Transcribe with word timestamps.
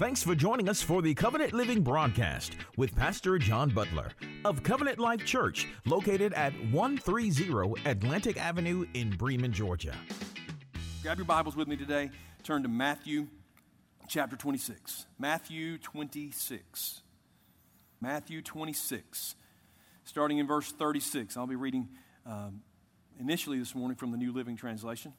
Thanks 0.00 0.22
for 0.22 0.34
joining 0.34 0.66
us 0.70 0.80
for 0.80 1.02
the 1.02 1.12
Covenant 1.12 1.52
Living 1.52 1.82
broadcast 1.82 2.56
with 2.78 2.96
Pastor 2.96 3.36
John 3.38 3.68
Butler 3.68 4.08
of 4.46 4.62
Covenant 4.62 4.98
Life 4.98 5.26
Church, 5.26 5.68
located 5.84 6.32
at 6.32 6.54
130 6.72 7.82
Atlantic 7.84 8.38
Avenue 8.38 8.86
in 8.94 9.10
Bremen, 9.10 9.52
Georgia. 9.52 9.94
Grab 11.02 11.18
your 11.18 11.26
Bibles 11.26 11.54
with 11.54 11.68
me 11.68 11.76
today. 11.76 12.10
Turn 12.44 12.62
to 12.62 12.68
Matthew 12.70 13.26
chapter 14.08 14.36
26. 14.36 15.04
Matthew 15.18 15.76
26. 15.76 17.02
Matthew 18.00 18.40
26. 18.40 19.34
Starting 20.04 20.38
in 20.38 20.46
verse 20.46 20.72
36. 20.72 21.36
I'll 21.36 21.46
be 21.46 21.56
reading 21.56 21.90
um, 22.24 22.62
initially 23.18 23.58
this 23.58 23.74
morning 23.74 23.98
from 23.98 24.12
the 24.12 24.16
New 24.16 24.32
Living 24.32 24.56
Translation. 24.56 25.12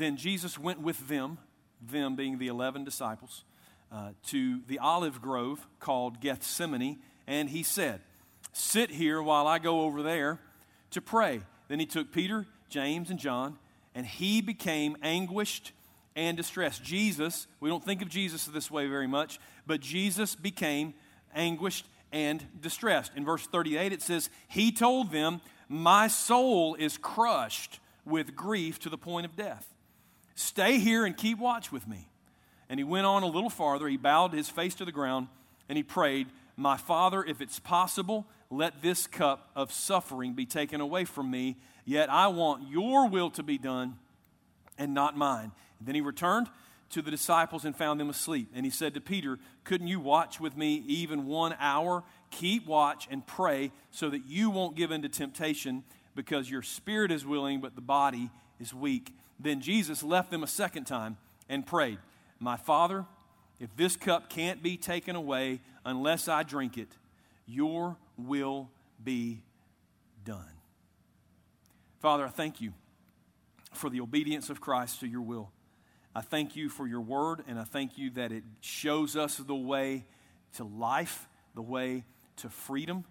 Then 0.00 0.16
Jesus 0.16 0.58
went 0.58 0.80
with 0.80 1.08
them, 1.08 1.36
them 1.82 2.16
being 2.16 2.38
the 2.38 2.46
11 2.46 2.84
disciples, 2.84 3.44
uh, 3.92 4.12
to 4.28 4.62
the 4.66 4.78
olive 4.78 5.20
grove 5.20 5.66
called 5.78 6.22
Gethsemane, 6.22 7.00
and 7.26 7.50
he 7.50 7.62
said, 7.62 8.00
Sit 8.54 8.88
here 8.88 9.22
while 9.22 9.46
I 9.46 9.58
go 9.58 9.82
over 9.82 10.02
there 10.02 10.40
to 10.92 11.02
pray. 11.02 11.42
Then 11.68 11.80
he 11.80 11.84
took 11.84 12.12
Peter, 12.12 12.46
James, 12.70 13.10
and 13.10 13.18
John, 13.18 13.58
and 13.94 14.06
he 14.06 14.40
became 14.40 14.96
anguished 15.02 15.72
and 16.16 16.34
distressed. 16.34 16.82
Jesus, 16.82 17.46
we 17.60 17.68
don't 17.68 17.84
think 17.84 18.00
of 18.00 18.08
Jesus 18.08 18.46
this 18.46 18.70
way 18.70 18.86
very 18.86 19.06
much, 19.06 19.38
but 19.66 19.80
Jesus 19.80 20.34
became 20.34 20.94
anguished 21.34 21.86
and 22.10 22.46
distressed. 22.62 23.12
In 23.16 23.26
verse 23.26 23.46
38, 23.46 23.92
it 23.92 24.00
says, 24.00 24.30
He 24.48 24.72
told 24.72 25.12
them, 25.12 25.42
My 25.68 26.08
soul 26.08 26.74
is 26.76 26.96
crushed 26.96 27.80
with 28.06 28.34
grief 28.34 28.78
to 28.78 28.88
the 28.88 28.96
point 28.96 29.26
of 29.26 29.36
death. 29.36 29.66
Stay 30.34 30.78
here 30.78 31.04
and 31.04 31.16
keep 31.16 31.38
watch 31.38 31.70
with 31.70 31.86
me. 31.86 32.08
And 32.68 32.78
he 32.78 32.84
went 32.84 33.06
on 33.06 33.22
a 33.22 33.26
little 33.26 33.50
farther. 33.50 33.88
He 33.88 33.96
bowed 33.96 34.32
his 34.32 34.48
face 34.48 34.74
to 34.76 34.84
the 34.84 34.92
ground 34.92 35.28
and 35.68 35.76
he 35.76 35.82
prayed, 35.82 36.28
My 36.56 36.76
Father, 36.76 37.24
if 37.24 37.40
it's 37.40 37.58
possible, 37.58 38.26
let 38.50 38.82
this 38.82 39.06
cup 39.06 39.50
of 39.54 39.72
suffering 39.72 40.34
be 40.34 40.46
taken 40.46 40.80
away 40.80 41.04
from 41.04 41.30
me. 41.30 41.56
Yet 41.84 42.10
I 42.10 42.28
want 42.28 42.68
your 42.68 43.08
will 43.08 43.30
to 43.30 43.42
be 43.42 43.58
done 43.58 43.96
and 44.78 44.94
not 44.94 45.16
mine. 45.16 45.52
And 45.78 45.88
then 45.88 45.94
he 45.94 46.00
returned 46.00 46.48
to 46.90 47.02
the 47.02 47.10
disciples 47.10 47.64
and 47.64 47.74
found 47.76 48.00
them 48.00 48.10
asleep. 48.10 48.50
And 48.54 48.66
he 48.66 48.70
said 48.70 48.94
to 48.94 49.00
Peter, 49.00 49.38
Couldn't 49.64 49.86
you 49.86 50.00
watch 50.00 50.40
with 50.40 50.56
me 50.56 50.82
even 50.86 51.26
one 51.26 51.54
hour? 51.58 52.02
Keep 52.30 52.66
watch 52.66 53.08
and 53.10 53.26
pray 53.26 53.72
so 53.90 54.10
that 54.10 54.26
you 54.26 54.50
won't 54.50 54.76
give 54.76 54.90
in 54.90 55.02
to 55.02 55.08
temptation 55.08 55.84
because 56.14 56.50
your 56.50 56.62
spirit 56.62 57.10
is 57.10 57.24
willing, 57.24 57.60
but 57.60 57.74
the 57.76 57.80
body 57.80 58.30
is 58.58 58.74
weak. 58.74 59.14
Then 59.42 59.60
Jesus 59.60 60.02
left 60.02 60.30
them 60.30 60.42
a 60.42 60.46
second 60.46 60.84
time 60.84 61.16
and 61.48 61.66
prayed, 61.66 61.98
My 62.38 62.56
Father, 62.56 63.06
if 63.58 63.74
this 63.76 63.96
cup 63.96 64.28
can't 64.28 64.62
be 64.62 64.76
taken 64.76 65.16
away 65.16 65.60
unless 65.84 66.28
I 66.28 66.42
drink 66.42 66.76
it, 66.76 66.88
your 67.46 67.96
will 68.16 68.70
be 69.02 69.42
done. 70.24 70.44
Father, 72.00 72.26
I 72.26 72.28
thank 72.28 72.60
you 72.60 72.72
for 73.72 73.88
the 73.88 74.00
obedience 74.00 74.50
of 74.50 74.60
Christ 74.60 75.00
to 75.00 75.06
your 75.06 75.22
will. 75.22 75.50
I 76.14 76.20
thank 76.20 76.56
you 76.56 76.68
for 76.68 76.86
your 76.86 77.00
word, 77.00 77.44
and 77.46 77.58
I 77.58 77.64
thank 77.64 77.96
you 77.96 78.10
that 78.10 78.32
it 78.32 78.42
shows 78.60 79.16
us 79.16 79.36
the 79.36 79.54
way 79.54 80.04
to 80.56 80.64
life, 80.64 81.28
the 81.54 81.62
way 81.62 82.04
to 82.36 82.48
freedom, 82.48 83.04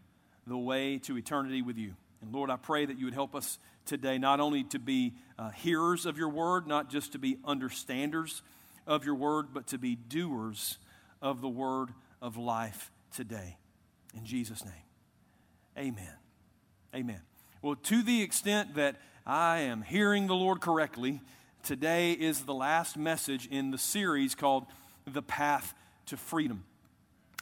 the 0.45 0.57
way 0.57 0.97
to 0.99 1.17
eternity 1.17 1.61
with 1.61 1.77
you. 1.77 1.95
And 2.21 2.33
Lord, 2.33 2.49
I 2.49 2.57
pray 2.57 2.85
that 2.85 2.99
you 2.99 3.05
would 3.05 3.13
help 3.13 3.35
us 3.35 3.57
today 3.89 4.17
not 4.17 4.39
only 4.39 4.63
to 4.65 4.79
be 4.79 5.13
uh, 5.37 5.49
hearers 5.49 6.05
of 6.05 6.17
your 6.17 6.29
word, 6.29 6.67
not 6.67 6.89
just 6.89 7.11
to 7.13 7.19
be 7.19 7.37
understanders 7.43 8.41
of 8.87 9.03
your 9.03 9.15
word, 9.15 9.47
but 9.53 9.67
to 9.67 9.77
be 9.77 9.95
doers 9.95 10.77
of 11.21 11.41
the 11.41 11.49
word 11.49 11.89
of 12.21 12.37
life 12.37 12.91
today. 13.13 13.57
In 14.15 14.25
Jesus' 14.25 14.63
name, 14.63 14.73
amen. 15.77 16.13
Amen. 16.95 17.21
Well, 17.61 17.75
to 17.75 18.03
the 18.03 18.21
extent 18.21 18.75
that 18.75 18.95
I 19.25 19.59
am 19.59 19.81
hearing 19.81 20.27
the 20.27 20.35
Lord 20.35 20.61
correctly, 20.61 21.21
today 21.63 22.13
is 22.13 22.41
the 22.41 22.53
last 22.53 22.95
message 22.95 23.47
in 23.47 23.71
the 23.71 23.77
series 23.77 24.35
called 24.35 24.65
The 25.05 25.21
Path 25.21 25.73
to 26.07 26.17
Freedom. 26.17 26.63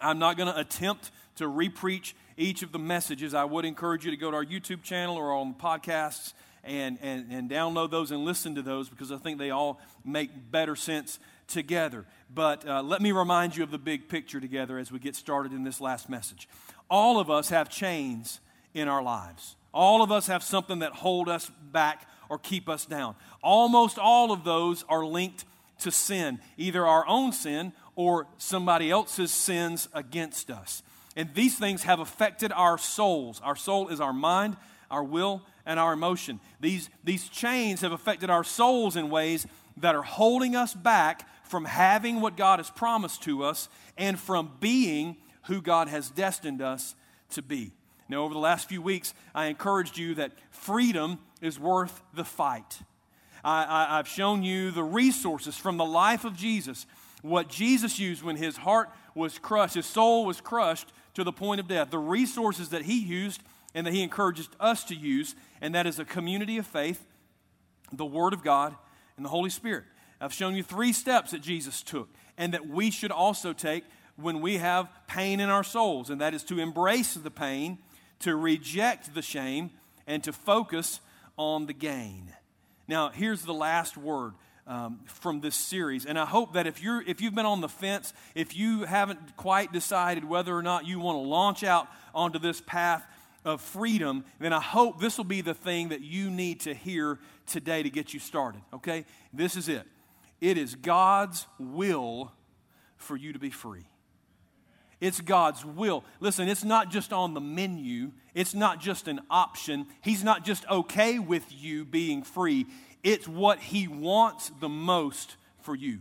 I'm 0.02 0.20
not 0.20 0.38
going 0.38 0.52
to 0.52 0.60
attempt 0.60 1.12
to 1.38 1.46
repreach 1.46 2.14
each 2.36 2.62
of 2.62 2.72
the 2.72 2.80
messages. 2.80 3.34
I 3.34 3.46
would 3.46 3.66
encourage 3.66 4.06
you 4.06 4.12
to 4.12 4.18
go 4.18 4.32
to 4.32 4.38
our 4.38 4.46
YouTube 4.46 4.84
channel 4.84 5.16
or 5.16 5.34
on 5.34 5.56
the 5.58 5.64
podcasts 5.64 6.34
and, 6.64 6.98
and, 7.02 7.32
and 7.32 7.50
download 7.50 7.92
those 7.92 8.12
and 8.12 8.26
listen 8.26 8.56
to 8.56 8.62
those 8.62 8.90
because 8.90 9.12
I 9.12 9.18
think 9.18 9.38
they 9.40 9.52
all 9.52 9.80
make 10.06 10.52
better 10.52 10.76
sense 10.76 11.20
together. 11.48 12.06
But 12.34 12.68
uh, 12.68 12.84
let 12.84 13.02
me 13.02 13.12
remind 13.12 13.56
you 13.56 13.64
of 13.64 13.72
the 13.72 13.78
big 13.78 14.10
picture 14.10 14.40
together 14.40 14.78
as 14.78 14.92
we 14.92 15.00
get 15.00 15.16
started 15.16 15.54
in 15.54 15.64
this 15.64 15.80
last 15.80 16.10
message. 16.10 16.48
All 16.90 17.20
of 17.20 17.30
us 17.30 17.50
have 17.50 17.70
chains 17.70 18.42
in 18.74 18.88
our 18.88 19.02
lives. 19.02 19.56
All 19.74 20.02
of 20.02 20.12
us 20.12 20.28
have 20.28 20.44
something 20.44 20.80
that 20.80 20.92
hold 20.94 21.30
us 21.30 21.50
back 21.72 22.08
or 22.30 22.38
keep 22.38 22.68
us 22.68 22.86
down. 22.86 23.16
Almost 23.42 23.98
all 23.98 24.32
of 24.32 24.44
those 24.44 24.84
are 24.90 25.06
linked 25.06 25.46
to 25.80 25.92
sin, 25.92 26.40
either 26.58 26.86
our 26.86 27.08
own 27.08 27.32
sin 27.32 27.74
or 27.96 28.28
somebody 28.38 28.92
else's 28.92 29.32
sins 29.32 29.88
against 29.94 30.50
us. 30.50 30.84
And 31.18 31.34
these 31.34 31.58
things 31.58 31.82
have 31.84 32.00
affected 32.00 32.52
our 32.52 32.78
souls. 32.78 33.42
Our 33.44 33.56
soul 33.56 33.88
is 33.88 34.00
our 34.00 34.14
mind, 34.14 34.56
our 34.92 35.04
will, 35.04 35.42
and 35.66 35.80
our 35.80 35.92
emotion. 35.92 36.40
These, 36.62 36.92
these 37.04 37.28
chains 37.28 37.82
have 37.82 37.92
affected 37.92 38.30
our 38.30 38.44
souls 38.44 38.96
in 38.96 39.10
ways 39.10 39.48
that 39.78 39.96
are 39.96 40.04
holding 40.04 40.56
us 40.56 40.76
back 40.76 41.28
from 41.44 41.66
having 41.66 42.22
what 42.22 42.38
God 42.38 42.60
has 42.60 42.70
promised 42.70 43.24
to 43.24 43.44
us 43.44 43.68
and 43.98 44.20
from 44.20 44.52
being 44.60 45.18
who 45.46 45.60
God 45.60 45.88
has 45.88 46.12
destined 46.12 46.62
us 46.62 46.94
to 47.32 47.42
be. 47.42 47.72
Now, 48.08 48.18
over 48.18 48.36
the 48.36 48.40
last 48.40 48.70
few 48.70 48.82
weeks, 48.82 49.16
I 49.34 49.48
encouraged 49.48 49.98
you 49.98 50.14
that 50.16 50.34
freedom 50.52 51.18
is 51.42 51.60
worth 51.60 52.00
the 52.14 52.26
fight. 52.26 52.80
I, 53.44 53.98
have 53.98 54.08
shown 54.08 54.44
you 54.44 54.70
the 54.70 54.84
resources 54.84 55.58
from 55.58 55.78
the 55.78 55.86
life 55.86 56.26
of 56.26 56.36
Jesus, 56.36 56.86
what 57.24 57.50
Jesus 57.50 57.98
used 57.98 58.22
when 58.22 58.36
his 58.36 58.58
heart 58.58 58.90
was 59.16 59.40
crushed, 59.40 59.74
his 59.74 59.86
soul 59.86 60.26
was 60.26 60.42
crushed 60.42 60.92
to 61.18 61.24
the 61.24 61.32
point 61.32 61.60
of 61.60 61.68
death, 61.68 61.90
the 61.90 61.98
resources 61.98 62.70
that 62.70 62.84
he 62.84 62.96
used 62.96 63.42
and 63.74 63.88
that 63.88 63.92
he 63.92 64.04
encourages 64.04 64.50
us 64.60 64.84
to 64.84 64.94
use, 64.94 65.34
and 65.60 65.74
that 65.74 65.88
is 65.88 65.98
a 65.98 66.06
community 66.06 66.60
of 66.60 66.68
faith, 66.68 67.08
the 67.92 68.06
Word 68.06 68.34
of 68.34 68.44
God, 68.44 68.76
and 69.16 69.26
the 69.26 69.30
Holy 69.30 69.50
Spirit. 69.50 69.86
I've 70.22 70.32
shown 70.32 70.54
you 70.54 70.62
three 70.62 70.94
steps 70.94 71.32
that 71.32 71.42
Jesus 71.42 71.82
took 71.82 72.08
and 72.38 72.54
that 72.54 72.68
we 72.68 72.92
should 72.92 73.10
also 73.10 73.52
take 73.52 73.84
when 74.16 74.42
we 74.42 74.58
have 74.58 74.90
pain 75.08 75.40
in 75.40 75.50
our 75.50 75.64
souls, 75.64 76.12
and 76.12 76.22
that 76.22 76.36
is 76.36 76.44
to 76.44 76.60
embrace 76.60 77.16
the 77.16 77.32
pain, 77.32 77.80
to 78.20 78.36
reject 78.36 79.16
the 79.16 79.24
shame, 79.24 79.72
and 80.06 80.24
to 80.24 80.32
focus 80.32 81.00
on 81.36 81.66
the 81.66 81.74
gain. 81.74 82.32
Now, 82.88 83.10
here's 83.10 83.42
the 83.42 83.56
last 83.56 83.98
word 83.98 84.34
um, 84.68 85.00
from 85.06 85.40
this 85.40 85.56
series. 85.56 86.06
And 86.06 86.20
I 86.20 86.26
hope 86.26 86.54
that 86.54 86.68
if, 86.68 86.84
you're, 86.84 87.02
if 87.02 87.22
you've 87.22 87.34
been 87.34 87.46
on 87.46 87.62
the 87.62 87.70
fence, 87.70 88.14
if 88.36 88.56
you 88.56 88.84
haven't 88.84 89.38
quite 89.38 89.72
decided 89.72 90.26
whether 90.26 90.56
or 90.56 90.62
not 90.62 90.86
you 90.86 91.00
want 91.00 91.16
to 91.16 91.28
launch 91.28 91.64
out 91.64 91.88
onto 92.14 92.38
this 92.38 92.62
path 92.62 93.06
of 93.46 93.62
freedom, 93.62 94.26
then 94.40 94.52
I 94.52 94.60
hope 94.60 95.00
this 95.00 95.18
will 95.18 95.26
be 95.26 95.42
the 95.42 95.54
thing 95.54 95.90
that 95.90 96.02
you 96.02 96.30
need 96.30 96.60
to 96.62 96.74
hear 96.74 97.18
today 97.46 97.82
to 97.82 97.90
get 97.90 98.14
you 98.14 98.20
started. 98.20 98.62
Okay? 98.74 99.06
This 99.34 99.56
is 99.56 99.70
it. 99.70 99.84
It 100.42 100.58
is 100.58 100.76
God's 100.76 101.48
will 101.58 102.32
for 102.98 103.16
you 103.16 103.34
to 103.34 103.40
be 103.40 103.50
free. 103.50 103.86
It's 105.00 105.22
God's 105.22 105.64
will. 105.64 106.04
Listen, 106.20 106.50
it's 106.50 106.64
not 106.64 106.90
just 106.90 107.14
on 107.14 107.36
the 107.36 107.42
menu, 107.42 108.12
it's 108.34 108.56
not 108.56 108.80
just 108.80 109.08
an 109.08 109.22
option. 109.30 109.86
He's 110.02 110.24
not 110.24 110.44
just 110.44 110.68
okay 110.70 111.20
with 111.20 111.46
you 111.50 111.86
being 111.86 112.24
free. 112.24 112.66
It's 113.04 113.28
what 113.28 113.60
He 113.60 113.88
wants 113.88 114.52
the 114.60 114.70
most 114.70 115.36
for 115.62 115.76
you. 115.76 116.00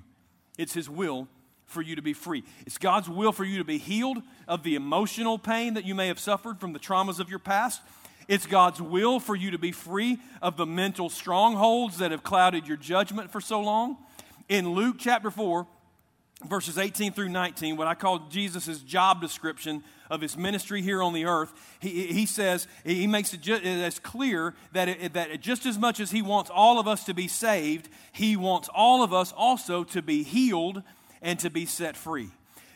It's 0.58 0.74
His 0.74 0.88
will 0.88 1.28
for 1.66 1.82
you 1.82 1.96
to 1.96 2.02
be 2.02 2.12
free. 2.12 2.44
It's 2.64 2.78
God's 2.78 3.08
will 3.08 3.32
for 3.32 3.44
you 3.44 3.58
to 3.58 3.64
be 3.64 3.78
healed 3.78 4.18
of 4.48 4.62
the 4.62 4.76
emotional 4.76 5.38
pain 5.38 5.74
that 5.74 5.84
you 5.84 5.94
may 5.94 6.08
have 6.08 6.18
suffered 6.20 6.60
from 6.60 6.72
the 6.72 6.78
traumas 6.78 7.20
of 7.20 7.28
your 7.28 7.38
past. 7.38 7.82
It's 8.28 8.46
God's 8.46 8.80
will 8.80 9.20
for 9.20 9.36
you 9.36 9.50
to 9.52 9.58
be 9.58 9.72
free 9.72 10.18
of 10.42 10.56
the 10.56 10.66
mental 10.66 11.08
strongholds 11.08 11.98
that 11.98 12.10
have 12.10 12.22
clouded 12.22 12.66
your 12.66 12.76
judgment 12.76 13.30
for 13.30 13.40
so 13.40 13.60
long. 13.60 13.98
In 14.48 14.70
Luke 14.70 14.96
chapter 14.98 15.30
4, 15.30 15.66
verses 16.44 16.78
18 16.78 17.12
through 17.12 17.30
19, 17.30 17.76
what 17.76 17.86
I 17.86 17.94
call 17.94 18.20
Jesus' 18.28 18.80
job 18.80 19.20
description 19.20 19.82
of 20.10 20.20
his 20.20 20.36
ministry 20.36 20.82
here 20.82 21.02
on 21.02 21.12
the 21.12 21.24
earth, 21.24 21.52
he, 21.80 22.06
he 22.12 22.26
says, 22.26 22.68
he 22.84 23.06
makes 23.06 23.32
it 23.32 23.40
just 23.40 23.64
as 23.64 23.98
clear 23.98 24.54
that, 24.72 24.88
it, 24.88 25.14
that 25.14 25.40
just 25.40 25.66
as 25.66 25.78
much 25.78 25.98
as 25.98 26.10
he 26.10 26.22
wants 26.22 26.50
all 26.52 26.78
of 26.78 26.86
us 26.86 27.04
to 27.04 27.14
be 27.14 27.26
saved, 27.26 27.88
he 28.12 28.36
wants 28.36 28.68
all 28.74 29.02
of 29.02 29.12
us 29.12 29.32
also 29.32 29.82
to 29.84 30.02
be 30.02 30.22
healed 30.22 30.82
and 31.22 31.38
to 31.40 31.50
be 31.50 31.66
set 31.66 31.96
free. 31.96 32.28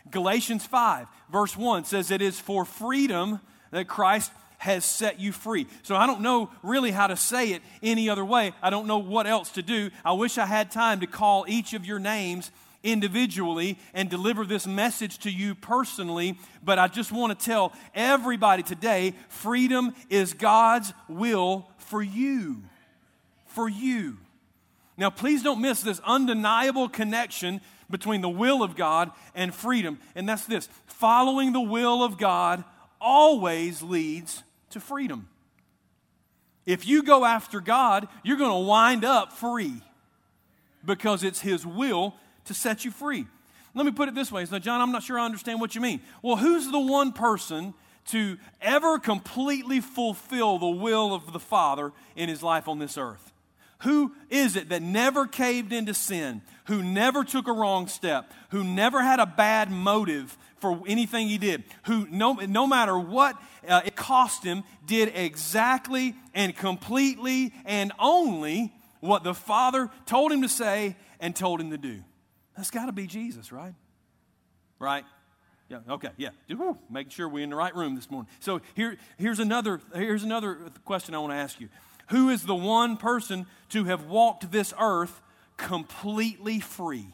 Galatians 0.09 0.65
5, 0.65 1.07
verse 1.31 1.55
1 1.55 1.85
says, 1.85 2.11
It 2.11 2.21
is 2.21 2.39
for 2.39 2.65
freedom 2.65 3.39
that 3.69 3.87
Christ 3.87 4.31
has 4.57 4.85
set 4.85 5.19
you 5.19 5.31
free. 5.31 5.65
So 5.83 5.95
I 5.95 6.05
don't 6.05 6.21
know 6.21 6.51
really 6.61 6.91
how 6.91 7.07
to 7.07 7.15
say 7.15 7.51
it 7.53 7.61
any 7.81 8.09
other 8.09 8.25
way. 8.25 8.53
I 8.61 8.69
don't 8.69 8.85
know 8.85 8.99
what 8.99 9.25
else 9.25 9.49
to 9.53 9.63
do. 9.63 9.89
I 10.03 10.11
wish 10.13 10.37
I 10.37 10.45
had 10.45 10.69
time 10.69 10.99
to 10.99 11.07
call 11.07 11.45
each 11.47 11.73
of 11.73 11.85
your 11.85 11.97
names 11.97 12.51
individually 12.83 13.77
and 13.93 14.09
deliver 14.09 14.45
this 14.45 14.65
message 14.65 15.19
to 15.19 15.31
you 15.31 15.55
personally, 15.55 16.37
but 16.63 16.79
I 16.79 16.87
just 16.87 17.11
want 17.11 17.37
to 17.37 17.45
tell 17.45 17.73
everybody 17.93 18.63
today 18.63 19.13
freedom 19.29 19.93
is 20.09 20.33
God's 20.33 20.93
will 21.07 21.67
for 21.77 22.01
you. 22.01 22.63
For 23.47 23.69
you. 23.69 24.17
Now, 24.97 25.09
please 25.09 25.43
don't 25.43 25.61
miss 25.61 25.81
this 25.81 25.99
undeniable 26.05 26.89
connection 26.89 27.61
between 27.89 28.21
the 28.21 28.29
will 28.29 28.63
of 28.63 28.75
God 28.75 29.11
and 29.35 29.53
freedom, 29.53 29.99
and 30.15 30.27
that's 30.27 30.45
this 30.45 30.69
following 30.85 31.51
the 31.51 31.61
will 31.61 32.03
of 32.03 32.17
God 32.17 32.63
always 32.99 33.81
leads 33.81 34.43
to 34.69 34.79
freedom. 34.79 35.27
If 36.65 36.87
you 36.87 37.03
go 37.03 37.25
after 37.25 37.59
God, 37.59 38.07
you're 38.23 38.37
going 38.37 38.51
to 38.51 38.67
wind 38.67 39.03
up 39.03 39.33
free 39.33 39.81
because 40.85 41.23
it's 41.23 41.41
His 41.41 41.65
will 41.65 42.15
to 42.45 42.53
set 42.53 42.85
you 42.85 42.91
free. 42.91 43.25
Let 43.73 43.85
me 43.85 43.91
put 43.91 44.09
it 44.09 44.15
this 44.15 44.31
way. 44.31 44.45
So, 44.45 44.59
John, 44.59 44.81
I'm 44.81 44.91
not 44.91 45.03
sure 45.03 45.17
I 45.17 45.25
understand 45.25 45.61
what 45.61 45.75
you 45.75 45.81
mean. 45.81 46.01
Well, 46.21 46.35
who's 46.35 46.69
the 46.69 46.79
one 46.79 47.13
person 47.13 47.73
to 48.07 48.37
ever 48.61 48.99
completely 48.99 49.79
fulfill 49.79 50.59
the 50.59 50.67
will 50.67 51.13
of 51.13 51.31
the 51.31 51.39
Father 51.39 51.91
in 52.15 52.27
his 52.27 52.43
life 52.43 52.67
on 52.67 52.79
this 52.79 52.97
earth? 52.97 53.31
Who 53.79 54.13
is 54.29 54.55
it 54.55 54.69
that 54.69 54.81
never 54.81 55.25
caved 55.25 55.73
into 55.73 55.93
sin, 55.93 56.41
who 56.65 56.83
never 56.83 57.23
took 57.23 57.47
a 57.47 57.53
wrong 57.53 57.87
step, 57.87 58.31
who 58.49 58.63
never 58.63 59.01
had 59.01 59.19
a 59.19 59.25
bad 59.25 59.71
motive 59.71 60.37
for 60.57 60.79
anything 60.85 61.27
he 61.27 61.39
did, 61.39 61.63
who 61.85 62.07
no, 62.11 62.33
no 62.33 62.67
matter 62.67 62.97
what 62.97 63.41
uh, 63.67 63.81
it 63.83 63.95
cost 63.95 64.43
him, 64.43 64.63
did 64.85 65.11
exactly 65.15 66.15
and 66.35 66.55
completely 66.55 67.53
and 67.65 67.91
only 67.97 68.71
what 68.99 69.23
the 69.23 69.33
Father 69.33 69.89
told 70.05 70.31
him 70.31 70.43
to 70.43 70.49
say 70.49 70.95
and 71.19 71.35
told 71.35 71.59
him 71.59 71.71
to 71.71 71.77
do? 71.77 72.03
That's 72.61 72.69
got 72.69 72.85
to 72.85 72.91
be 72.91 73.07
Jesus, 73.07 73.51
right? 73.51 73.73
Right? 74.77 75.03
Yeah, 75.67 75.79
okay, 75.89 76.09
yeah. 76.15 76.29
Woo, 76.47 76.77
making 76.91 77.09
sure 77.09 77.27
we're 77.27 77.43
in 77.43 77.49
the 77.49 77.55
right 77.55 77.75
room 77.75 77.95
this 77.95 78.07
morning. 78.11 78.29
So 78.39 78.61
here, 78.75 78.97
here's, 79.17 79.39
another, 79.39 79.81
here's 79.95 80.21
another 80.21 80.69
question 80.85 81.15
I 81.15 81.17
want 81.17 81.31
to 81.33 81.37
ask 81.37 81.59
you. 81.59 81.69
Who 82.09 82.29
is 82.29 82.43
the 82.43 82.53
one 82.53 82.97
person 82.97 83.47
to 83.69 83.85
have 83.85 84.05
walked 84.05 84.51
this 84.51 84.75
earth 84.79 85.23
completely 85.57 86.59
free? 86.59 87.07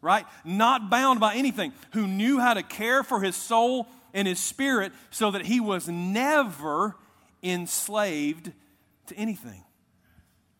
Right? 0.00 0.26
Not 0.44 0.90
bound 0.90 1.20
by 1.20 1.36
anything, 1.36 1.72
who 1.92 2.08
knew 2.08 2.40
how 2.40 2.54
to 2.54 2.64
care 2.64 3.04
for 3.04 3.20
his 3.20 3.36
soul 3.36 3.86
and 4.12 4.26
his 4.26 4.40
spirit 4.40 4.90
so 5.10 5.30
that 5.30 5.46
he 5.46 5.60
was 5.60 5.86
never 5.88 6.96
enslaved 7.44 8.50
to 9.06 9.14
anything. 9.14 9.62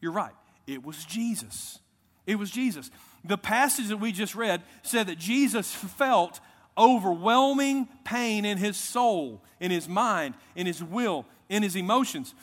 You're 0.01 0.13
right. 0.13 0.35
It 0.69 0.87
was 0.87 1.05
Jesus. 1.05 1.81
It 2.27 2.37
was 2.37 2.51
Jesus. 2.51 2.91
The 3.27 3.39
passage 3.39 3.89
that 3.89 3.97
we 3.99 4.13
just 4.13 4.35
read 4.35 4.63
said 4.83 5.07
that 5.09 5.19
Jesus 5.19 5.73
felt 5.73 6.41
overwhelming 6.79 7.89
pain 8.05 8.45
in 8.45 8.59
his 8.59 8.77
soul, 8.77 9.43
in 9.61 9.71
his 9.71 9.89
mind, 9.89 10.35
in 10.55 10.67
his 10.67 10.83
will, 10.83 11.27
in 11.49 11.63
his 11.63 11.77
emotions 11.77 12.35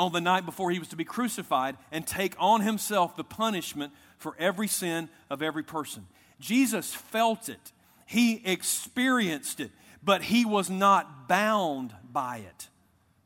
on 0.00 0.12
the 0.12 0.20
night 0.20 0.46
before 0.46 0.70
he 0.70 0.78
was 0.78 0.88
to 0.88 0.96
be 0.96 1.04
crucified 1.04 1.76
and 1.92 2.06
take 2.06 2.34
on 2.38 2.62
himself 2.62 3.16
the 3.16 3.24
punishment 3.24 3.92
for 4.16 4.34
every 4.38 4.66
sin 4.66 5.10
of 5.28 5.42
every 5.42 5.62
person. 5.62 6.06
Jesus 6.40 6.94
felt 6.94 7.50
it, 7.50 7.72
he 8.06 8.40
experienced 8.46 9.60
it, 9.60 9.70
but 10.02 10.22
he 10.22 10.46
was 10.46 10.70
not 10.70 11.28
bound 11.28 11.94
by 12.10 12.38
it. 12.38 12.68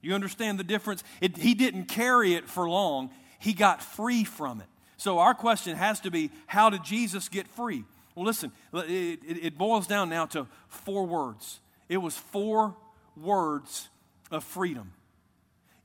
You 0.03 0.15
understand 0.15 0.59
the 0.59 0.65
difference? 0.65 1.05
It, 1.21 1.37
he 1.37 1.55
didn't 1.55 1.85
carry 1.85 2.35
it 2.35 2.49
for 2.49 2.69
long, 2.69 3.11
he 3.38 3.53
got 3.53 3.81
free 3.81 4.25
from 4.25 4.61
it. 4.61 4.67
So 4.96 5.19
our 5.19 5.35
question 5.35 5.76
has 5.76 6.00
to 6.00 6.11
be 6.11 6.31
how 6.46 6.70
did 6.70 6.85
Jesus 6.85 7.29
get 7.29 7.49
free? 7.49 7.85
Well, 8.14 8.25
listen, 8.25 8.52
it, 8.73 9.20
it, 9.25 9.58
boils 9.58 9.87
down 9.88 10.08
now 10.08 10.26
to 10.26 10.46
four 10.69 11.05
words. 11.05 11.58
It 11.88 11.96
was 11.96 12.17
four 12.17 12.76
words 13.17 13.88
of 14.31 14.44
freedom. 14.44 14.93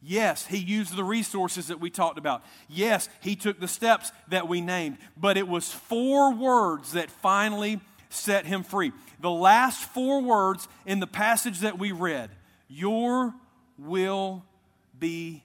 Yes, 0.01 0.45
he 0.45 0.57
used 0.57 0.95
the 0.95 1.03
resources 1.03 1.67
that 1.67 1.79
we 1.79 1.89
talked 1.89 2.17
about. 2.17 2.43
Yes, 2.69 3.09
he 3.21 3.35
took 3.35 3.59
the 3.59 3.67
steps 3.67 4.11
that 4.29 4.47
we 4.47 4.61
named. 4.61 4.97
But 5.17 5.37
it 5.37 5.47
was 5.47 5.71
four 5.71 6.33
words 6.33 6.93
that 6.93 7.09
finally 7.09 7.81
set 8.09 8.45
him 8.45 8.63
free. 8.63 8.91
The 9.19 9.31
last 9.31 9.83
four 9.89 10.21
words 10.21 10.67
in 10.85 10.99
the 10.99 11.07
passage 11.07 11.59
that 11.59 11.77
we 11.77 11.91
read 11.91 12.29
Your 12.67 13.33
will 13.77 14.45
be 14.97 15.43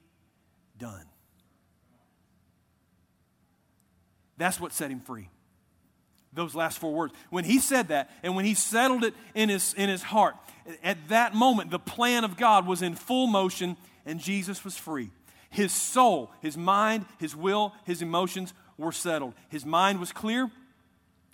done. 0.78 1.04
That's 4.36 4.60
what 4.60 4.72
set 4.72 4.90
him 4.90 5.00
free. 5.00 5.28
Those 6.32 6.54
last 6.54 6.78
four 6.78 6.92
words. 6.92 7.14
When 7.30 7.44
he 7.44 7.58
said 7.58 7.88
that 7.88 8.10
and 8.22 8.34
when 8.34 8.44
he 8.44 8.54
settled 8.54 9.04
it 9.04 9.14
in 9.34 9.48
his, 9.48 9.74
in 9.74 9.88
his 9.88 10.02
heart, 10.02 10.34
at 10.82 11.08
that 11.08 11.34
moment, 11.34 11.70
the 11.70 11.78
plan 11.78 12.24
of 12.24 12.36
God 12.36 12.66
was 12.66 12.82
in 12.82 12.94
full 12.94 13.26
motion 13.26 13.76
and 14.04 14.18
Jesus 14.18 14.64
was 14.64 14.76
free. 14.76 15.10
His 15.50 15.72
soul, 15.72 16.32
his 16.40 16.56
mind, 16.56 17.06
his 17.18 17.36
will, 17.36 17.72
his 17.84 18.02
emotions 18.02 18.52
were 18.76 18.90
settled. 18.90 19.34
His 19.48 19.64
mind 19.64 20.00
was 20.00 20.10
clear, 20.10 20.50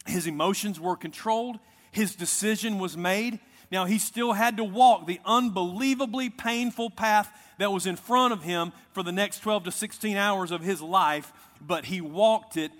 his 0.06 0.26
emotions 0.26 0.78
were 0.78 0.96
controlled, 0.96 1.58
his 1.90 2.14
decision 2.14 2.78
was 2.78 2.96
made. 2.96 3.40
Now, 3.72 3.84
he 3.84 3.98
still 3.98 4.32
had 4.32 4.56
to 4.56 4.64
walk 4.64 5.06
the 5.06 5.20
unbelievably 5.24 6.30
painful 6.30 6.90
path 6.90 7.30
that 7.58 7.72
was 7.72 7.86
in 7.86 7.96
front 7.96 8.32
of 8.32 8.42
him 8.42 8.72
for 8.92 9.02
the 9.02 9.12
next 9.12 9.40
12 9.40 9.64
to 9.64 9.72
16 9.72 10.16
hours 10.16 10.50
of 10.50 10.60
his 10.60 10.82
life, 10.82 11.32
but 11.60 11.84
he 11.86 12.00
walked 12.00 12.56
it 12.56 12.72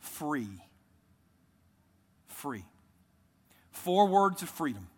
free. 0.00 0.48
Free. 2.26 2.64
Four 3.70 4.06
words 4.06 4.42
of 4.42 4.48
freedom. 4.48 4.88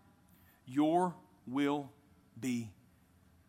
Your 0.67 1.14
will 1.47 1.91
be 2.41 2.70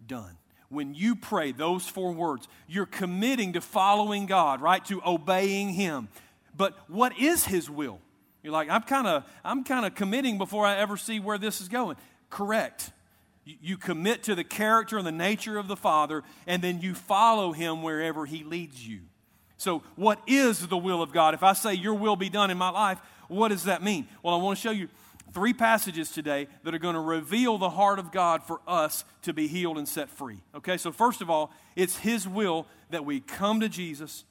done. 0.06 0.37
When 0.69 0.94
you 0.94 1.16
pray 1.16 1.52
those 1.52 1.85
four 1.85 2.14
words, 2.14 2.47
you're 2.68 2.85
committing 2.85 3.54
to 3.54 3.61
following 3.61 4.26
God, 4.26 4.61
right? 4.61 4.83
To 4.85 5.02
obeying 5.06 5.69
Him. 5.69 6.07
But 6.56 6.78
what 6.90 7.18
is 7.19 7.45
His 7.45 7.69
will? 7.69 7.99
You're 8.44 8.54
like, 8.54 8.69
I'm 8.69 8.83
kind 8.83 9.06
of 9.06 9.26
I'm 9.44 9.64
kind 9.64 9.85
of 9.85 9.95
committing 9.95 10.37
before 10.37 10.66
I 10.66 10.78
ever 10.78 10.97
see 10.97 11.19
where 11.19 11.37
this 11.37 11.61
is 11.61 11.68
going. 11.68 11.97
Correct. 12.30 12.92
You 13.44 13.78
commit 13.78 14.23
to 14.23 14.35
the 14.35 14.44
character 14.44 14.97
and 14.97 15.06
the 15.06 15.11
nature 15.11 15.57
of 15.57 15.68
the 15.68 15.76
Father, 15.76 16.23
and 16.47 16.61
then 16.61 16.80
you 16.80 16.94
follow 16.94 17.52
Him 17.52 17.83
wherever 17.83 18.26
He 18.26 18.44
leads 18.44 18.87
you. 18.87 19.02
So, 19.61 19.83
what 19.95 20.19
is 20.25 20.68
the 20.69 20.77
will 20.77 21.03
of 21.03 21.13
God? 21.13 21.35
If 21.35 21.44
I 21.44 21.53
say, 21.53 21.75
Your 21.75 21.94
will 21.94 22.15
be 22.15 22.30
done 22.30 22.49
in 22.49 22.57
my 22.57 22.71
life, 22.71 22.97
what 23.27 23.49
does 23.49 23.65
that 23.65 23.83
mean? 23.83 24.07
Well, 24.23 24.33
I 24.33 24.37
want 24.37 24.57
to 24.57 24.61
show 24.61 24.71
you 24.71 24.87
three 25.33 25.53
passages 25.53 26.09
today 26.09 26.47
that 26.63 26.73
are 26.73 26.80
going 26.80 26.95
to 26.95 26.99
reveal 26.99 27.59
the 27.59 27.69
heart 27.69 27.99
of 27.99 28.11
God 28.11 28.41
for 28.41 28.59
us 28.68 29.06
to 29.21 29.33
be 29.33 29.47
healed 29.47 29.77
and 29.77 29.87
set 29.87 30.09
free. 30.09 30.39
Okay, 30.56 30.77
so 30.77 30.91
first 30.91 31.21
of 31.21 31.30
all, 31.30 31.53
it's 31.75 31.97
His 31.97 32.27
will 32.27 32.65
that 32.89 33.06
we 33.06 33.19
come 33.19 33.59
to 33.59 33.69
Jesus 33.69 34.23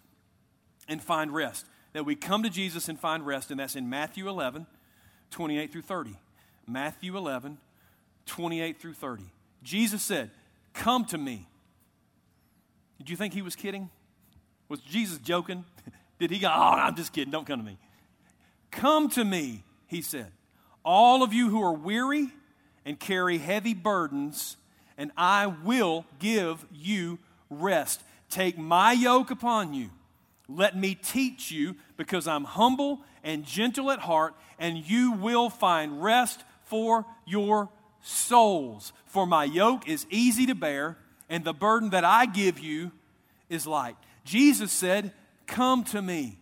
and 0.89 1.01
find 1.01 1.33
rest. 1.33 1.65
That 1.93 2.05
we 2.05 2.17
come 2.17 2.43
to 2.43 2.51
Jesus 2.51 2.89
and 2.89 2.99
find 2.99 3.25
rest, 3.25 3.53
and 3.53 3.61
that's 3.61 3.77
in 3.77 3.89
Matthew 3.89 4.29
11, 4.29 4.67
28 5.31 5.71
through 5.71 5.83
30. 5.83 6.17
Matthew 6.67 7.17
11, 7.17 7.59
28 8.27 8.81
through 8.81 8.95
30. 8.95 9.23
Jesus 9.63 10.03
said, 10.03 10.33
Come 10.75 11.05
to 11.05 11.19
me. 11.19 11.47
Did 12.99 13.11
you 13.11 13.17
think 13.17 13.33
he 13.33 13.43
was 13.43 13.55
kidding? 13.55 13.91
Was 14.71 14.81
Jesus 14.81 15.19
joking? 15.19 15.67
Did 16.19 16.31
he 16.31 16.39
go, 16.39 16.49
Oh, 16.49 16.51
I'm 16.51 16.95
just 16.97 17.13
kidding, 17.13 17.31
don't 17.31 17.47
come 17.47 17.59
to 17.59 17.67
me? 17.67 17.77
Come 18.71 19.11
to 19.11 19.25
me, 19.25 19.65
he 19.87 20.01
said, 20.01 20.31
all 20.85 21.23
of 21.23 21.35
you 21.35 21.49
who 21.51 21.63
are 21.63 21.73
weary 21.73 22.29
and 22.85 22.99
carry 22.99 23.39
heavy 23.39 23.75
burdens, 23.75 24.57
and 24.97 25.11
I 25.17 25.47
will 25.47 26.07
give 26.19 26.65
you 26.73 27.19
rest. 27.51 28.03
Take 28.31 28.57
my 28.57 28.93
yoke 28.93 29.31
upon 29.31 29.75
you. 29.75 29.91
Let 30.49 30.77
me 30.77 30.95
teach 30.95 31.51
you, 31.51 31.77
because 31.97 32.27
I'm 32.27 32.45
humble 32.45 33.01
and 33.23 33.45
gentle 33.45 33.91
at 33.91 34.01
heart, 34.01 34.35
and 34.59 34.79
you 34.79 35.13
will 35.13 35.51
find 35.51 36.03
rest 36.03 36.45
for 36.65 37.05
your 37.27 37.69
souls. 38.03 38.93
For 39.07 39.27
my 39.27 39.45
yoke 39.45 39.89
is 39.89 40.07
easy 40.11 40.47
to 40.47 40.55
bear, 40.55 40.97
and 41.29 41.45
the 41.45 41.53
burden 41.53 41.91
that 41.91 42.05
I 42.05 42.27
give 42.27 42.59
you 42.59 42.93
is 43.49 43.67
light. 43.67 43.97
Jesus 44.25 44.73
said, 44.73 45.13
Come 45.47 45.85
to 45.85 46.01
me. 46.01 46.39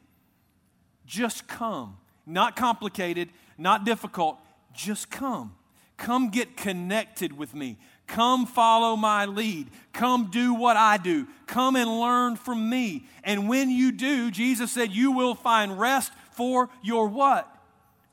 Just 1.06 1.48
come. 1.48 1.96
not 2.26 2.56
complicated, 2.56 3.30
not 3.56 3.84
difficult. 3.84 4.38
Just 4.74 5.10
come. 5.10 5.54
Come 5.96 6.28
get 6.28 6.56
connected 6.56 7.36
with 7.36 7.54
me. 7.54 7.78
Come 8.06 8.46
follow 8.46 8.96
my 8.96 9.26
lead. 9.26 9.68
Come 9.92 10.30
do 10.30 10.54
what 10.54 10.76
I 10.76 10.96
do. 10.96 11.26
Come 11.46 11.76
and 11.76 12.00
learn 12.00 12.36
from 12.36 12.70
me. 12.70 13.04
And 13.24 13.48
when 13.48 13.70
you 13.70 13.92
do, 13.92 14.30
Jesus 14.30 14.72
said, 14.72 14.92
you 14.92 15.12
will 15.12 15.34
find 15.34 15.78
rest 15.78 16.12
for 16.30 16.70
your 16.82 17.08
what? 17.08 17.52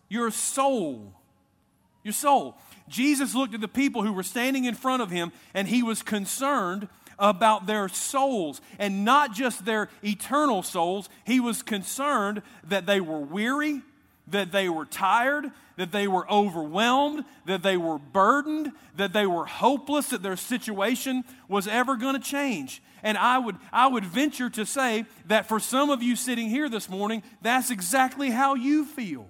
Your 0.10 0.32
soul. 0.32 1.14
Your 2.04 2.14
soul. 2.14 2.58
Jesus 2.90 3.36
looked 3.36 3.54
at 3.54 3.62
the 3.62 3.68
people 3.68 4.04
who 4.04 4.14
were 4.14 4.24
standing 4.24 4.66
in 4.66 4.76
front 4.76 5.02
of 5.02 5.12
him 5.12 5.32
and 5.54 5.68
he 5.68 5.82
was 5.82 6.02
concerned 6.02 6.88
about 7.18 7.66
their 7.66 7.88
souls 7.88 8.62
and 8.80 9.06
not 9.06 9.34
just 9.34 9.66
their 9.66 9.90
eternal 10.04 10.64
souls. 10.64 11.10
He 11.26 11.40
was 11.40 11.62
concerned 11.62 12.42
that 12.68 12.86
they 12.86 13.02
were 13.02 13.20
weary, 13.20 13.82
that 14.28 14.52
they 14.52 14.70
were 14.70 14.86
tired, 14.86 15.52
that 15.78 15.92
they 15.92 16.08
were 16.08 16.30
overwhelmed, 16.32 17.26
that 17.46 17.64
they 17.64 17.78
were 17.78 17.98
burdened, 18.00 18.72
that 18.96 19.14
they 19.14 19.26
were 19.26 19.46
hopeless, 19.46 20.10
that 20.10 20.24
their 20.24 20.38
situation 20.38 21.24
was 21.48 21.68
ever 21.68 21.96
going 21.96 22.16
to 22.16 22.22
change. 22.28 22.82
And 23.04 23.18
I 23.18 23.38
would, 23.38 23.58
I 23.72 23.88
would 23.88 24.06
venture 24.06 24.50
to 24.52 24.66
say 24.66 25.06
that 25.28 25.48
for 25.48 25.60
some 25.60 25.90
of 25.90 26.02
you 26.02 26.16
sitting 26.16 26.50
here 26.50 26.70
this 26.70 26.90
morning, 26.90 27.22
that's 27.42 27.70
exactly 27.70 28.32
how 28.32 28.56
you 28.56 28.86
feel. 28.86 29.28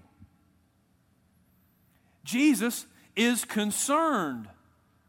Jesus 2.24 2.86
is 3.16 3.46
concerned 3.46 4.48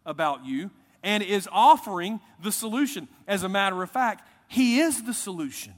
about 0.05 0.45
you 0.45 0.71
and 1.07 1.23
is 1.23 1.49
offering 1.51 2.21
the 2.43 2.53
solution. 2.53 3.09
As 3.27 3.45
a 3.45 3.49
matter 3.49 3.83
of 3.83 3.91
fact, 3.91 4.29
He 4.49 4.81
is 4.81 5.05
the 5.05 5.15
solution. 5.15 5.73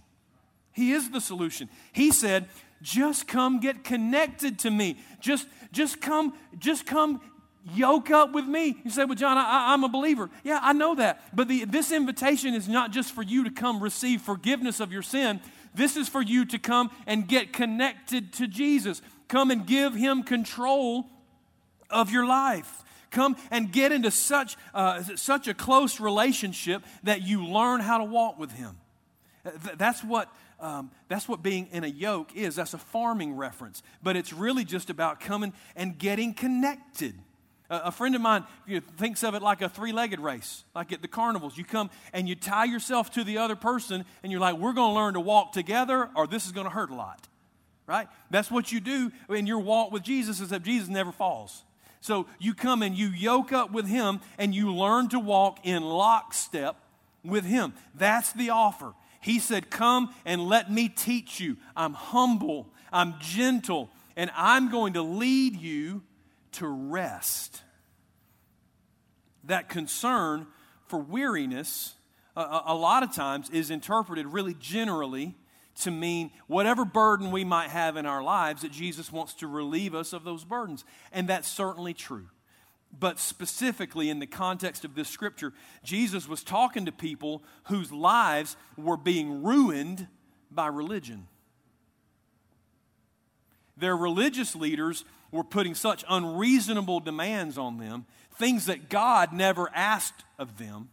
He 0.72 0.92
is 0.92 1.10
the 1.10 1.20
solution. 1.20 1.68
He 1.92 2.10
said, 2.10 2.48
just 2.82 3.26
come 3.26 3.60
get 3.60 3.84
connected 3.84 4.60
to 4.60 4.70
me. 4.70 4.98
Just, 5.20 5.48
just 5.72 6.00
come, 6.00 6.34
just 6.58 6.86
come 6.86 7.20
yoke 7.74 8.10
up 8.10 8.32
with 8.32 8.46
me. 8.46 8.80
You 8.84 8.90
say, 8.90 9.04
Well, 9.04 9.16
John, 9.16 9.36
I, 9.36 9.74
am 9.74 9.84
a 9.84 9.88
believer. 9.88 10.30
Yeah, 10.44 10.60
I 10.62 10.72
know 10.72 10.94
that. 10.94 11.34
But 11.34 11.48
the, 11.48 11.64
this 11.64 11.90
invitation 11.90 12.54
is 12.54 12.68
not 12.68 12.92
just 12.92 13.12
for 13.12 13.22
you 13.22 13.44
to 13.44 13.50
come 13.50 13.82
receive 13.82 14.22
forgiveness 14.22 14.80
of 14.80 14.92
your 14.92 15.02
sin, 15.02 15.40
this 15.74 15.96
is 15.96 16.08
for 16.08 16.22
you 16.22 16.44
to 16.46 16.58
come 16.58 16.90
and 17.06 17.28
get 17.28 17.52
connected 17.52 18.32
to 18.34 18.46
Jesus. 18.46 19.02
Come 19.28 19.50
and 19.50 19.66
give 19.66 19.94
him 19.94 20.22
control 20.22 21.06
of 21.90 22.10
your 22.10 22.26
life. 22.26 22.84
Come 23.10 23.36
and 23.50 23.72
get 23.72 23.92
into 23.92 24.10
such, 24.10 24.56
uh, 24.74 25.02
such 25.16 25.48
a 25.48 25.54
close 25.54 26.00
relationship 26.00 26.82
that 27.04 27.22
you 27.22 27.46
learn 27.46 27.80
how 27.80 27.98
to 27.98 28.04
walk 28.04 28.38
with 28.38 28.52
him. 28.52 28.76
That's 29.76 30.04
what 30.04 30.30
um, 30.60 30.90
that's 31.06 31.28
what 31.28 31.42
being 31.42 31.68
in 31.70 31.84
a 31.84 31.88
yoke 31.88 32.34
is. 32.34 32.56
That's 32.56 32.74
a 32.74 32.78
farming 32.78 33.36
reference. 33.36 33.82
But 34.02 34.16
it's 34.16 34.32
really 34.32 34.64
just 34.64 34.90
about 34.90 35.20
coming 35.20 35.52
and 35.76 35.96
getting 35.96 36.34
connected. 36.34 37.14
A, 37.70 37.92
friend 37.92 38.14
of 38.14 38.22
mine 38.22 38.44
you 38.66 38.76
know, 38.76 38.86
thinks 38.96 39.22
of 39.22 39.34
it 39.34 39.42
like 39.42 39.60
a 39.60 39.68
three 39.68 39.92
legged 39.92 40.20
race, 40.20 40.64
like 40.74 40.90
at 40.90 41.02
the 41.02 41.08
carnivals. 41.08 41.58
You 41.58 41.64
come 41.64 41.90
and 42.14 42.26
you 42.26 42.34
tie 42.34 42.64
yourself 42.64 43.10
to 43.12 43.24
the 43.24 43.38
other 43.38 43.56
person, 43.56 44.06
and 44.22 44.32
you're 44.32 44.40
like, 44.40 44.56
we're 44.56 44.72
going 44.72 44.92
to 44.92 44.94
learn 44.94 45.14
to 45.14 45.20
walk 45.20 45.52
together, 45.52 46.08
or 46.16 46.26
this 46.26 46.46
is 46.46 46.52
going 46.52 46.64
to 46.64 46.72
hurt 46.72 46.90
a 46.90 46.94
lot. 46.94 47.28
Right? 47.86 48.08
That's 48.30 48.50
what 48.50 48.72
you 48.72 48.80
do 48.80 49.12
in 49.28 49.46
your 49.46 49.58
walk 49.58 49.92
with 49.92 50.02
Jesus, 50.02 50.40
except 50.40 50.64
Jesus 50.64 50.88
never 50.88 51.12
falls. 51.12 51.62
So 52.00 52.26
you 52.38 52.54
come 52.54 52.82
and 52.82 52.96
you 52.96 53.08
yoke 53.08 53.52
up 53.52 53.72
with 53.72 53.86
Him, 53.86 54.20
and 54.38 54.54
you 54.54 54.72
learn 54.74 55.08
to 55.08 55.18
walk 55.18 55.58
in 55.64 55.82
lockstep 55.82 56.76
with 57.24 57.44
Him. 57.44 57.74
That's 57.94 58.32
the 58.32 58.50
offer. 58.50 58.94
He 59.20 59.38
said, 59.38 59.70
Come 59.70 60.14
and 60.24 60.42
let 60.42 60.70
me 60.70 60.88
teach 60.88 61.40
you. 61.40 61.56
I'm 61.76 61.94
humble, 61.94 62.68
I'm 62.92 63.14
gentle, 63.20 63.90
and 64.16 64.30
I'm 64.36 64.70
going 64.70 64.94
to 64.94 65.02
lead 65.02 65.56
you 65.60 66.02
to 66.52 66.66
rest. 66.66 67.62
That 69.44 69.68
concern 69.68 70.46
for 70.86 70.98
weariness, 70.98 71.94
a, 72.36 72.62
a 72.66 72.74
lot 72.74 73.02
of 73.02 73.14
times, 73.14 73.50
is 73.50 73.70
interpreted 73.70 74.26
really 74.26 74.54
generally 74.54 75.34
to 75.78 75.90
mean 75.90 76.30
whatever 76.46 76.84
burden 76.84 77.30
we 77.30 77.44
might 77.44 77.70
have 77.70 77.96
in 77.96 78.06
our 78.06 78.22
lives, 78.22 78.62
that 78.62 78.72
Jesus 78.72 79.12
wants 79.12 79.34
to 79.34 79.46
relieve 79.46 79.94
us 79.94 80.12
of 80.12 80.24
those 80.24 80.44
burdens. 80.44 80.84
And 81.12 81.28
that's 81.28 81.48
certainly 81.48 81.94
true. 81.94 82.28
But 82.98 83.18
specifically, 83.18 84.08
in 84.08 84.18
the 84.18 84.26
context 84.26 84.84
of 84.84 84.94
this 84.94 85.08
scripture, 85.08 85.52
Jesus 85.84 86.28
was 86.28 86.42
talking 86.42 86.86
to 86.86 86.92
people 86.92 87.42
whose 87.64 87.92
lives 87.92 88.56
were 88.76 88.96
being 88.96 89.42
ruined 89.42 90.08
by 90.50 90.68
religion. 90.68 91.28
Their 93.76 93.96
religious 93.96 94.56
leaders 94.56 95.04
were 95.30 95.44
putting 95.44 95.74
such 95.74 96.04
unreasonable 96.08 97.00
demands 97.00 97.58
on 97.58 97.78
them, 97.78 98.06
things 98.36 98.66
that 98.66 98.88
God 98.88 99.32
never 99.32 99.70
asked 99.74 100.24
of 100.38 100.58
them, 100.58 100.88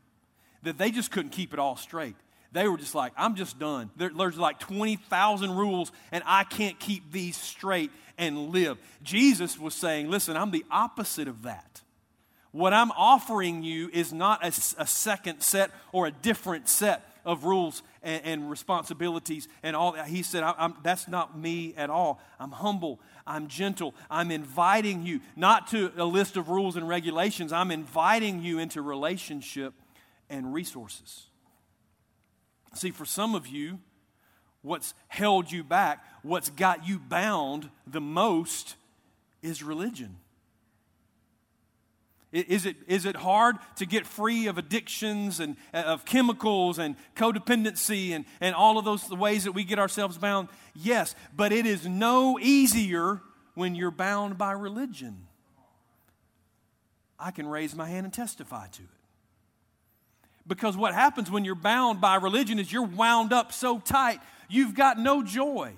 that 0.63 0.77
they 0.77 0.91
just 0.91 1.11
couldn't 1.11 1.31
keep 1.31 1.53
it 1.53 1.59
all 1.59 1.77
straight. 1.77 2.15
They 2.51 2.67
were 2.67 2.77
just 2.77 2.95
like, 2.95 3.13
I'm 3.17 3.35
just 3.35 3.59
done. 3.59 3.89
There, 3.97 4.11
there's 4.15 4.37
like 4.37 4.59
20,000 4.59 5.55
rules, 5.55 5.91
and 6.11 6.23
I 6.25 6.43
can't 6.43 6.79
keep 6.79 7.11
these 7.11 7.35
straight 7.35 7.91
and 8.17 8.49
live. 8.49 8.77
Jesus 9.03 9.59
was 9.59 9.73
saying, 9.73 10.09
Listen, 10.09 10.37
I'm 10.37 10.51
the 10.51 10.65
opposite 10.71 11.27
of 11.27 11.43
that. 11.43 11.81
What 12.51 12.73
I'm 12.73 12.91
offering 12.91 13.63
you 13.63 13.89
is 13.91 14.13
not 14.13 14.43
a, 14.43 14.47
a 14.81 14.87
second 14.87 15.41
set 15.41 15.71
or 15.91 16.07
a 16.07 16.11
different 16.11 16.69
set 16.69 17.05
of 17.25 17.43
rules 17.43 17.83
and, 18.01 18.21
and 18.23 18.49
responsibilities 18.49 19.49
and 19.63 19.75
all 19.75 19.93
that. 19.93 20.07
He 20.07 20.23
said, 20.23 20.43
That's 20.83 21.07
not 21.07 21.37
me 21.37 21.73
at 21.75 21.89
all. 21.89 22.21
I'm 22.39 22.51
humble. 22.51 23.01
I'm 23.27 23.47
gentle. 23.47 23.95
I'm 24.09 24.31
inviting 24.31 25.05
you, 25.05 25.19
not 25.35 25.67
to 25.67 25.91
a 25.97 26.05
list 26.05 26.37
of 26.37 26.49
rules 26.49 26.75
and 26.75 26.87
regulations. 26.87 27.51
I'm 27.51 27.71
inviting 27.71 28.41
you 28.41 28.59
into 28.59 28.81
relationship 28.81 29.73
and 30.29 30.53
resources. 30.53 31.25
See, 32.75 32.91
for 32.91 33.05
some 33.05 33.35
of 33.35 33.47
you, 33.47 33.79
what's 34.61 34.93
held 35.07 35.51
you 35.51 35.63
back, 35.63 36.03
what's 36.23 36.49
got 36.49 36.87
you 36.87 36.99
bound 36.99 37.69
the 37.87 38.01
most 38.01 38.75
is 39.41 39.63
religion. 39.63 40.17
Is 42.33 42.65
it, 42.65 42.75
is 42.87 43.05
it 43.05 43.15
hard 43.15 43.55
to 43.77 43.85
get 43.85 44.05
free 44.05 44.47
of 44.47 44.57
addictions 44.57 45.39
and 45.39 45.55
uh, 45.73 45.77
of 45.77 46.03
chemicals 46.03 46.79
and 46.79 46.97
codependency 47.15 48.11
and, 48.11 48.25
and 48.41 48.53
all 48.53 48.77
of 48.77 48.83
those 48.83 49.09
ways 49.09 49.45
that 49.45 49.53
we 49.53 49.63
get 49.63 49.79
ourselves 49.79 50.17
bound? 50.17 50.49
Yes, 50.73 51.15
but 51.33 51.53
it 51.53 51.65
is 51.65 51.87
no 51.87 52.37
easier 52.37 53.21
when 53.53 53.73
you're 53.73 53.89
bound 53.89 54.37
by 54.37 54.51
religion. 54.51 55.27
I 57.17 57.31
can 57.31 57.47
raise 57.47 57.73
my 57.73 57.87
hand 57.87 58.05
and 58.05 58.13
testify 58.13 58.67
to 58.67 58.81
it. 58.81 59.04
Because 60.47 60.77
what 60.77 60.93
happens 60.93 61.31
when 61.31 61.43
you're 61.43 61.55
bound 61.55 62.01
by 62.01 62.15
religion 62.15 62.59
is 62.59 62.71
you're 62.71 62.83
wound 62.85 63.33
up 63.33 63.51
so 63.51 63.79
tight, 63.79 64.19
you've 64.47 64.75
got 64.75 64.99
no 64.99 65.23
joy. 65.23 65.73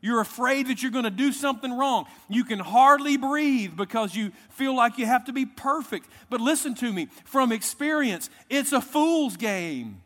You're 0.00 0.20
afraid 0.20 0.68
that 0.68 0.82
you're 0.82 0.92
going 0.92 1.04
to 1.04 1.10
do 1.10 1.32
something 1.32 1.76
wrong. 1.76 2.06
You 2.28 2.44
can 2.44 2.58
hardly 2.58 3.16
breathe 3.16 3.76
because 3.76 4.14
you 4.14 4.30
feel 4.50 4.76
like 4.76 4.98
you 4.98 5.06
have 5.06 5.24
to 5.24 5.32
be 5.32 5.44
perfect. 5.46 6.08
But 6.30 6.40
listen 6.40 6.74
to 6.76 6.92
me 6.92 7.08
from 7.24 7.50
experience, 7.50 8.30
it's 8.48 8.72
a 8.72 8.80
fool's 8.80 9.36
game, 9.36 10.02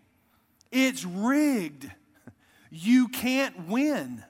it's 0.71 1.05
rigged. 1.05 1.90
You 2.73 3.09
can't 3.09 3.67
win. 3.67 4.23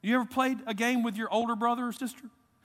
You 0.00 0.14
ever 0.14 0.24
played 0.24 0.58
a 0.66 0.74
game 0.74 1.02
with 1.02 1.16
your 1.16 1.32
older 1.32 1.56
brother 1.56 1.88
or 1.88 1.92
sister 1.92 2.22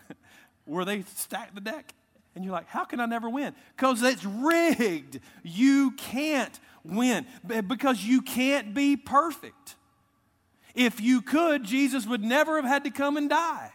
where 0.65 0.85
they 0.85 1.01
stack 1.15 1.55
the 1.55 1.61
deck? 1.61 1.93
And 2.37 2.45
you're 2.45 2.53
like, 2.53 2.67
how 2.67 2.85
can 2.85 2.99
I 2.99 3.07
never 3.07 3.31
win? 3.31 3.55
Because 3.75 4.03
it's 4.03 4.23
rigged. 4.23 5.19
You 5.41 5.89
can't 5.97 6.59
win 6.83 7.25
because 7.65 8.03
you 8.03 8.21
can't 8.21 8.75
be 8.75 8.95
perfect. 8.95 9.75
If 10.75 11.01
you 11.01 11.23
could, 11.23 11.63
Jesus 11.63 12.05
would 12.05 12.23
never 12.23 12.57
have 12.57 12.65
had 12.65 12.83
to 12.83 12.91
come 12.91 13.17
and 13.17 13.27
die. 13.27 13.71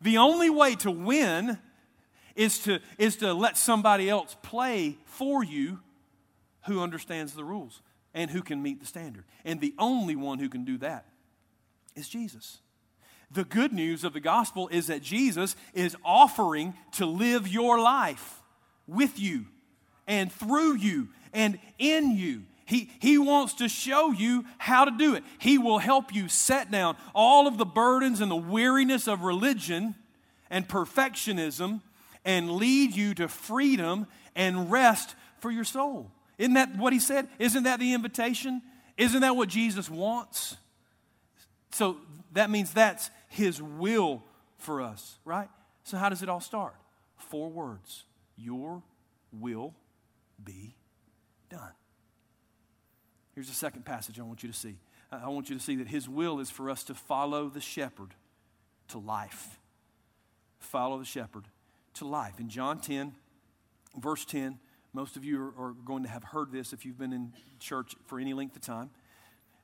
The 0.00 0.16
only 0.16 0.48
way 0.48 0.76
to 0.76 0.90
win 0.90 1.58
is 2.34 2.60
to, 2.60 2.80
is 2.96 3.16
to 3.16 3.34
let 3.34 3.58
somebody 3.58 4.08
else 4.08 4.34
play 4.40 4.96
for 5.04 5.44
you 5.44 5.80
who 6.68 6.80
understands 6.80 7.34
the 7.34 7.44
rules 7.44 7.82
and 8.14 8.30
who 8.30 8.40
can 8.40 8.62
meet 8.62 8.80
the 8.80 8.86
standard. 8.86 9.24
And 9.44 9.60
the 9.60 9.74
only 9.78 10.16
one 10.16 10.38
who 10.38 10.48
can 10.48 10.64
do 10.64 10.78
that 10.78 11.04
is 11.94 12.08
Jesus. 12.08 12.60
The 13.30 13.44
good 13.44 13.72
news 13.72 14.04
of 14.04 14.12
the 14.12 14.20
gospel 14.20 14.68
is 14.68 14.86
that 14.86 15.02
Jesus 15.02 15.54
is 15.74 15.96
offering 16.04 16.74
to 16.92 17.06
live 17.06 17.46
your 17.46 17.78
life 17.78 18.42
with 18.86 19.18
you 19.18 19.44
and 20.06 20.32
through 20.32 20.76
you 20.76 21.08
and 21.32 21.58
in 21.78 22.16
you. 22.16 22.44
He, 22.64 22.90
he 23.00 23.16
wants 23.16 23.54
to 23.54 23.68
show 23.68 24.12
you 24.12 24.44
how 24.58 24.84
to 24.84 24.90
do 24.90 25.14
it. 25.14 25.24
He 25.38 25.56
will 25.56 25.78
help 25.78 26.14
you 26.14 26.28
set 26.28 26.70
down 26.70 26.96
all 27.14 27.46
of 27.46 27.56
the 27.58 27.64
burdens 27.64 28.20
and 28.20 28.30
the 28.30 28.36
weariness 28.36 29.08
of 29.08 29.22
religion 29.22 29.94
and 30.50 30.68
perfectionism 30.68 31.80
and 32.24 32.52
lead 32.52 32.94
you 32.94 33.14
to 33.14 33.28
freedom 33.28 34.06
and 34.34 34.70
rest 34.70 35.14
for 35.38 35.50
your 35.50 35.64
soul. 35.64 36.10
Isn't 36.36 36.54
that 36.54 36.76
what 36.76 36.92
he 36.92 37.00
said? 37.00 37.28
Isn't 37.38 37.64
that 37.64 37.80
the 37.80 37.94
invitation? 37.94 38.62
Isn't 38.96 39.20
that 39.20 39.36
what 39.36 39.48
Jesus 39.48 39.88
wants? 39.88 40.56
So 41.72 41.96
that 42.32 42.50
means 42.50 42.72
that's 42.72 43.10
his 43.38 43.62
will 43.62 44.24
for 44.58 44.82
us, 44.82 45.18
right? 45.24 45.48
So 45.84 45.96
how 45.96 46.08
does 46.08 46.22
it 46.22 46.28
all 46.28 46.40
start? 46.40 46.74
Four 47.16 47.48
words 47.48 48.04
Your 48.36 48.82
will 49.32 49.74
be 50.42 50.74
done. 51.48 51.72
Here's 53.34 53.48
the 53.48 53.54
second 53.54 53.84
passage 53.84 54.18
I 54.18 54.24
want 54.24 54.42
you 54.42 54.50
to 54.50 54.54
see. 54.56 54.76
I 55.10 55.28
want 55.28 55.48
you 55.48 55.56
to 55.56 55.62
see 55.62 55.76
that 55.76 55.88
his 55.88 56.08
will 56.08 56.40
is 56.40 56.50
for 56.50 56.68
us 56.68 56.82
to 56.84 56.94
follow 56.94 57.48
the 57.48 57.60
shepherd 57.60 58.14
to 58.88 58.98
life. 58.98 59.60
Follow 60.58 60.98
the 60.98 61.04
shepherd 61.04 61.44
to 61.94 62.06
life. 62.06 62.40
In 62.40 62.48
John 62.48 62.80
10, 62.80 63.14
verse 63.96 64.24
10, 64.24 64.58
most 64.92 65.16
of 65.16 65.24
you 65.24 65.54
are, 65.58 65.74
going 65.84 66.02
to 66.02 66.08
have 66.08 66.24
heard 66.24 66.50
this 66.50 66.72
if 66.72 66.84
you've 66.84 66.98
been 66.98 67.12
in 67.12 67.32
church 67.60 67.94
for 68.06 68.18
any 68.18 68.34
length 68.34 68.56
of 68.56 68.62
time. 68.62 68.90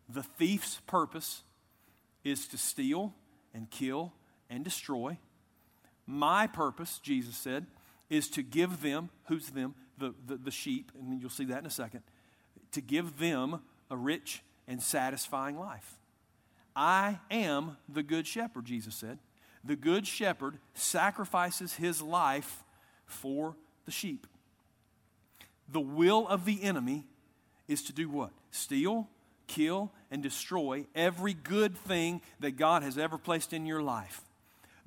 The 0.08 0.22
thief's 0.22 0.80
purpose 0.86 1.42
is 2.22 2.46
to 2.48 2.56
steal 2.56 3.14
and 3.54 3.70
kill 3.70 4.12
and 4.50 4.64
destroy. 4.64 5.18
My 6.06 6.46
purpose, 6.46 6.98
Jesus 7.02 7.36
said, 7.36 7.66
is 8.10 8.28
to 8.30 8.42
give 8.42 8.82
them, 8.82 9.08
who's 9.28 9.48
them? 9.48 9.74
The, 9.96 10.12
the, 10.26 10.36
the 10.36 10.50
sheep, 10.50 10.90
and 10.98 11.20
you'll 11.20 11.30
see 11.30 11.44
that 11.46 11.60
in 11.60 11.66
a 11.66 11.70
second, 11.70 12.02
to 12.72 12.80
give 12.80 13.18
them 13.18 13.60
a 13.90 13.96
rich 13.96 14.42
and 14.66 14.82
satisfying 14.82 15.58
life. 15.58 15.98
I 16.74 17.20
am 17.30 17.76
the 17.88 18.02
good 18.02 18.26
shepherd, 18.26 18.64
Jesus 18.64 18.96
said. 18.96 19.18
The 19.62 19.76
good 19.76 20.06
shepherd 20.06 20.58
sacrifices 20.74 21.74
his 21.74 22.02
life 22.02 22.64
for 23.06 23.56
the 23.84 23.92
sheep. 23.92 24.26
The 25.68 25.80
will 25.80 26.26
of 26.28 26.44
the 26.44 26.62
enemy 26.62 27.06
is 27.68 27.82
to 27.84 27.92
do 27.92 28.08
what? 28.08 28.32
Steal, 28.50 29.08
kill, 29.46 29.92
and 30.14 30.22
destroy 30.22 30.86
every 30.94 31.34
good 31.34 31.76
thing 31.76 32.22
that 32.38 32.52
God 32.56 32.84
has 32.84 32.96
ever 32.96 33.18
placed 33.18 33.52
in 33.52 33.66
your 33.66 33.82
life. 33.82 34.22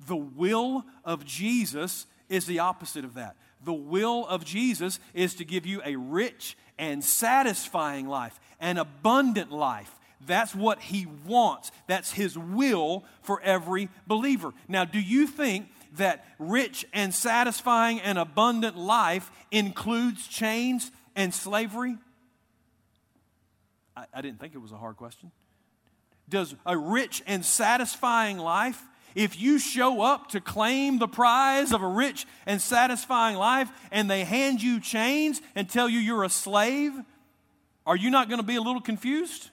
The 0.06 0.16
will 0.16 0.86
of 1.04 1.26
Jesus 1.26 2.06
is 2.30 2.46
the 2.46 2.60
opposite 2.60 3.04
of 3.04 3.12
that. 3.14 3.36
The 3.62 3.74
will 3.74 4.26
of 4.26 4.42
Jesus 4.42 4.98
is 5.12 5.34
to 5.34 5.44
give 5.44 5.66
you 5.66 5.82
a 5.84 5.96
rich 5.96 6.56
and 6.78 7.04
satisfying 7.04 8.08
life, 8.08 8.40
an 8.58 8.78
abundant 8.78 9.52
life. 9.52 9.94
That's 10.26 10.54
what 10.54 10.80
he 10.80 11.06
wants. 11.26 11.72
That's 11.86 12.10
his 12.10 12.38
will 12.38 13.04
for 13.20 13.38
every 13.42 13.90
believer. 14.06 14.54
Now, 14.66 14.86
do 14.86 14.98
you 14.98 15.26
think 15.26 15.68
that 15.98 16.24
rich 16.38 16.86
and 16.94 17.14
satisfying 17.14 18.00
and 18.00 18.16
abundant 18.16 18.78
life 18.78 19.30
includes 19.50 20.26
chains 20.26 20.90
and 21.14 21.34
slavery? 21.34 21.98
I, 23.98 24.04
I 24.14 24.22
didn't 24.22 24.38
think 24.38 24.54
it 24.54 24.58
was 24.58 24.72
a 24.72 24.76
hard 24.76 24.96
question. 24.96 25.32
Does 26.28 26.54
a 26.64 26.76
rich 26.76 27.22
and 27.26 27.44
satisfying 27.44 28.38
life 28.38 28.80
if 29.14 29.40
you 29.40 29.58
show 29.58 30.02
up 30.02 30.28
to 30.28 30.40
claim 30.40 30.98
the 30.98 31.08
prize 31.08 31.72
of 31.72 31.82
a 31.82 31.88
rich 31.88 32.26
and 32.46 32.60
satisfying 32.60 33.36
life 33.36 33.70
and 33.90 34.08
they 34.08 34.24
hand 34.24 34.62
you 34.62 34.80
chains 34.80 35.40
and 35.54 35.68
tell 35.68 35.88
you 35.88 35.98
you're 35.98 36.24
a 36.24 36.28
slave, 36.28 36.92
are 37.86 37.96
you 37.96 38.10
not 38.10 38.28
going 38.28 38.40
to 38.40 38.46
be 38.46 38.56
a 38.56 38.60
little 38.60 38.82
confused? 38.82 39.50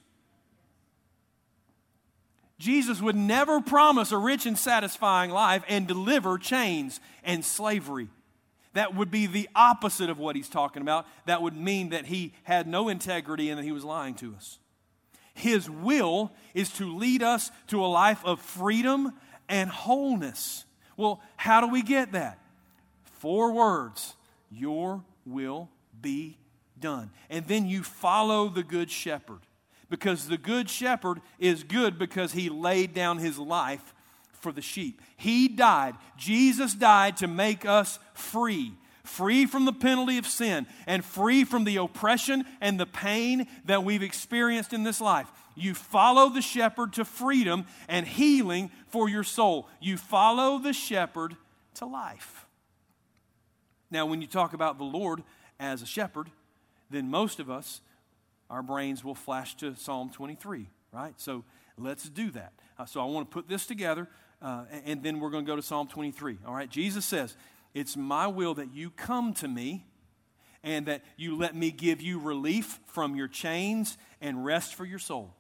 Jesus 2.60 3.02
would 3.02 3.16
never 3.16 3.62
promise 3.62 4.12
a 4.12 4.18
rich 4.18 4.46
and 4.46 4.58
satisfying 4.58 5.32
life 5.32 5.64
and 5.68 5.88
deliver 5.88 6.38
chains 6.38 7.00
and 7.24 7.44
slavery. 7.44 8.10
That 8.76 8.94
would 8.94 9.10
be 9.10 9.26
the 9.26 9.50
opposite 9.56 10.10
of 10.10 10.20
what 10.20 10.36
he's 10.36 10.50
talking 10.50 10.82
about. 10.82 11.08
That 11.26 11.42
would 11.42 11.56
mean 11.56 11.90
that 11.90 12.06
he 12.06 12.34
had 12.44 12.68
no 12.68 12.90
integrity 12.90 13.50
and 13.50 13.58
that 13.58 13.64
he 13.64 13.72
was 13.72 13.86
lying 13.86 14.16
to 14.16 14.36
us. 14.36 14.60
His 15.34 15.70
will 15.70 16.32
is 16.54 16.70
to 16.74 16.94
lead 16.94 17.24
us 17.24 17.52
to 17.68 17.84
a 17.84 17.88
life 17.88 18.24
of 18.26 18.42
freedom 18.42 19.14
and 19.48 19.70
wholeness. 19.70 20.66
Well, 20.98 21.22
how 21.38 21.62
do 21.62 21.68
we 21.68 21.82
get 21.84 22.12
that? 22.12 22.38
Four 23.04 23.54
words 23.54 24.14
Your 24.52 25.04
will 25.26 25.70
be 26.02 26.38
done. 26.78 27.12
And 27.30 27.48
then 27.48 27.66
you 27.66 27.82
follow 27.82 28.50
the 28.50 28.64
Good 28.64 28.92
Shepherd 28.92 29.40
because 29.90 30.28
the 30.28 30.38
Good 30.38 30.70
Shepherd 30.70 31.22
is 31.40 31.64
good 31.64 31.98
because 31.98 32.34
he 32.34 32.50
laid 32.50 32.94
down 32.94 33.20
his 33.20 33.40
life 33.40 33.95
for 34.46 34.52
the 34.52 34.62
sheep. 34.62 35.02
He 35.18 35.48
died. 35.48 35.96
Jesus 36.18 36.76
died 36.76 37.18
to 37.18 37.28
make 37.28 37.66
us 37.66 37.98
free. 38.14 38.74
Free 39.04 39.48
from 39.48 39.66
the 39.66 39.74
penalty 39.74 40.20
of 40.20 40.28
sin 40.28 40.68
and 40.86 41.04
free 41.04 41.44
from 41.44 41.64
the 41.64 41.78
oppression 41.78 42.46
and 42.62 42.80
the 42.80 42.86
pain 42.86 43.48
that 43.66 43.84
we've 43.84 44.04
experienced 44.04 44.72
in 44.72 44.84
this 44.84 45.02
life. 45.02 45.32
You 45.56 45.74
follow 45.74 46.30
the 46.30 46.44
shepherd 46.44 46.94
to 46.94 47.06
freedom 47.06 47.66
and 47.88 48.06
healing 48.06 48.70
for 48.86 49.10
your 49.10 49.24
soul. 49.24 49.68
You 49.82 49.98
follow 49.98 50.60
the 50.60 50.74
shepherd 50.74 51.36
to 51.76 51.88
life. 51.88 52.46
Now, 53.90 54.06
when 54.06 54.22
you 54.22 54.28
talk 54.28 54.54
about 54.54 54.78
the 54.78 54.84
Lord 54.84 55.24
as 55.60 55.82
a 55.82 55.88
shepherd, 55.88 56.30
then 56.92 57.10
most 57.10 57.40
of 57.40 57.50
us, 57.50 57.82
our 58.52 58.62
brains 58.62 59.04
will 59.04 59.16
flash 59.16 59.56
to 59.58 59.74
Psalm 59.74 60.12
23, 60.12 60.70
right? 60.94 61.20
So 61.20 61.44
let's 61.80 62.08
do 62.08 62.30
that. 62.32 62.54
Uh, 62.78 62.86
so 62.86 63.02
I 63.02 63.06
want 63.06 63.30
to 63.30 63.34
put 63.34 63.48
this 63.48 63.66
together, 63.66 64.08
uh, 64.42 64.66
and 64.86 65.02
then 65.02 65.20
we're 65.20 65.30
going 65.30 65.46
to 65.46 65.52
go 65.52 65.56
to 65.56 65.62
Psalm 65.62 65.88
23. 65.88 66.38
All 66.46 66.54
right, 66.54 66.70
Jesus 66.70 67.06
says, 67.06 67.36
It's 67.74 67.98
my 67.98 68.28
will 68.28 68.54
that 68.56 68.74
you 68.74 68.90
come 68.90 69.34
to 69.36 69.48
me 69.48 69.86
and 70.64 70.88
that 70.88 71.04
you 71.16 71.38
let 71.38 71.56
me 71.56 71.72
give 71.72 72.02
you 72.02 72.20
relief 72.20 72.80
from 72.88 73.16
your 73.16 73.28
chains 73.28 73.98
and 74.20 74.44
rest 74.44 74.76
for 74.76 74.86
your 74.86 75.00
soul. 75.00 75.36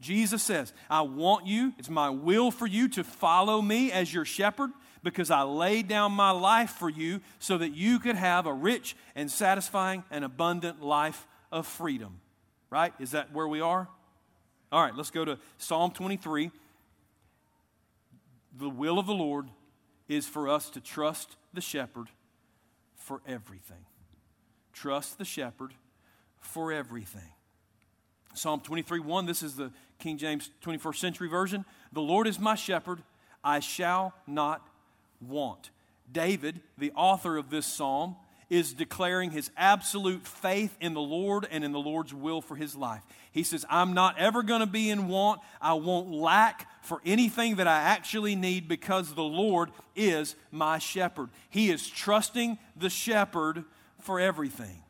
Jesus 0.00 0.42
says, 0.42 0.72
I 0.90 1.02
want 1.02 1.46
you, 1.46 1.72
it's 1.78 1.90
my 1.90 2.10
will 2.10 2.50
for 2.50 2.66
you 2.66 2.88
to 2.88 3.04
follow 3.04 3.62
me 3.62 3.92
as 3.92 4.12
your 4.12 4.24
shepherd 4.24 4.70
because 5.02 5.30
I 5.30 5.42
laid 5.42 5.88
down 5.88 6.12
my 6.12 6.30
life 6.30 6.70
for 6.70 6.88
you 6.88 7.20
so 7.38 7.58
that 7.58 7.74
you 7.74 7.98
could 7.98 8.16
have 8.16 8.46
a 8.46 8.52
rich 8.52 8.96
and 9.14 9.30
satisfying 9.30 10.04
and 10.10 10.24
abundant 10.24 10.82
life 10.82 11.26
of 11.52 11.66
freedom. 11.66 12.20
Right? 12.70 12.92
Is 12.98 13.12
that 13.12 13.32
where 13.32 13.46
we 13.46 13.60
are? 13.60 13.88
All 14.72 14.82
right, 14.82 14.96
let's 14.96 15.10
go 15.10 15.24
to 15.24 15.38
Psalm 15.58 15.90
23. 15.90 16.50
The 18.56 18.68
will 18.68 18.98
of 18.98 19.06
the 19.06 19.14
Lord 19.14 19.48
is 20.08 20.26
for 20.26 20.48
us 20.48 20.68
to 20.70 20.80
trust 20.80 21.36
the 21.54 21.60
shepherd 21.60 22.08
for 22.94 23.22
everything. 23.26 23.86
Trust 24.72 25.18
the 25.18 25.24
shepherd 25.24 25.74
for 26.40 26.72
everything. 26.72 27.30
Psalm 28.34 28.60
23 28.60 29.00
1, 29.00 29.26
this 29.26 29.42
is 29.42 29.56
the 29.56 29.70
King 29.98 30.18
James 30.18 30.50
21st 30.64 30.96
century 30.96 31.28
version. 31.28 31.64
The 31.92 32.00
Lord 32.00 32.26
is 32.26 32.38
my 32.38 32.54
shepherd, 32.54 33.02
I 33.44 33.60
shall 33.60 34.14
not 34.26 34.66
want. 35.20 35.70
David, 36.10 36.60
the 36.76 36.92
author 36.92 37.36
of 37.36 37.50
this 37.50 37.66
psalm, 37.66 38.16
is 38.52 38.74
declaring 38.74 39.30
his 39.30 39.50
absolute 39.56 40.26
faith 40.26 40.76
in 40.78 40.92
the 40.92 41.00
Lord 41.00 41.48
and 41.50 41.64
in 41.64 41.72
the 41.72 41.78
Lord's 41.78 42.12
will 42.12 42.42
for 42.42 42.54
his 42.54 42.76
life. 42.76 43.00
He 43.30 43.44
says, 43.44 43.64
I'm 43.70 43.94
not 43.94 44.18
ever 44.18 44.42
going 44.42 44.60
to 44.60 44.66
be 44.66 44.90
in 44.90 45.08
want. 45.08 45.40
I 45.58 45.72
won't 45.72 46.10
lack 46.10 46.68
for 46.84 47.00
anything 47.06 47.56
that 47.56 47.66
I 47.66 47.80
actually 47.80 48.36
need 48.36 48.68
because 48.68 49.14
the 49.14 49.22
Lord 49.22 49.70
is 49.96 50.36
my 50.50 50.76
shepherd. 50.76 51.30
He 51.48 51.70
is 51.70 51.88
trusting 51.88 52.58
the 52.76 52.90
shepherd 52.90 53.64
for 54.00 54.20
everything. 54.20 54.82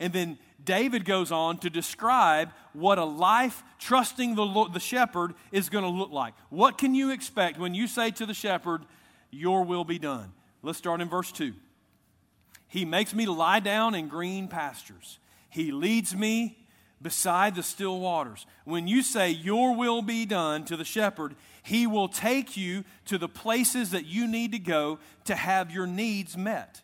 And 0.00 0.12
then 0.12 0.36
David 0.64 1.04
goes 1.04 1.30
on 1.30 1.58
to 1.58 1.70
describe 1.70 2.50
what 2.72 2.98
a 2.98 3.04
life 3.04 3.62
trusting 3.78 4.34
the, 4.34 4.44
Lord, 4.44 4.74
the 4.74 4.80
shepherd 4.80 5.34
is 5.52 5.68
going 5.68 5.84
to 5.84 5.90
look 5.90 6.10
like. 6.10 6.34
What 6.50 6.78
can 6.78 6.96
you 6.96 7.12
expect 7.12 7.60
when 7.60 7.76
you 7.76 7.86
say 7.86 8.10
to 8.10 8.26
the 8.26 8.34
shepherd, 8.34 8.82
Your 9.30 9.62
will 9.62 9.84
be 9.84 10.00
done? 10.00 10.32
Let's 10.64 10.78
start 10.78 11.00
in 11.00 11.08
verse 11.08 11.30
2. 11.30 11.54
He 12.74 12.84
makes 12.84 13.14
me 13.14 13.24
lie 13.24 13.60
down 13.60 13.94
in 13.94 14.08
green 14.08 14.48
pastures, 14.48 15.20
He 15.48 15.70
leads 15.70 16.12
me 16.16 16.58
beside 17.00 17.54
the 17.54 17.62
still 17.62 18.00
waters. 18.00 18.46
When 18.64 18.88
you 18.88 19.04
say, 19.04 19.30
Your 19.30 19.76
will 19.76 20.02
be 20.02 20.26
done 20.26 20.64
to 20.64 20.76
the 20.76 20.84
shepherd, 20.84 21.36
he 21.62 21.86
will 21.86 22.08
take 22.08 22.56
you 22.56 22.82
to 23.04 23.16
the 23.16 23.28
places 23.28 23.92
that 23.92 24.06
you 24.06 24.26
need 24.26 24.50
to 24.50 24.58
go 24.58 24.98
to 25.26 25.36
have 25.36 25.70
your 25.70 25.86
needs 25.86 26.36
met. 26.36 26.82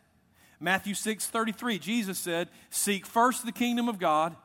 Matthew 0.61 0.93
6 0.93 1.27
33, 1.27 1.77
Jesus 1.77 2.17
said, 2.17 2.47
Seek 2.69 3.05
first 3.05 3.45
the 3.45 3.51
kingdom 3.51 3.89
of 3.89 3.99
God 3.99 4.37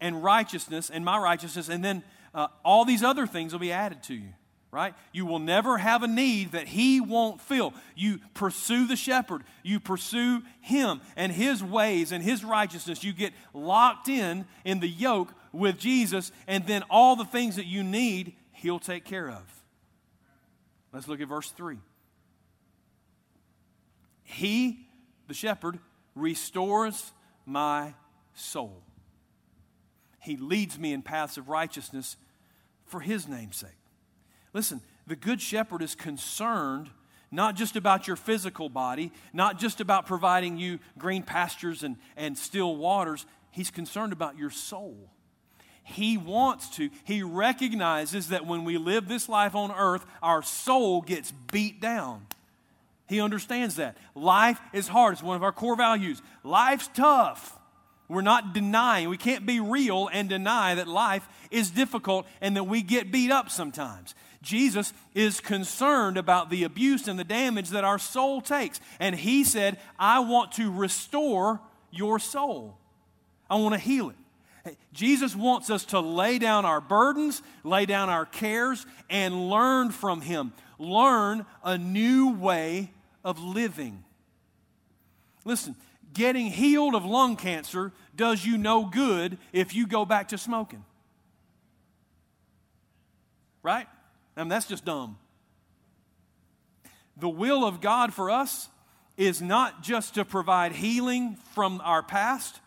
and 0.00 0.22
righteousness, 0.22 0.88
and 0.88 1.04
my 1.04 1.18
righteousness, 1.18 1.68
and 1.68 1.84
then 1.84 2.04
uh, 2.32 2.46
all 2.64 2.84
these 2.84 3.02
other 3.02 3.26
things 3.26 3.52
will 3.52 3.58
be 3.58 3.72
added 3.72 4.04
to 4.04 4.14
you, 4.14 4.34
right? 4.76 4.94
You 5.10 5.26
will 5.26 5.38
never 5.38 5.78
have 5.78 6.02
a 6.02 6.06
need 6.06 6.52
that 6.52 6.68
He 6.68 7.00
won't 7.00 7.40
fill. 7.40 7.74
You 7.94 8.20
pursue 8.34 8.86
the 8.86 8.96
shepherd, 8.96 9.42
you 9.62 9.80
pursue 9.80 10.42
Him 10.60 11.00
and 11.16 11.32
His 11.32 11.64
ways 11.64 12.12
and 12.12 12.22
His 12.22 12.44
righteousness. 12.44 13.02
You 13.02 13.12
get 13.12 13.32
locked 13.54 14.08
in 14.08 14.44
in 14.64 14.80
the 14.80 14.88
yoke 14.88 15.32
with 15.52 15.78
Jesus, 15.78 16.30
and 16.46 16.66
then 16.66 16.82
all 16.90 17.16
the 17.16 17.24
things 17.24 17.56
that 17.56 17.66
you 17.66 17.82
need, 17.82 18.34
He'll 18.52 18.78
take 18.78 19.04
care 19.04 19.30
of. 19.30 19.42
Let's 20.92 21.08
look 21.08 21.20
at 21.20 21.28
verse 21.28 21.50
3. 21.50 21.78
He 24.22 24.86
the 25.26 25.34
shepherd, 25.34 25.78
restores 26.14 27.12
my 27.44 27.94
soul. 28.34 28.82
He 30.20 30.36
leads 30.36 30.78
me 30.78 30.92
in 30.92 31.02
paths 31.02 31.36
of 31.36 31.48
righteousness 31.48 32.16
for 32.84 33.00
his 33.00 33.28
name's 33.28 33.56
sake. 33.56 33.70
Listen, 34.56 34.80
the 35.06 35.16
Good 35.16 35.42
Shepherd 35.42 35.82
is 35.82 35.94
concerned 35.94 36.88
not 37.30 37.56
just 37.56 37.76
about 37.76 38.06
your 38.06 38.16
physical 38.16 38.70
body, 38.70 39.12
not 39.34 39.58
just 39.58 39.82
about 39.82 40.06
providing 40.06 40.56
you 40.56 40.78
green 40.96 41.22
pastures 41.22 41.82
and, 41.82 41.96
and 42.16 42.38
still 42.38 42.74
waters. 42.74 43.26
He's 43.50 43.70
concerned 43.70 44.14
about 44.14 44.38
your 44.38 44.48
soul. 44.48 45.10
He 45.82 46.16
wants 46.16 46.70
to, 46.76 46.88
he 47.04 47.22
recognizes 47.22 48.28
that 48.28 48.46
when 48.46 48.64
we 48.64 48.78
live 48.78 49.08
this 49.08 49.28
life 49.28 49.54
on 49.54 49.70
earth, 49.70 50.06
our 50.22 50.42
soul 50.42 51.02
gets 51.02 51.32
beat 51.52 51.78
down. 51.82 52.26
He 53.08 53.20
understands 53.20 53.76
that. 53.76 53.98
Life 54.14 54.58
is 54.72 54.88
hard. 54.88 55.12
It's 55.12 55.22
one 55.22 55.36
of 55.36 55.42
our 55.42 55.52
core 55.52 55.76
values. 55.76 56.22
Life's 56.42 56.88
tough. 56.94 57.58
We're 58.08 58.22
not 58.22 58.54
denying, 58.54 59.08
we 59.08 59.16
can't 59.16 59.44
be 59.44 59.58
real 59.58 60.08
and 60.12 60.28
deny 60.28 60.76
that 60.76 60.86
life 60.86 61.28
is 61.50 61.70
difficult 61.70 62.26
and 62.40 62.56
that 62.56 62.64
we 62.64 62.82
get 62.82 63.10
beat 63.10 63.32
up 63.32 63.50
sometimes. 63.50 64.14
Jesus 64.46 64.92
is 65.12 65.40
concerned 65.40 66.16
about 66.16 66.50
the 66.50 66.62
abuse 66.62 67.08
and 67.08 67.18
the 67.18 67.24
damage 67.24 67.70
that 67.70 67.82
our 67.82 67.98
soul 67.98 68.40
takes. 68.40 68.80
And 69.00 69.16
he 69.16 69.42
said, 69.42 69.76
I 69.98 70.20
want 70.20 70.52
to 70.52 70.70
restore 70.70 71.60
your 71.90 72.18
soul, 72.18 72.78
I 73.50 73.56
want 73.56 73.74
to 73.74 73.80
heal 73.80 74.10
it. 74.10 74.76
Jesus 74.92 75.36
wants 75.36 75.70
us 75.70 75.84
to 75.86 76.00
lay 76.00 76.38
down 76.38 76.64
our 76.64 76.80
burdens, 76.80 77.42
lay 77.62 77.86
down 77.86 78.08
our 78.08 78.24
cares, 78.26 78.84
and 79.08 79.48
learn 79.48 79.90
from 79.90 80.20
Him. 80.20 80.52
Learn 80.78 81.46
a 81.62 81.78
new 81.78 82.32
way 82.32 82.90
of 83.24 83.38
living. 83.38 84.02
Listen, 85.44 85.76
getting 86.12 86.46
healed 86.46 86.96
of 86.96 87.04
lung 87.04 87.36
cancer 87.36 87.92
does 88.16 88.44
you 88.44 88.58
no 88.58 88.84
good 88.84 89.38
if 89.52 89.74
you 89.74 89.86
go 89.86 90.04
back 90.04 90.28
to 90.28 90.38
smoking. 90.38 90.84
Right? 93.62 93.86
I 94.36 94.40
mean, 94.40 94.48
that's 94.48 94.66
just 94.66 94.84
dumb. 94.84 95.18
The 97.16 97.28
will 97.28 97.64
of 97.64 97.80
God 97.80 98.12
for 98.12 98.30
us 98.30 98.68
is 99.16 99.40
not 99.40 99.82
just 99.82 100.14
to 100.14 100.24
provide 100.24 100.72
healing 100.72 101.36
from 101.54 101.80
our 101.82 102.02
past, 102.02 102.60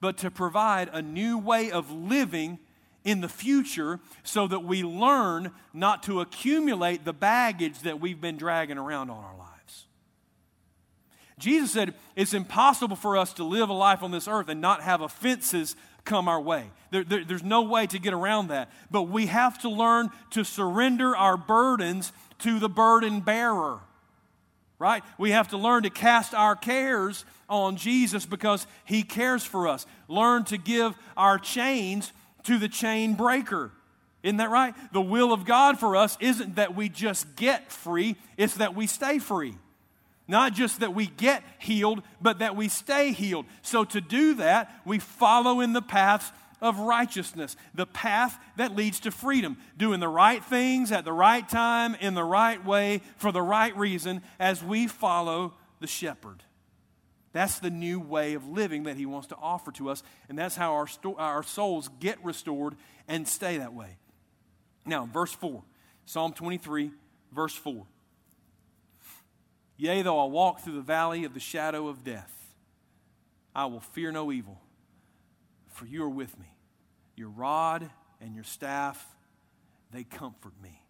but 0.00 0.16
to 0.18 0.30
provide 0.30 0.88
a 0.92 1.02
new 1.02 1.38
way 1.38 1.70
of 1.70 1.90
living 1.90 2.58
in 3.04 3.20
the 3.20 3.28
future 3.28 4.00
so 4.22 4.46
that 4.46 4.60
we 4.60 4.82
learn 4.82 5.50
not 5.74 6.02
to 6.04 6.20
accumulate 6.20 7.04
the 7.04 7.12
baggage 7.12 7.80
that 7.80 8.00
we've 8.00 8.20
been 8.20 8.36
dragging 8.36 8.78
around 8.78 9.10
on 9.10 9.22
our 9.22 9.36
lives. 9.36 9.86
Jesus 11.38 11.72
said 11.72 11.94
it's 12.14 12.34
impossible 12.34 12.96
for 12.96 13.16
us 13.16 13.32
to 13.34 13.44
live 13.44 13.68
a 13.68 13.74
life 13.74 14.02
on 14.02 14.12
this 14.12 14.28
earth 14.28 14.48
and 14.48 14.60
not 14.60 14.82
have 14.82 15.00
offenses 15.00 15.76
come 16.04 16.28
our 16.28 16.40
way. 16.40 16.70
There, 16.90 17.04
there, 17.04 17.24
there's 17.24 17.42
no 17.42 17.62
way 17.62 17.86
to 17.86 17.98
get 17.98 18.12
around 18.12 18.48
that. 18.48 18.70
But 18.90 19.04
we 19.04 19.26
have 19.26 19.60
to 19.62 19.68
learn 19.68 20.10
to 20.30 20.44
surrender 20.44 21.16
our 21.16 21.36
burdens 21.36 22.12
to 22.40 22.58
the 22.58 22.68
burden 22.68 23.20
bearer. 23.20 23.80
Right? 24.78 25.02
We 25.16 25.30
have 25.30 25.48
to 25.48 25.56
learn 25.56 25.84
to 25.84 25.90
cast 25.90 26.34
our 26.34 26.56
cares 26.56 27.24
on 27.48 27.76
Jesus 27.76 28.26
because 28.26 28.66
he 28.84 29.02
cares 29.02 29.44
for 29.44 29.68
us. 29.68 29.86
Learn 30.08 30.44
to 30.44 30.58
give 30.58 30.96
our 31.16 31.38
chains 31.38 32.12
to 32.44 32.58
the 32.58 32.68
chain 32.68 33.14
breaker. 33.14 33.70
Isn't 34.22 34.36
that 34.38 34.50
right? 34.50 34.74
The 34.92 35.00
will 35.00 35.32
of 35.32 35.44
God 35.44 35.78
for 35.78 35.96
us 35.96 36.16
isn't 36.20 36.56
that 36.56 36.74
we 36.74 36.88
just 36.88 37.36
get 37.36 37.70
free, 37.70 38.16
it's 38.36 38.56
that 38.56 38.74
we 38.74 38.86
stay 38.86 39.18
free. 39.18 39.54
Not 40.28 40.54
just 40.54 40.80
that 40.80 40.94
we 40.94 41.06
get 41.06 41.42
healed, 41.58 42.02
but 42.20 42.38
that 42.38 42.56
we 42.56 42.68
stay 42.68 43.12
healed. 43.12 43.46
So 43.62 43.84
to 43.84 44.00
do 44.00 44.34
that, 44.34 44.70
we 44.84 44.98
follow 44.98 45.60
in 45.60 45.72
the 45.72 45.82
paths 45.82 46.30
of 46.60 46.78
righteousness, 46.78 47.56
the 47.74 47.86
path 47.86 48.38
that 48.56 48.76
leads 48.76 49.00
to 49.00 49.10
freedom, 49.10 49.56
doing 49.76 49.98
the 49.98 50.08
right 50.08 50.42
things 50.44 50.92
at 50.92 51.04
the 51.04 51.12
right 51.12 51.46
time, 51.48 51.96
in 51.96 52.14
the 52.14 52.24
right 52.24 52.64
way, 52.64 53.02
for 53.16 53.32
the 53.32 53.42
right 53.42 53.76
reason, 53.76 54.22
as 54.38 54.62
we 54.62 54.86
follow 54.86 55.54
the 55.80 55.88
shepherd. 55.88 56.44
That's 57.32 57.58
the 57.58 57.70
new 57.70 57.98
way 57.98 58.34
of 58.34 58.46
living 58.46 58.84
that 58.84 58.96
he 58.96 59.06
wants 59.06 59.28
to 59.28 59.36
offer 59.36 59.72
to 59.72 59.90
us, 59.90 60.02
and 60.28 60.38
that's 60.38 60.54
how 60.54 60.74
our, 60.74 60.86
sto- 60.86 61.16
our 61.16 61.42
souls 61.42 61.90
get 61.98 62.22
restored 62.24 62.76
and 63.08 63.26
stay 63.26 63.58
that 63.58 63.74
way. 63.74 63.96
Now, 64.86 65.06
verse 65.06 65.32
4, 65.32 65.62
Psalm 66.04 66.32
23, 66.32 66.92
verse 67.32 67.54
4. 67.54 67.86
Yea, 69.82 70.00
though 70.02 70.20
I 70.20 70.26
walk 70.26 70.60
through 70.60 70.76
the 70.76 70.80
valley 70.80 71.24
of 71.24 71.34
the 71.34 71.40
shadow 71.40 71.88
of 71.88 72.04
death, 72.04 72.32
I 73.52 73.66
will 73.66 73.80
fear 73.80 74.12
no 74.12 74.30
evil, 74.30 74.60
for 75.66 75.86
you 75.86 76.04
are 76.04 76.08
with 76.08 76.38
me. 76.38 76.46
Your 77.16 77.30
rod 77.30 77.90
and 78.20 78.32
your 78.32 78.44
staff, 78.44 79.04
they 79.90 80.04
comfort 80.04 80.52
me. 80.62 80.84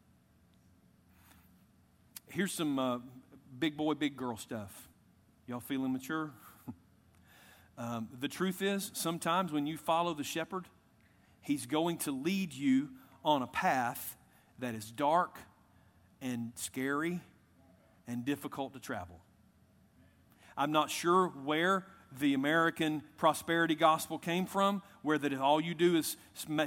Here's 2.28 2.52
some 2.52 2.78
uh, 2.78 2.98
big 3.58 3.78
boy, 3.78 3.94
big 3.94 4.14
girl 4.14 4.36
stuff. 4.36 4.90
Y'all 5.46 5.60
feeling 5.60 5.94
mature? 5.94 6.30
um, 7.78 8.08
the 8.20 8.28
truth 8.28 8.60
is, 8.60 8.90
sometimes 8.92 9.52
when 9.52 9.66
you 9.66 9.78
follow 9.78 10.12
the 10.12 10.22
shepherd, 10.22 10.66
he's 11.40 11.64
going 11.64 11.96
to 11.96 12.10
lead 12.12 12.52
you 12.52 12.90
on 13.24 13.40
a 13.40 13.46
path 13.46 14.18
that 14.58 14.74
is 14.74 14.90
dark 14.90 15.38
and 16.20 16.52
scary 16.56 17.22
and 18.06 18.24
difficult 18.24 18.74
to 18.74 18.80
travel. 18.80 19.20
I'm 20.56 20.72
not 20.72 20.90
sure 20.90 21.28
where 21.28 21.86
the 22.18 22.34
American 22.34 23.02
prosperity 23.16 23.74
gospel 23.74 24.18
came 24.18 24.46
from, 24.46 24.82
where 25.02 25.18
that 25.18 25.32
all 25.34 25.60
you 25.60 25.74
do 25.74 25.96
is 25.96 26.16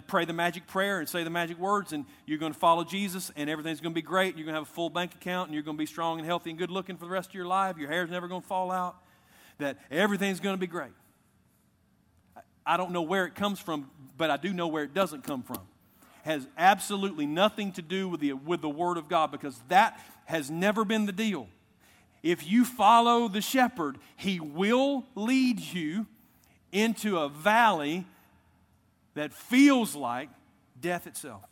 pray 0.07 0.25
the 0.25 0.33
magic 0.33 0.67
prayer 0.67 0.99
and 0.99 1.07
say 1.07 1.23
the 1.23 1.29
magic 1.29 1.59
words, 1.59 1.93
and 1.93 2.05
you're 2.25 2.39
going 2.39 2.53
to 2.53 2.57
follow 2.57 2.83
Jesus, 2.83 3.31
and 3.35 3.49
everything's 3.49 3.81
going 3.81 3.93
to 3.93 3.95
be 3.95 4.01
great. 4.01 4.35
You're 4.35 4.45
going 4.45 4.55
to 4.55 4.61
have 4.61 4.69
a 4.69 4.73
full 4.73 4.89
bank 4.89 5.13
account, 5.13 5.47
and 5.47 5.53
you're 5.53 5.63
going 5.63 5.77
to 5.77 5.81
be 5.81 5.85
strong 5.85 6.17
and 6.17 6.25
healthy 6.25 6.49
and 6.49 6.59
good 6.59 6.71
looking 6.71 6.97
for 6.97 7.05
the 7.05 7.11
rest 7.11 7.29
of 7.29 7.35
your 7.35 7.45
life. 7.45 7.77
Your 7.77 7.89
hair's 7.89 8.09
never 8.09 8.27
going 8.27 8.41
to 8.41 8.47
fall 8.47 8.71
out. 8.71 8.97
That 9.59 9.77
everything's 9.91 10.39
going 10.39 10.55
to 10.55 10.59
be 10.59 10.67
great. 10.67 10.91
I 12.65 12.77
don't 12.77 12.91
know 12.91 13.03
where 13.03 13.25
it 13.25 13.35
comes 13.35 13.59
from, 13.59 13.91
but 14.17 14.31
I 14.31 14.37
do 14.37 14.51
know 14.51 14.67
where 14.67 14.83
it 14.83 14.93
doesn't 14.93 15.23
come 15.23 15.43
from. 15.43 15.61
Has 16.23 16.47
absolutely 16.57 17.27
nothing 17.27 17.71
to 17.73 17.83
do 17.83 18.09
with 18.09 18.19
the, 18.19 18.33
with 18.33 18.61
the 18.61 18.69
Word 18.69 18.97
of 18.97 19.07
God 19.07 19.31
because 19.31 19.59
that 19.67 19.99
has 20.25 20.51
never 20.51 20.83
been 20.85 21.05
the 21.05 21.11
deal. 21.11 21.47
If 22.23 22.47
you 22.47 22.65
follow 22.65 23.27
the 23.27 23.41
shepherd, 23.41 23.97
he 24.17 24.39
will 24.39 25.05
lead 25.13 25.59
you 25.59 26.07
into 26.71 27.19
a 27.19 27.29
valley 27.29 28.05
that 29.13 29.33
feels 29.33 29.95
like 29.95 30.29
death 30.81 31.07
itself. 31.07 31.43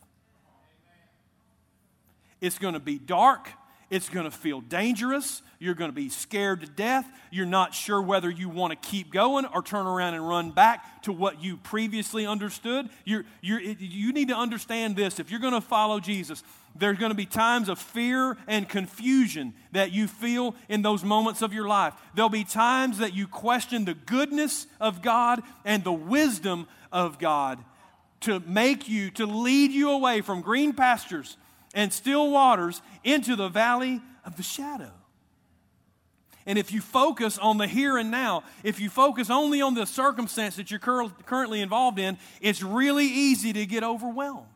It's 2.40 2.58
going 2.58 2.74
to 2.74 2.80
be 2.80 2.98
dark. 2.98 3.48
It's 3.88 4.08
going 4.08 4.24
to 4.24 4.30
feel 4.30 4.60
dangerous. 4.60 5.42
You're 5.58 5.74
going 5.74 5.90
to 5.90 5.94
be 5.94 6.08
scared 6.08 6.60
to 6.62 6.66
death. 6.66 7.06
You're 7.30 7.46
not 7.46 7.72
sure 7.72 8.02
whether 8.02 8.28
you 8.28 8.48
want 8.48 8.72
to 8.72 8.88
keep 8.88 9.12
going 9.12 9.46
or 9.46 9.62
turn 9.62 9.86
around 9.86 10.14
and 10.14 10.28
run 10.28 10.50
back 10.50 11.02
to 11.02 11.12
what 11.12 11.42
you 11.42 11.56
previously 11.56 12.26
understood. 12.26 12.88
You're, 13.04 13.24
you're, 13.40 13.60
you 13.60 14.12
need 14.12 14.28
to 14.28 14.36
understand 14.36 14.96
this. 14.96 15.20
If 15.20 15.30
you're 15.30 15.40
going 15.40 15.54
to 15.54 15.60
follow 15.60 16.00
Jesus, 16.00 16.42
there's 16.76 16.98
going 16.98 17.10
to 17.10 17.16
be 17.16 17.26
times 17.26 17.68
of 17.68 17.78
fear 17.78 18.36
and 18.46 18.68
confusion 18.68 19.54
that 19.72 19.92
you 19.92 20.08
feel 20.08 20.54
in 20.68 20.82
those 20.82 21.04
moments 21.04 21.42
of 21.42 21.52
your 21.52 21.68
life. 21.68 21.94
There'll 22.14 22.28
be 22.28 22.44
times 22.44 22.98
that 22.98 23.14
you 23.14 23.26
question 23.26 23.84
the 23.84 23.94
goodness 23.94 24.66
of 24.80 25.02
God 25.02 25.42
and 25.64 25.84
the 25.84 25.92
wisdom 25.92 26.66
of 26.90 27.18
God 27.18 27.58
to 28.22 28.40
make 28.40 28.88
you, 28.88 29.10
to 29.12 29.26
lead 29.26 29.70
you 29.70 29.90
away 29.90 30.20
from 30.20 30.40
green 30.40 30.72
pastures 30.72 31.36
and 31.74 31.92
still 31.92 32.30
waters 32.30 32.82
into 33.02 33.36
the 33.36 33.48
valley 33.48 34.00
of 34.24 34.36
the 34.36 34.42
shadow. 34.42 34.90
And 36.46 36.58
if 36.58 36.72
you 36.72 36.80
focus 36.80 37.38
on 37.38 37.58
the 37.58 37.66
here 37.66 37.96
and 37.96 38.10
now, 38.10 38.44
if 38.62 38.78
you 38.78 38.90
focus 38.90 39.30
only 39.30 39.62
on 39.62 39.74
the 39.74 39.86
circumstance 39.86 40.56
that 40.56 40.70
you're 40.70 40.80
cur- 40.80 41.08
currently 41.24 41.60
involved 41.60 41.98
in, 41.98 42.18
it's 42.40 42.62
really 42.62 43.06
easy 43.06 43.52
to 43.52 43.64
get 43.64 43.82
overwhelmed. 43.82 44.53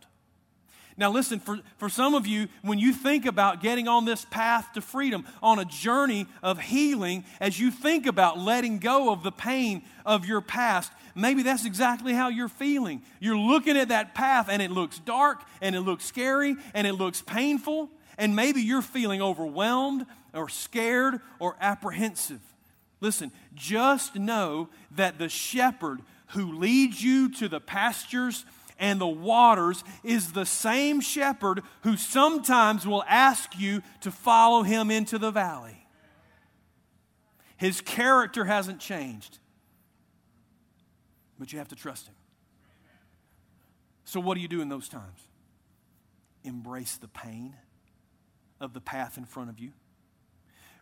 Now, 0.98 1.12
listen, 1.12 1.38
for, 1.38 1.61
for 1.76 1.88
some 1.88 2.14
of 2.14 2.26
you, 2.26 2.48
when 2.62 2.80
you 2.80 2.92
think 2.92 3.24
about 3.24 3.62
getting 3.62 3.87
on 3.87 4.04
this 4.04 4.24
path 4.24 4.72
to 4.74 4.80
freedom, 4.80 5.24
on 5.40 5.61
a 5.61 5.64
journey 5.64 6.26
of 6.42 6.61
healing, 6.61 7.24
as 7.40 7.58
you 7.58 7.70
think 7.70 8.04
about 8.06 8.37
letting 8.37 8.80
go 8.80 9.12
of 9.12 9.22
the 9.22 9.30
pain 9.30 9.82
of 10.04 10.26
your 10.26 10.40
past, 10.40 10.90
maybe 11.14 11.44
that's 11.44 11.64
exactly 11.64 12.14
how 12.14 12.28
you're 12.28 12.48
feeling. 12.48 13.00
You're 13.20 13.38
looking 13.38 13.76
at 13.76 13.90
that 13.90 14.16
path 14.16 14.48
and 14.50 14.61
it 14.61 14.72
looks 14.72 14.98
dark 14.98 15.44
and 15.61 15.76
it 15.76 15.82
looks 15.82 16.04
scary 16.04 16.56
and 16.74 16.84
it 16.84 16.94
looks 16.94 17.22
painful, 17.22 17.90
and 18.18 18.34
maybe 18.34 18.61
you're 18.61 18.82
feeling 18.82 19.22
overwhelmed 19.22 20.04
or 20.34 20.48
scared 20.48 21.20
or 21.38 21.54
apprehensive. 21.61 22.40
Listen, 23.00 23.30
just 23.54 24.16
know 24.16 24.68
that 24.90 25.20
the 25.20 25.28
shepherd 25.28 26.00
who 26.32 26.58
leads 26.58 27.00
you 27.02 27.30
to 27.34 27.48
the 27.48 27.61
pastures 27.61 28.44
and 28.78 29.00
the 29.00 29.06
waters 29.06 29.82
is 30.04 30.32
the 30.32 30.46
same 30.46 31.00
shepherd 31.00 31.62
who 31.82 31.96
sometimes 31.96 32.86
will 32.86 33.04
ask 33.08 33.58
you 33.58 33.82
to 34.00 34.10
follow 34.10 34.62
him 34.62 34.90
into 34.90 35.18
the 35.18 35.30
valley. 35.30 35.86
His 37.56 37.80
character 37.80 38.44
hasn't 38.44 38.80
changed, 38.80 39.38
but 41.38 41.52
you 41.52 41.58
have 41.58 41.68
to 41.68 41.76
trust 41.76 42.06
him. 42.06 42.14
So, 44.04 44.20
what 44.20 44.34
do 44.34 44.40
you 44.40 44.48
do 44.48 44.60
in 44.60 44.68
those 44.68 44.88
times? 44.88 45.28
embrace 46.44 46.96
the 46.96 47.08
pain 47.08 47.54
of 48.60 48.72
the 48.72 48.80
path 48.80 49.18
in 49.18 49.24
front 49.24 49.50
of 49.50 49.58
you. 49.58 49.72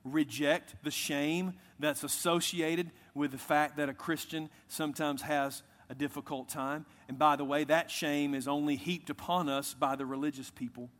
Reject 0.04 0.76
the 0.84 0.90
shame 0.90 1.54
that's 1.78 2.04
associated 2.04 2.92
with 3.14 3.32
the 3.32 3.38
fact 3.38 3.76
that 3.76 3.88
a 3.88 3.94
Christian 3.94 4.48
sometimes 4.68 5.22
has 5.22 5.62
a 5.88 5.94
difficult 5.94 6.48
time. 6.48 6.86
And 7.08 7.18
by 7.18 7.36
the 7.36 7.44
way, 7.44 7.64
that 7.64 7.90
shame 7.90 8.34
is 8.34 8.48
only 8.48 8.76
heaped 8.76 9.10
upon 9.10 9.48
us 9.48 9.74
by 9.74 9.96
the 9.96 10.06
religious 10.06 10.50
people 10.50 10.90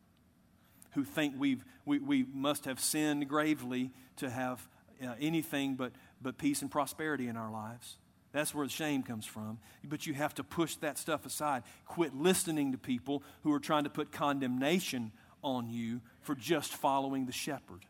who 0.95 1.05
think 1.05 1.35
we've, 1.39 1.65
we, 1.85 1.99
we 1.99 2.25
must 2.33 2.65
have 2.65 2.81
sinned 2.81 3.29
gravely 3.29 3.91
to 4.17 4.31
have 4.31 4.67
uh, 5.05 5.15
anything 5.21 5.75
but, 5.75 5.93
but 6.23 6.39
peace 6.39 6.63
and 6.63 6.71
prosperity 6.71 7.29
in 7.29 7.37
our 7.37 7.51
lives. 7.51 7.99
That's 8.33 8.55
where 8.55 8.67
the 8.67 8.73
shame 8.73 9.03
comes 9.03 9.25
from. 9.25 9.59
But 9.85 10.07
you 10.07 10.15
have 10.15 10.35
to 10.35 10.45
push 10.45 10.77
that 10.77 10.99
stuff 10.99 11.27
aside. 11.27 11.63
Quit 11.87 12.15
listening 12.15 12.73
to 12.73 12.79
people 12.79 13.23
who 13.43 13.53
are 13.53 13.61
trying 13.61 13.85
to 13.85 13.91
put 13.91 14.13
condemnation 14.13 15.13
on 15.43 15.71
you 15.71 16.01
for 16.23 16.35
just 16.35 16.75
following 16.75 17.27
the 17.27 17.33
shepherd. 17.33 17.87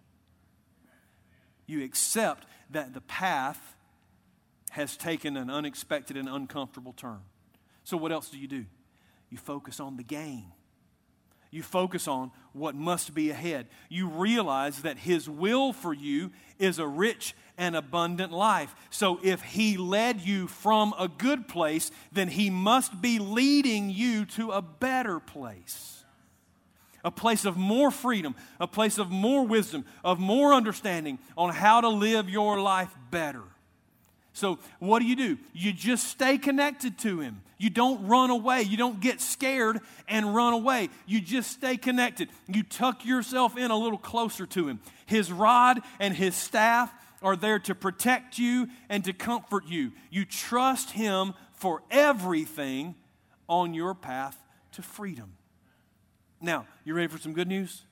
You 1.67 1.83
accept 1.85 2.47
that 2.71 2.95
the 2.95 3.01
path 3.01 3.75
has 4.77 4.97
taken 4.97 5.37
an 5.37 5.49
unexpected 5.49 6.19
and 6.19 6.29
uncomfortable 6.29 6.93
turn. 6.93 7.21
So, 7.83 7.97
what 7.97 8.13
else 8.13 8.29
do 8.29 8.39
you 8.39 8.47
do? 8.47 8.67
You 9.31 9.39
focus 9.39 9.81
on 9.81 9.97
the 9.97 10.03
gain. 10.03 10.53
You 11.51 11.63
focus 11.63 12.07
on 12.07 12.31
what 12.53 12.75
must 12.75 13.15
be 13.15 13.31
ahead. 13.31 13.69
You 13.89 14.09
realize 14.09 14.83
that 14.83 14.99
His 14.99 15.31
will 15.31 15.73
for 15.73 15.95
you 15.95 16.31
is 16.59 16.79
a 16.79 16.87
rich 16.87 17.35
and 17.57 17.75
abundant 17.75 18.33
life. 18.33 18.75
So 18.91 19.19
if 19.23 19.41
He 19.41 19.79
led 19.79 20.21
you 20.21 20.47
from 20.47 20.93
a 20.99 21.09
good 21.09 21.49
place, 21.49 21.91
then 22.13 22.29
He 22.29 22.51
must 22.51 23.01
be 23.01 23.19
leading 23.19 23.89
you 23.89 24.27
to 24.27 24.51
a 24.51 24.61
better 24.61 25.19
place 25.19 25.97
a 27.05 27.11
place 27.11 27.45
of 27.45 27.57
more 27.57 27.93
freedom, 27.93 28.35
a 28.59 28.67
place 28.67 28.99
of 28.99 29.13
more 29.13 29.47
wisdom, 29.47 29.85
of 30.03 30.19
more 30.19 30.53
understanding 30.53 31.21
on 31.39 31.55
how 31.55 31.81
to 31.81 31.89
live 31.89 32.29
your 32.29 32.61
life 32.61 32.93
better. 33.13 33.45
So, 34.37 34.59
what 34.81 34.99
do 34.99 35.07
you 35.07 35.17
do? 35.17 35.39
You 35.55 35.73
just 35.73 36.09
stay 36.09 36.37
connected 36.37 36.99
to 36.99 37.21
Him. 37.21 37.41
You 37.57 37.71
don't 37.71 38.07
run 38.07 38.29
away. 38.29 38.65
You 38.65 38.77
don't 38.77 39.01
get 39.01 39.23
scared 39.23 39.81
and 40.07 40.35
run 40.35 40.53
away. 40.53 40.91
You 41.07 41.23
just 41.23 41.53
stay 41.53 41.79
connected. 41.79 42.29
You 42.47 42.63
tuck 42.63 43.07
yourself 43.07 43.57
in 43.57 43.71
a 43.71 43.79
little 43.79 43.97
closer 43.97 44.45
to 44.45 44.69
Him. 44.69 44.81
His 45.07 45.33
rod 45.33 45.81
and 45.99 46.15
His 46.15 46.37
staff 46.37 46.93
are 47.23 47.35
there 47.35 47.59
to 47.61 47.75
protect 47.75 48.39
you 48.39 48.69
and 48.91 49.03
to 49.07 49.15
comfort 49.15 49.65
you. 49.65 49.93
You 50.11 50.27
trust 50.27 50.91
Him 50.91 51.33
for 51.55 51.83
everything 51.91 52.95
on 53.49 53.73
your 53.73 53.95
path 53.95 54.37
to 54.73 54.83
freedom. 54.83 55.33
Now, 56.43 56.67
you 56.85 56.93
ready 56.93 57.09
for 57.09 57.17
some 57.17 57.33
good 57.33 57.49
news? 57.49 57.85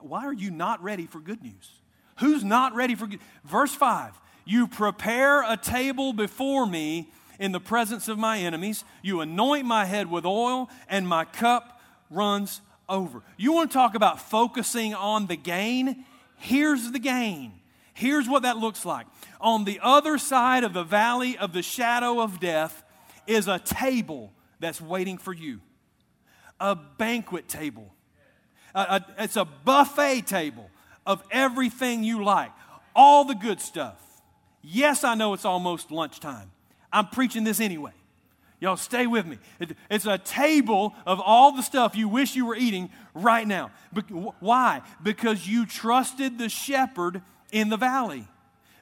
Why 0.00 0.26
are 0.26 0.34
you 0.34 0.50
not 0.50 0.82
ready 0.82 1.06
for 1.06 1.20
good 1.20 1.40
news? 1.40 1.70
Who's 2.18 2.42
not 2.42 2.74
ready 2.74 2.96
for 2.96 3.06
good? 3.06 3.20
Verse 3.44 3.72
5 3.72 4.18
You 4.44 4.66
prepare 4.66 5.42
a 5.42 5.56
table 5.56 6.12
before 6.12 6.66
me 6.66 7.10
in 7.38 7.52
the 7.52 7.60
presence 7.60 8.08
of 8.08 8.18
my 8.18 8.38
enemies. 8.38 8.84
You 9.02 9.20
anoint 9.20 9.66
my 9.66 9.84
head 9.84 10.10
with 10.10 10.24
oil, 10.24 10.68
and 10.88 11.06
my 11.06 11.24
cup 11.24 11.80
runs 12.10 12.60
over. 12.88 13.22
You 13.36 13.52
want 13.52 13.70
to 13.70 13.74
talk 13.74 13.94
about 13.94 14.20
focusing 14.20 14.94
on 14.94 15.26
the 15.26 15.36
gain? 15.36 16.04
Here's 16.36 16.90
the 16.90 16.98
gain. 16.98 17.52
Here's 17.94 18.28
what 18.28 18.42
that 18.42 18.56
looks 18.56 18.84
like. 18.84 19.06
On 19.40 19.64
the 19.64 19.80
other 19.82 20.18
side 20.18 20.64
of 20.64 20.72
the 20.72 20.84
valley 20.84 21.36
of 21.36 21.52
the 21.52 21.62
shadow 21.62 22.20
of 22.20 22.40
death 22.40 22.82
is 23.26 23.48
a 23.48 23.58
table 23.58 24.32
that's 24.60 24.80
waiting 24.80 25.18
for 25.18 25.32
you, 25.32 25.60
a 26.60 26.74
banquet 26.74 27.48
table. 27.48 27.94
it's 28.74 29.36
a 29.36 29.44
buffet 29.44 30.22
table 30.22 30.70
of 31.06 31.22
everything 31.30 32.04
you 32.04 32.24
like, 32.24 32.52
all 32.94 33.24
the 33.24 33.34
good 33.34 33.60
stuff. 33.60 34.01
Yes, 34.62 35.04
I 35.04 35.14
know 35.14 35.34
it's 35.34 35.44
almost 35.44 35.90
lunchtime. 35.90 36.50
I'm 36.92 37.08
preaching 37.08 37.44
this 37.44 37.60
anyway. 37.60 37.92
Y'all 38.60 38.76
stay 38.76 39.08
with 39.08 39.26
me. 39.26 39.38
It's 39.90 40.06
a 40.06 40.18
table 40.18 40.94
of 41.04 41.20
all 41.20 41.50
the 41.50 41.62
stuff 41.62 41.96
you 41.96 42.08
wish 42.08 42.36
you 42.36 42.46
were 42.46 42.54
eating 42.54 42.90
right 43.12 43.46
now. 43.46 43.72
Why? 44.38 44.82
Because 45.02 45.48
you 45.48 45.66
trusted 45.66 46.38
the 46.38 46.48
shepherd 46.48 47.22
in 47.50 47.70
the 47.70 47.76
valley 47.76 48.28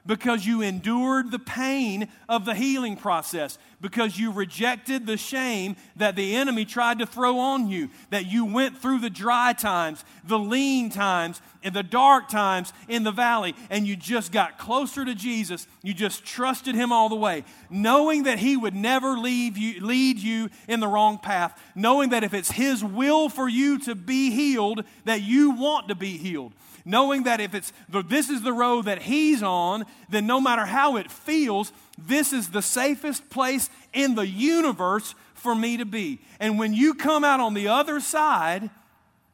because 0.05 0.45
you 0.45 0.61
endured 0.61 1.31
the 1.31 1.39
pain 1.39 2.07
of 2.27 2.45
the 2.45 2.55
healing 2.55 2.95
process, 2.95 3.57
because 3.79 4.17
you 4.17 4.31
rejected 4.31 5.05
the 5.05 5.17
shame 5.17 5.75
that 5.95 6.15
the 6.15 6.35
enemy 6.35 6.65
tried 6.65 6.99
to 6.99 7.05
throw 7.05 7.39
on 7.39 7.67
you, 7.67 7.89
that 8.09 8.25
you 8.25 8.45
went 8.45 8.77
through 8.77 8.99
the 8.99 9.09
dry 9.09 9.53
times, 9.53 10.03
the 10.23 10.39
lean 10.39 10.89
times, 10.89 11.41
and 11.63 11.75
the 11.75 11.83
dark 11.83 12.29
times 12.29 12.73
in 12.87 13.03
the 13.03 13.11
valley, 13.11 13.55
and 13.69 13.85
you 13.85 13.95
just 13.95 14.31
got 14.31 14.57
closer 14.57 15.05
to 15.05 15.13
Jesus. 15.13 15.67
You 15.83 15.93
just 15.93 16.25
trusted 16.25 16.73
him 16.73 16.91
all 16.91 17.09
the 17.09 17.15
way, 17.15 17.43
knowing 17.69 18.23
that 18.23 18.39
he 18.39 18.57
would 18.57 18.75
never 18.75 19.17
leave 19.17 19.57
you, 19.57 19.85
lead 19.85 20.17
you 20.17 20.49
in 20.67 20.79
the 20.79 20.87
wrong 20.87 21.19
path, 21.19 21.59
knowing 21.75 22.09
that 22.09 22.23
if 22.23 22.33
it's 22.33 22.51
his 22.51 22.83
will 22.83 23.29
for 23.29 23.47
you 23.47 23.79
to 23.79 23.95
be 23.95 24.31
healed, 24.31 24.83
that 25.05 25.21
you 25.21 25.51
want 25.51 25.87
to 25.89 25.95
be 25.95 26.17
healed 26.17 26.53
knowing 26.85 27.23
that 27.23 27.39
if 27.39 27.53
it's 27.53 27.71
this 27.89 28.29
is 28.29 28.41
the 28.41 28.53
road 28.53 28.85
that 28.85 29.01
he's 29.01 29.43
on, 29.43 29.85
then 30.09 30.27
no 30.27 30.41
matter 30.41 30.65
how 30.65 30.97
it 30.97 31.11
feels, 31.11 31.71
this 31.97 32.33
is 32.33 32.49
the 32.49 32.61
safest 32.61 33.29
place 33.29 33.69
in 33.93 34.15
the 34.15 34.27
universe 34.27 35.15
for 35.33 35.55
me 35.55 35.77
to 35.77 35.85
be. 35.85 36.19
And 36.39 36.59
when 36.59 36.73
you 36.73 36.93
come 36.93 37.23
out 37.23 37.39
on 37.39 37.53
the 37.53 37.67
other 37.67 37.99
side, 37.99 38.69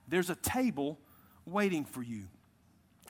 there's 0.08 0.30
a 0.30 0.36
table 0.36 0.98
waiting 1.46 1.86
for 1.86 2.02
you. 2.02 2.24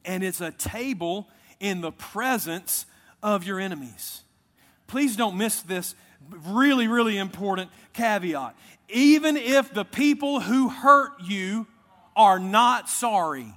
And 0.05 0.23
it's 0.23 0.41
a 0.41 0.51
table 0.51 1.27
in 1.59 1.81
the 1.81 1.91
presence 1.91 2.85
of 3.21 3.43
your 3.43 3.59
enemies. 3.59 4.21
Please 4.87 5.15
don't 5.15 5.37
miss 5.37 5.61
this 5.61 5.95
really, 6.47 6.87
really 6.87 7.17
important 7.17 7.69
caveat. 7.93 8.55
Even 8.89 9.37
if 9.37 9.73
the 9.73 9.85
people 9.85 10.39
who 10.39 10.69
hurt 10.69 11.11
you 11.23 11.67
are 12.15 12.39
not 12.39 12.89
sorry, 12.89 13.53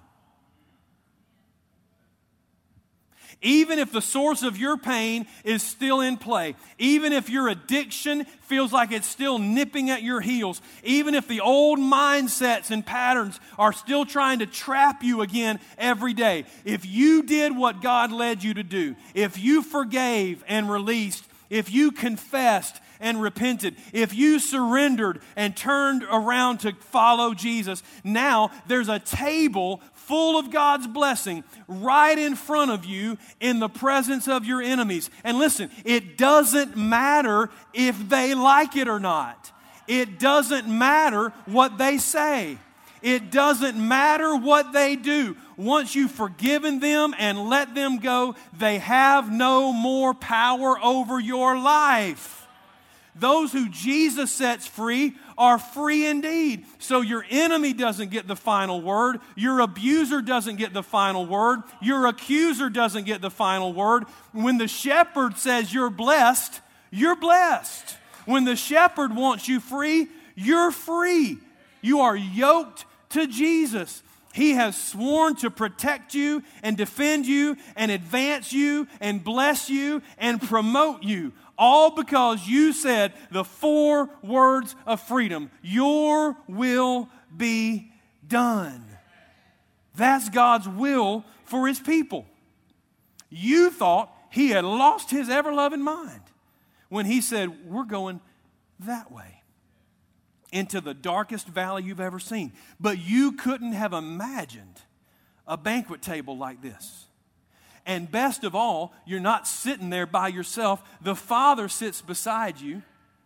Even 3.42 3.78
if 3.78 3.90
the 3.90 4.02
source 4.02 4.42
of 4.42 4.58
your 4.58 4.76
pain 4.76 5.26
is 5.44 5.62
still 5.62 6.00
in 6.00 6.18
play, 6.18 6.56
even 6.78 7.12
if 7.12 7.30
your 7.30 7.48
addiction 7.48 8.24
feels 8.42 8.70
like 8.70 8.92
it's 8.92 9.06
still 9.06 9.38
nipping 9.38 9.88
at 9.88 10.02
your 10.02 10.20
heels, 10.20 10.60
even 10.84 11.14
if 11.14 11.26
the 11.26 11.40
old 11.40 11.78
mindsets 11.78 12.70
and 12.70 12.84
patterns 12.84 13.40
are 13.58 13.72
still 13.72 14.04
trying 14.04 14.40
to 14.40 14.46
trap 14.46 15.02
you 15.02 15.22
again 15.22 15.58
every 15.78 16.12
day, 16.12 16.44
if 16.66 16.84
you 16.84 17.22
did 17.22 17.56
what 17.56 17.80
God 17.80 18.12
led 18.12 18.44
you 18.44 18.52
to 18.54 18.62
do, 18.62 18.94
if 19.14 19.38
you 19.38 19.62
forgave 19.62 20.44
and 20.46 20.70
released, 20.70 21.24
if 21.48 21.72
you 21.72 21.92
confessed 21.92 22.78
and 23.00 23.20
repented, 23.20 23.74
if 23.92 24.14
you 24.14 24.38
surrendered 24.38 25.20
and 25.34 25.56
turned 25.56 26.04
around 26.04 26.58
to 26.58 26.72
follow 26.74 27.34
Jesus, 27.34 27.82
now 28.04 28.50
there's 28.66 28.88
a 28.90 28.98
table 28.98 29.80
full 30.10 30.36
of 30.36 30.50
God's 30.50 30.88
blessing 30.88 31.44
right 31.68 32.18
in 32.18 32.34
front 32.34 32.72
of 32.72 32.84
you 32.84 33.16
in 33.38 33.60
the 33.60 33.68
presence 33.68 34.26
of 34.26 34.44
your 34.44 34.60
enemies. 34.60 35.08
And 35.22 35.38
listen, 35.38 35.70
it 35.84 36.18
doesn't 36.18 36.76
matter 36.76 37.48
if 37.72 38.08
they 38.08 38.34
like 38.34 38.74
it 38.74 38.88
or 38.88 38.98
not, 38.98 39.52
it 39.86 40.18
doesn't 40.18 40.66
matter 40.66 41.32
what 41.46 41.78
they 41.78 41.96
say. 41.98 42.58
It 43.02 43.30
doesn't 43.30 43.78
matter 43.78 44.36
what 44.36 44.74
they 44.74 44.94
do. 44.94 45.34
Once 45.56 45.94
you've 45.94 46.10
forgiven 46.10 46.80
them 46.80 47.14
and 47.18 47.48
let 47.48 47.74
them 47.74 47.98
go, 47.98 48.34
they 48.58 48.76
have 48.76 49.32
no 49.32 49.72
more 49.72 50.12
power 50.12 50.78
over 50.82 51.18
your 51.18 51.58
life. 51.58 52.39
Those 53.20 53.52
who 53.52 53.68
Jesus 53.68 54.32
sets 54.32 54.66
free 54.66 55.14
are 55.36 55.58
free 55.58 56.06
indeed. 56.06 56.64
So 56.78 57.02
your 57.02 57.24
enemy 57.30 57.72
doesn't 57.72 58.10
get 58.10 58.26
the 58.26 58.36
final 58.36 58.80
word. 58.80 59.20
Your 59.36 59.60
abuser 59.60 60.22
doesn't 60.22 60.56
get 60.56 60.72
the 60.72 60.82
final 60.82 61.26
word. 61.26 61.60
Your 61.82 62.06
accuser 62.06 62.70
doesn't 62.70 63.04
get 63.04 63.20
the 63.20 63.30
final 63.30 63.72
word. 63.72 64.04
When 64.32 64.58
the 64.58 64.68
shepherd 64.68 65.36
says 65.36 65.72
you're 65.72 65.90
blessed, 65.90 66.60
you're 66.90 67.16
blessed. 67.16 67.96
When 68.24 68.44
the 68.44 68.56
shepherd 68.56 69.14
wants 69.14 69.48
you 69.48 69.60
free, 69.60 70.08
you're 70.34 70.70
free. 70.70 71.38
You 71.82 72.00
are 72.00 72.16
yoked 72.16 72.86
to 73.10 73.26
Jesus. 73.26 74.02
He 74.32 74.52
has 74.52 74.80
sworn 74.80 75.34
to 75.36 75.50
protect 75.50 76.14
you 76.14 76.42
and 76.62 76.76
defend 76.76 77.26
you 77.26 77.56
and 77.74 77.90
advance 77.90 78.52
you 78.52 78.86
and 79.00 79.22
bless 79.22 79.68
you 79.68 80.02
and 80.18 80.40
promote 80.40 81.02
you. 81.02 81.32
All 81.60 81.90
because 81.90 82.48
you 82.48 82.72
said 82.72 83.12
the 83.30 83.44
four 83.44 84.08
words 84.22 84.74
of 84.86 84.98
freedom 85.02 85.50
Your 85.60 86.34
will 86.48 87.10
be 87.36 87.92
done. 88.26 88.82
That's 89.94 90.30
God's 90.30 90.66
will 90.66 91.22
for 91.44 91.68
His 91.68 91.78
people. 91.78 92.24
You 93.28 93.70
thought 93.70 94.10
He 94.30 94.48
had 94.48 94.64
lost 94.64 95.10
His 95.10 95.28
ever 95.28 95.52
loving 95.52 95.82
mind 95.82 96.22
when 96.88 97.04
He 97.04 97.20
said, 97.20 97.66
We're 97.66 97.84
going 97.84 98.20
that 98.80 99.12
way. 99.12 99.42
into 100.52 100.80
the 100.80 100.94
darkest 100.94 101.46
valley 101.46 101.82
you've 101.82 102.00
ever 102.00 102.18
seen. 102.18 102.52
But 102.80 102.98
you 102.98 103.32
couldn't 103.32 103.74
have 103.74 103.92
imagined 103.92 104.80
a 105.46 105.58
banquet 105.58 106.00
table 106.00 106.38
like 106.38 106.62
this. 106.62 107.04
And 107.86 108.10
best 108.10 108.44
of 108.44 108.54
all, 108.54 108.92
you're 109.06 109.20
not 109.20 109.46
sitting 109.46 109.90
there 109.90 110.06
by 110.06 110.28
yourself. 110.28 110.82
The 111.00 111.16
Father 111.16 111.68
sits 111.68 112.02
beside 112.02 112.60
you, 112.60 112.82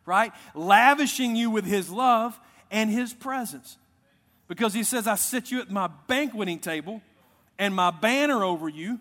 right? 0.07 0.33
Lavishing 0.55 1.37
you 1.37 1.51
with 1.51 1.65
His 1.65 1.91
love 1.91 2.39
and 2.71 2.91
His 2.91 3.13
presence. 3.13 3.77
Because 4.49 4.75
He 4.75 4.85
says, 4.85 5.07
I 5.07 5.17
sit 5.17 5.51
you 5.51 5.61
at 5.61 5.71
my 5.71 5.89
banqueting 6.07 6.61
table, 6.61 7.03
and 7.59 7.75
my 7.75 7.91
banner 7.91 8.45
over 8.45 8.69
you 8.69 9.01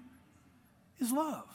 is 0.99 1.11
love. 1.11 1.47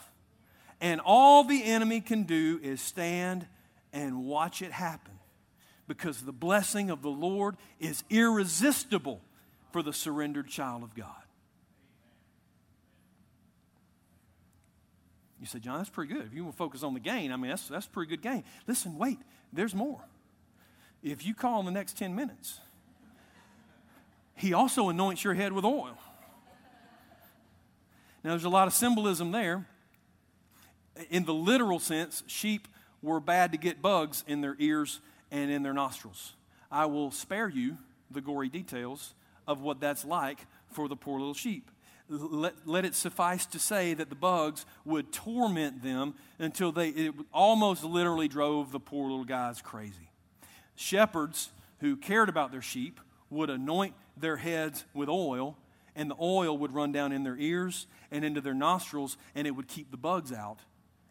And 0.81 1.01
all 1.05 1.45
the 1.45 1.65
enemy 1.65 2.01
can 2.01 2.23
do 2.23 2.61
is 2.63 2.81
stand 2.81 3.47
and 3.93 4.25
watch 4.25 4.63
it 4.63 4.71
happen 4.71 5.15
because 5.89 6.23
the 6.23 6.33
blessing 6.33 6.91
of 6.91 7.03
the 7.03 7.11
Lord 7.11 7.57
is 7.81 8.05
irresistible 8.11 9.21
for 9.73 9.83
the 9.83 9.93
surrendered 9.93 10.49
child 10.49 10.83
of 10.83 10.95
God. 10.95 11.15
You 15.40 15.46
say, 15.46 15.59
John, 15.59 15.79
that's 15.79 15.90
pretty 15.90 16.12
good. 16.12 16.27
If 16.27 16.35
you 16.35 16.44
to 16.46 16.53
focus 16.53 16.83
on 16.83 16.94
the 16.94 17.01
gain, 17.01 17.33
I 17.33 17.37
mean, 17.37 17.51
that's, 17.51 17.68
that's 17.68 17.87
pretty 17.87 18.11
good 18.11 18.22
gain. 18.22 18.44
Listen, 18.66 18.98
wait, 18.98 19.18
there's 19.53 19.74
more. 19.74 20.01
If 21.03 21.24
you 21.24 21.35
call 21.35 21.61
in 21.61 21.66
the 21.66 21.72
next 21.72 21.96
10 21.96 22.14
minutes, 22.14 22.61
he 24.35 24.53
also 24.53 24.88
anoints 24.88 25.22
your 25.22 25.35
head 25.35 25.53
with 25.53 25.64
oil. 25.64 25.96
Now, 28.24 28.31
there's 28.31 28.44
a 28.44 28.48
lot 28.48 28.66
of 28.66 28.74
symbolism 28.74 29.31
there. 29.31 29.66
In 31.11 31.24
the 31.24 31.35
literal 31.35 31.79
sense, 31.79 32.24
sheep 32.27 32.66
were 33.01 33.20
bad 33.20 33.53
to 33.53 33.59
get 33.59 33.81
bugs 33.81 34.24
in 34.27 34.40
their 34.40 34.57
ears 34.59 35.01
and 35.31 35.51
in 35.51 35.62
their 35.62 35.72
nostrils. 35.72 36.35
I 36.70 36.87
will 36.87 37.12
spare 37.12 37.48
you 37.48 37.79
the 38.11 38.20
gory 38.20 38.48
details 38.48 39.14
of 39.46 39.61
what 39.61 39.81
that's 39.81 40.05
like 40.05 40.40
for 40.72 40.88
the 40.88 40.96
poor 40.96 41.18
little 41.18 41.35
sheep. 41.35 41.70
Let, 42.09 42.66
let 42.66 42.85
it 42.85 42.94
suffice 42.94 43.44
to 43.47 43.59
say 43.59 43.92
that 43.94 44.09
the 44.09 44.14
bugs 44.14 44.64
would 44.85 45.12
torment 45.12 45.83
them 45.83 46.14
until 46.38 46.73
they 46.73 46.88
it 46.88 47.14
almost 47.33 47.85
literally 47.85 48.29
drove 48.29 48.73
the 48.73 48.81
poor 48.81 49.11
little 49.11 49.25
guys 49.25 49.61
crazy. 49.61 50.11
Shepherds 50.75 51.51
who 51.81 51.97
cared 51.97 52.29
about 52.29 52.51
their 52.51 52.62
sheep 52.62 53.01
would 53.31 53.51
anoint 53.51 53.94
their 54.16 54.37
heads 54.37 54.85
with 54.94 55.09
oil, 55.09 55.57
and 55.94 56.11
the 56.11 56.16
oil 56.21 56.57
would 56.57 56.73
run 56.73 56.92
down 56.92 57.12
in 57.12 57.25
their 57.25 57.37
ears 57.37 57.87
and 58.11 58.25
into 58.25 58.40
their 58.40 58.55
nostrils, 58.55 59.16
and 59.35 59.47
it 59.47 59.51
would 59.51 59.68
keep 59.68 59.90
the 59.90 59.97
bugs 59.97 60.33
out, 60.33 60.61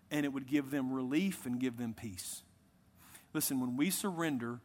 and 0.09 0.25
it 0.25 0.29
would 0.33 0.47
give 0.47 0.71
them 0.71 0.91
relief 0.91 1.45
and 1.45 1.59
give 1.59 1.77
them 1.77 1.93
peace. 1.93 2.43
Listen, 3.33 3.59
when 3.59 3.77
we 3.77 3.89
surrender 3.89 4.61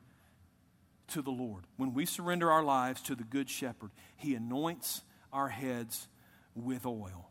to 1.09 1.21
the 1.21 1.31
Lord, 1.31 1.65
when 1.77 1.93
we 1.93 2.07
surrender 2.07 2.51
our 2.51 2.63
lives 2.63 3.03
to 3.03 3.15
the 3.15 3.25
Good 3.25 3.51
Shepherd, 3.51 3.91
He 4.17 4.35
anoints 4.35 5.03
our 5.33 5.49
heads 5.49 6.09
with 6.55 6.87
oil. 6.87 7.29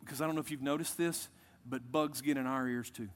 Because 0.00 0.20
I 0.20 0.26
don't 0.26 0.34
know 0.34 0.40
if 0.40 0.50
you've 0.50 0.62
noticed 0.62 0.98
this, 0.98 1.28
but 1.66 1.92
bugs 1.92 2.20
get 2.20 2.36
in 2.36 2.46
our 2.46 2.66
ears 2.66 2.90
too. 2.90 3.08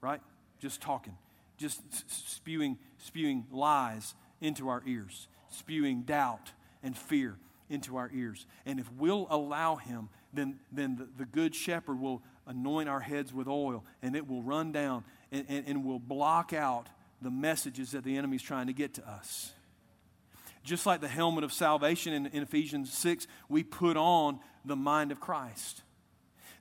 Right? 0.00 0.20
Just 0.58 0.80
talking, 0.80 1.16
just 1.56 1.80
spewing, 2.10 2.78
spewing 2.98 3.46
lies 3.50 4.14
into 4.40 4.68
our 4.68 4.82
ears, 4.86 5.28
spewing 5.48 6.02
doubt 6.02 6.52
and 6.82 6.96
fear 6.96 7.38
into 7.68 7.96
our 7.96 8.10
ears. 8.12 8.46
And 8.64 8.78
if 8.78 8.90
we'll 8.92 9.26
allow 9.30 9.76
Him, 9.76 10.08
then, 10.32 10.58
then 10.70 10.96
the, 10.96 11.08
the 11.16 11.24
Good 11.24 11.54
Shepherd 11.54 12.00
will 12.00 12.22
anoint 12.46 12.88
our 12.88 13.00
heads 13.00 13.32
with 13.32 13.48
oil, 13.48 13.84
and 14.02 14.14
it 14.14 14.28
will 14.28 14.42
run 14.42 14.72
down 14.72 15.04
and, 15.32 15.44
and, 15.48 15.66
and 15.66 15.84
will 15.84 15.98
block 15.98 16.52
out 16.52 16.88
the 17.20 17.30
messages 17.30 17.92
that 17.92 18.04
the 18.04 18.16
enemy's 18.16 18.42
trying 18.42 18.66
to 18.66 18.72
get 18.72 18.94
to 18.94 19.08
us. 19.08 19.52
Just 20.66 20.84
like 20.84 21.00
the 21.00 21.08
helmet 21.08 21.44
of 21.44 21.52
salvation 21.52 22.12
in, 22.12 22.26
in 22.26 22.42
Ephesians 22.42 22.92
6, 22.92 23.28
we 23.48 23.62
put 23.62 23.96
on 23.96 24.40
the 24.64 24.74
mind 24.74 25.12
of 25.12 25.20
Christ. 25.20 25.82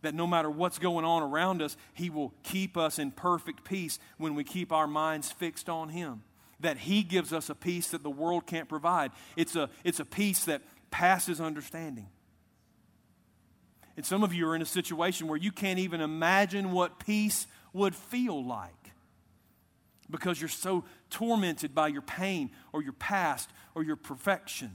That 0.04 0.14
no 0.14 0.28
matter 0.28 0.48
what's 0.48 0.78
going 0.78 1.06
on 1.06 1.24
around 1.24 1.64
us, 1.64 1.76
He 1.96 2.12
will 2.12 2.32
keep 2.44 2.78
us 2.78 3.00
in 3.00 3.10
perfect 3.10 3.64
peace 3.64 3.98
when 4.20 4.36
we 4.36 4.44
keep 4.44 4.72
our 4.72 4.86
minds 4.86 5.32
fixed 5.32 5.70
on 5.70 5.90
Him. 5.90 6.22
That 6.60 6.78
He 6.78 7.02
gives 7.02 7.34
us 7.34 7.50
a 7.50 7.56
peace 7.56 7.90
that 7.90 8.04
the 8.04 8.10
world 8.12 8.46
can't 8.46 8.70
provide. 8.70 9.12
It's 9.36 9.56
a, 9.56 9.72
it's 9.84 10.00
a 10.00 10.06
peace 10.06 10.46
that 10.46 10.62
passes 10.92 11.42
understanding. 11.42 12.08
And 13.98 14.06
some 14.06 14.24
of 14.24 14.36
you 14.36 14.48
are 14.48 14.56
in 14.56 14.62
a 14.62 14.68
situation 14.68 15.28
where 15.28 15.38
you 15.38 15.52
can't 15.52 15.80
even 15.80 16.00
imagine 16.00 16.74
what 16.74 17.00
peace 17.00 17.48
would 17.74 17.96
feel 17.96 18.46
like 18.46 18.92
because 20.12 20.40
you're 20.40 20.48
so 20.48 20.84
tormented 21.16 21.74
by 21.74 21.88
your 21.88 22.02
pain 22.02 22.52
or 22.74 22.84
your 22.84 22.94
past 22.94 23.50
or 23.74 23.84
your 23.84 23.96
perfection. 23.96 24.72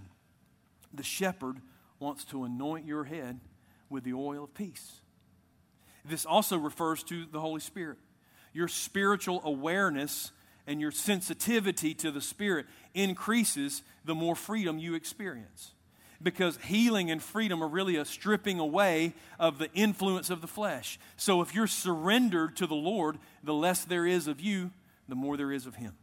The 0.95 1.03
shepherd 1.03 1.59
wants 1.99 2.25
to 2.27 2.45
anoint 2.45 2.87
your 2.87 3.05
head 3.05 3.41
with 3.91 4.05
the 4.05 4.15
oil 4.15 4.45
of 4.45 4.55
peace. 4.55 5.03
This 6.03 6.25
also 6.25 6.57
refers 6.57 7.03
to 7.05 7.27
the 7.27 7.41
Holy 7.41 7.61
Spirit. 7.61 7.99
Your 8.55 8.69
spiritual 8.69 9.43
awareness 9.45 10.33
and 10.67 10.81
your 10.81 10.91
sensitivity 10.91 11.93
to 11.95 12.11
the 12.11 12.23
Spirit 12.23 12.65
increases 12.95 13.83
the 14.07 14.15
more 14.15 14.35
freedom 14.35 14.79
you 14.79 14.95
experience 14.95 15.73
because 16.23 16.59
healing 16.65 17.11
and 17.11 17.23
freedom 17.23 17.63
are 17.63 17.69
really 17.69 17.97
a 17.97 18.05
stripping 18.07 18.59
away 18.59 19.13
of 19.39 19.59
the 19.59 19.71
influence 19.75 20.31
of 20.31 20.41
the 20.41 20.47
flesh. 20.47 20.99
So 21.17 21.43
if 21.43 21.55
you're 21.55 21.67
surrendered 21.67 22.57
to 22.57 22.67
the 22.67 22.75
Lord, 22.75 23.19
the 23.45 23.55
less 23.55 23.85
there 23.85 24.07
is 24.07 24.27
of 24.27 24.41
you, 24.41 24.71
the 25.07 25.15
more 25.15 25.37
there 25.37 25.53
is 25.53 25.67
of 25.67 25.75
Him. 25.75 25.95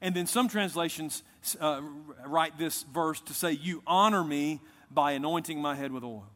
And 0.00 0.14
then 0.14 0.26
some 0.26 0.48
translations 0.48 1.22
uh, 1.60 1.80
write 2.24 2.58
this 2.58 2.82
verse 2.84 3.20
to 3.22 3.34
say, 3.34 3.52
You 3.52 3.82
honor 3.86 4.24
me 4.24 4.60
by 4.90 5.12
anointing 5.12 5.60
my 5.60 5.74
head 5.74 5.92
with 5.92 6.04
oil. 6.04 6.26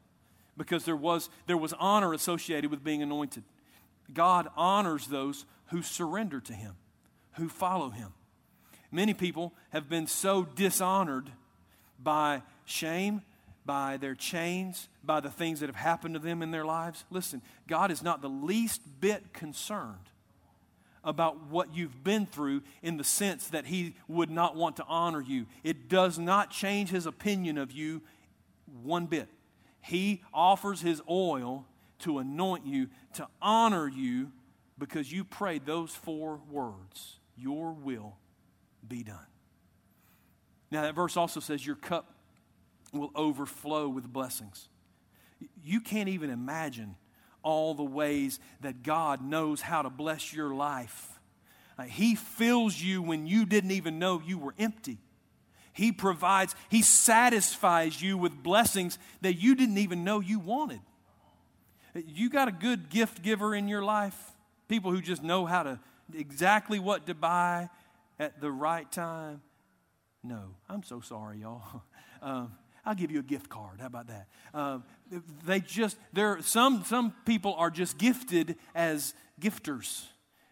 Because 0.57 0.85
there 0.85 0.97
was, 0.97 1.31
there 1.47 1.57
was 1.57 1.73
honor 1.75 2.13
associated 2.13 2.71
with 2.71 2.85
being 2.85 3.03
anointed. 3.03 3.45
God 4.13 4.49
honors 4.57 5.07
those 5.07 5.47
who 5.67 5.83
surrender 5.83 6.41
to 6.41 6.53
Him, 6.53 6.75
who 7.35 7.49
follow 7.49 7.91
Him. 7.91 8.13
Many 8.91 9.15
people 9.15 9.55
have 9.71 9.89
been 9.89 10.07
so 10.07 10.43
dishonored 10.43 11.31
by 12.03 12.43
shame, 12.65 13.23
by 13.65 13.99
their 13.99 14.15
chains, 14.15 14.89
by 15.05 15.21
the 15.21 15.31
things 15.31 15.61
that 15.61 15.67
have 15.67 15.77
happened 15.77 16.15
to 16.15 16.21
them 16.21 16.43
in 16.43 16.51
their 16.51 16.65
lives. 16.65 17.05
Listen, 17.11 17.41
God 17.69 17.91
is 17.91 18.03
not 18.03 18.21
the 18.21 18.29
least 18.29 18.81
bit 19.01 19.33
concerned 19.33 20.10
about 21.03 21.47
what 21.49 21.75
you've 21.75 22.05
been 22.05 22.27
through 22.27 22.63
in 22.83 22.97
the 22.97 23.05
sense 23.05 23.49
that 23.49 23.67
He 23.67 23.95
would 24.09 24.31
not 24.31 24.57
want 24.57 24.77
to 24.77 24.85
honor 24.87 25.21
you. 25.21 25.47
It 25.65 25.89
does 25.89 26.19
not 26.19 26.51
change 26.51 26.91
His 26.91 27.07
opinion 27.07 27.59
of 27.59 27.73
you 27.73 28.03
one 28.83 29.07
bit. 29.07 29.29
He 29.81 30.23
offers 30.33 30.81
His 30.81 31.01
oil 31.09 31.67
to 32.01 32.19
anoint 32.19 32.67
you, 32.67 32.89
to 33.15 33.27
honor 33.41 33.89
you, 33.89 34.33
because 34.79 35.13
you 35.13 35.25
prayed 35.25 35.67
those 35.67 35.91
four 35.91 36.41
words 36.51 37.19
Your 37.37 37.73
will 37.73 38.17
be 38.87 39.03
done. 39.03 39.19
Now, 40.71 40.83
that 40.83 40.95
verse 40.95 41.17
also 41.17 41.41
says, 41.41 41.67
Your 41.67 41.77
cup 41.77 42.15
will 42.93 43.11
overflow 43.15 43.89
with 43.89 44.11
blessings. 44.13 44.69
You 45.63 45.81
can't 45.81 46.09
even 46.09 46.31
imagine 46.31 46.97
all 47.43 47.75
the 47.75 47.85
ways 47.85 48.41
that 48.61 48.83
God 48.83 49.23
knows 49.23 49.61
how 49.61 49.83
to 49.83 49.91
bless 49.91 50.33
your 50.33 50.55
life. 50.55 51.09
Uh, 51.79 51.85
he 51.85 52.15
fills 52.15 52.81
you 52.81 53.03
when 53.03 53.27
you 53.27 53.47
didn't 53.47 53.71
even 53.71 53.99
know 53.99 54.21
you 54.25 54.39
were 54.39 54.55
empty. 54.59 54.99
He 55.73 55.93
provides, 55.93 56.55
He 56.69 56.83
satisfies 56.83 58.03
you 58.03 58.19
with 58.19 58.43
blessings 58.43 58.99
that 59.23 59.35
you 59.35 59.55
didn't 59.55 59.79
even 59.79 60.05
know 60.05 60.21
you 60.21 60.39
wanted. 60.39 60.81
You 61.95 62.31
got 62.31 62.49
a 62.49 62.53
good 62.53 62.91
gift 62.91 63.23
giver 63.23 63.55
in 63.55 63.67
your 63.67 63.83
life, 63.83 64.17
people 64.69 64.91
who 64.91 65.01
just 65.01 65.23
know 65.23 65.47
how 65.47 65.63
to 65.63 65.81
exactly 66.15 66.79
what 66.79 67.07
to 67.07 67.15
buy 67.15 67.69
at 68.19 68.41
the 68.41 68.51
right 68.51 68.91
time. 68.91 69.43
No, 70.23 70.55
I'm 70.69 70.83
so 70.83 71.01
sorry, 71.01 71.39
y'all. 71.39 71.83
Um, 72.23 72.53
I'll 72.85 72.95
give 72.95 73.11
you 73.11 73.21
a 73.21 73.23
gift 73.23 73.49
card. 73.49 73.81
How 73.81 73.87
about 73.87 74.09
that? 74.09 74.27
Um, 74.55 74.85
they 75.45 75.61
just 75.61 75.97
there. 76.13 76.41
Some 76.43 76.85
some 76.85 77.15
people 77.25 77.55
are 77.55 77.71
just 77.71 77.99
gifted 77.99 78.57
as 78.75 79.15
gifters. 79.41 80.07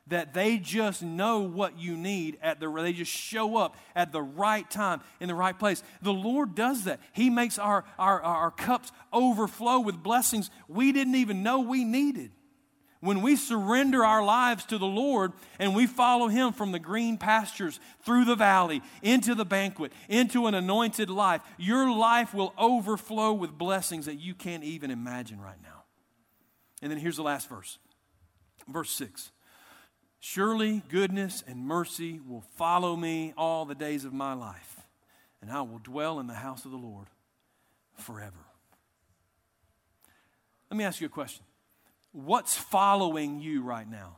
That 0.09 0.33
they 0.33 0.57
just 0.57 1.03
know 1.03 1.41
what 1.41 1.79
you 1.79 1.95
need 1.95 2.39
at 2.41 2.61
the. 2.61 2.70
They 2.70 2.95
just 2.95 3.12
show 3.12 3.59
up 3.59 3.76
at 3.95 4.11
the 4.11 4.22
right 4.22 4.68
time 4.70 5.03
in 5.20 5.29
the 5.29 5.35
right 5.35 5.59
place. 5.59 5.83
The 6.01 6.14
Lord 6.14 6.55
does 6.55 6.85
that. 6.85 7.01
He 7.12 7.29
makes 7.29 7.59
our 7.59 7.85
our, 7.99 8.22
our 8.22 8.51
cups 8.51 8.91
overflow 9.12 9.81
with 9.81 10.03
blessings 10.03 10.51
we 10.66 10.93
didn't 10.93 11.16
even 11.16 11.43
know 11.43 11.61
we 11.61 11.85
needed. 11.85 12.31
When 13.01 13.22
we 13.22 13.36
surrender 13.36 14.05
our 14.05 14.24
lives 14.24 14.64
to 14.66 14.78
the 14.78 14.86
Lord 14.86 15.32
and 15.59 15.74
we 15.74 15.86
follow 15.86 16.26
Him 16.28 16.53
from 16.53 16.72
the 16.72 16.80
green 16.80 17.16
pastures 17.16 17.78
through 18.03 18.24
the 18.24 18.34
valley 18.34 18.82
into 19.03 19.36
the 19.36 19.44
banquet, 19.44 19.92
into 20.09 20.46
an 20.46 20.55
anointed 20.55 21.09
life, 21.09 21.42
your 21.59 21.90
life 21.90 22.34
will 22.34 22.53
overflow 22.59 23.32
with 23.32 23.57
blessings 23.57 24.07
that 24.07 24.16
you 24.16 24.34
can't 24.34 24.64
even 24.64 24.90
imagine 24.90 25.40
right 25.40 25.62
now. 25.62 25.84
And 26.82 26.90
then 26.90 26.99
here's 26.99 27.16
the 27.16 27.22
last 27.22 27.49
verse, 27.49 27.78
verse 28.66 28.90
6. 28.90 29.30
Surely 30.20 30.82
goodness 30.88 31.44
and 31.46 31.64
mercy 31.64 32.18
will 32.26 32.42
follow 32.57 32.96
me 32.96 33.32
all 33.36 33.64
the 33.64 33.74
days 33.76 34.05
of 34.05 34.12
my 34.12 34.32
life, 34.32 34.80
and 35.40 35.53
I 35.53 35.62
will 35.62 35.78
dwell 35.78 36.18
in 36.18 36.26
the 36.26 36.34
house 36.34 36.64
of 36.64 36.72
the 36.72 36.76
Lord 36.76 37.07
forever. 37.94 38.46
Let 40.68 40.76
me 40.76 40.82
ask 40.82 41.01
you 41.01 41.07
a 41.07 41.11
question. 41.11 41.44
What's 42.12 42.56
following 42.56 43.40
you 43.40 43.62
right 43.62 43.88
now? 43.88 44.16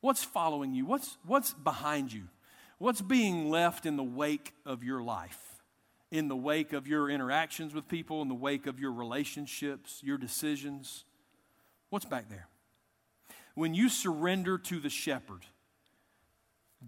What's 0.00 0.24
following 0.24 0.74
you? 0.74 0.86
What's, 0.86 1.18
what's 1.26 1.52
behind 1.52 2.12
you? 2.12 2.24
What's 2.78 3.00
being 3.00 3.50
left 3.50 3.86
in 3.86 3.96
the 3.96 4.04
wake 4.04 4.52
of 4.64 4.84
your 4.84 5.02
life? 5.02 5.62
In 6.10 6.28
the 6.28 6.36
wake 6.36 6.72
of 6.72 6.86
your 6.86 7.10
interactions 7.10 7.74
with 7.74 7.88
people, 7.88 8.22
in 8.22 8.28
the 8.28 8.34
wake 8.34 8.66
of 8.66 8.78
your 8.78 8.92
relationships, 8.92 10.00
your 10.02 10.18
decisions? 10.18 11.04
What's 11.90 12.04
back 12.04 12.28
there? 12.28 12.48
When 13.54 13.74
you 13.74 13.88
surrender 13.88 14.58
to 14.58 14.78
the 14.78 14.90
shepherd, 14.90 15.46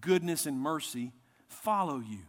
goodness 0.01 0.46
and 0.46 0.61
mercy 0.61 1.12
follow 1.49 1.99
you. 1.99 2.20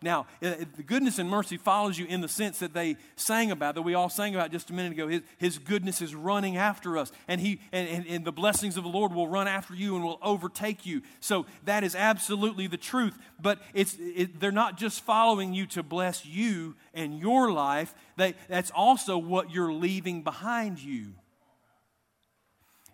Now, 0.00 0.26
uh, 0.40 0.46
uh, 0.46 0.56
the 0.76 0.84
goodness 0.84 1.18
and 1.18 1.28
mercy 1.28 1.56
follows 1.56 1.98
you 1.98 2.06
in 2.06 2.20
the 2.20 2.28
sense 2.28 2.60
that 2.60 2.72
they 2.72 2.96
sang 3.16 3.50
about, 3.50 3.74
that 3.74 3.82
we 3.82 3.94
all 3.94 4.08
sang 4.08 4.34
about 4.34 4.52
just 4.52 4.70
a 4.70 4.72
minute 4.72 4.92
ago. 4.92 5.08
His, 5.08 5.22
his 5.38 5.58
goodness 5.58 6.00
is 6.00 6.14
running 6.14 6.56
after 6.56 6.96
us, 6.96 7.10
and, 7.26 7.40
he, 7.40 7.60
and, 7.72 7.88
and, 7.88 8.06
and 8.06 8.24
the 8.24 8.30
blessings 8.30 8.76
of 8.76 8.84
the 8.84 8.90
Lord 8.90 9.12
will 9.12 9.26
run 9.26 9.48
after 9.48 9.74
you 9.74 9.96
and 9.96 10.04
will 10.04 10.20
overtake 10.22 10.86
you. 10.86 11.02
So 11.18 11.46
that 11.64 11.82
is 11.82 11.96
absolutely 11.96 12.68
the 12.68 12.76
truth. 12.76 13.18
But 13.40 13.60
it's, 13.74 13.96
it, 13.98 14.38
they're 14.38 14.52
not 14.52 14.78
just 14.78 15.00
following 15.00 15.52
you 15.52 15.66
to 15.66 15.82
bless 15.82 16.24
you 16.24 16.76
and 16.94 17.18
your 17.18 17.50
life, 17.50 17.92
they, 18.16 18.34
that's 18.48 18.70
also 18.70 19.18
what 19.18 19.50
you're 19.50 19.72
leaving 19.72 20.22
behind 20.22 20.80
you. 20.80 21.14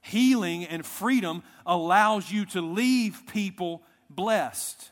Healing 0.01 0.65
and 0.65 0.85
freedom 0.87 1.43
allows 1.67 2.31
you 2.31 2.47
to 2.47 2.63
leave 2.63 3.23
people 3.27 3.83
blessed. 4.09 4.91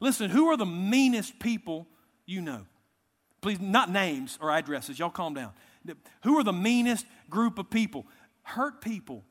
Listen, 0.00 0.30
who 0.30 0.48
are 0.48 0.56
the 0.56 0.66
meanest 0.66 1.38
people 1.38 1.86
you 2.26 2.40
know? 2.40 2.66
Please, 3.40 3.60
not 3.60 3.90
names 3.90 4.38
or 4.40 4.50
addresses. 4.50 4.98
Y'all 4.98 5.10
calm 5.10 5.34
down. 5.34 5.52
Who 6.24 6.38
are 6.38 6.44
the 6.44 6.52
meanest 6.52 7.06
group 7.30 7.58
of 7.58 7.70
people? 7.70 8.06
Hurt 8.42 8.80
people. 8.80 9.24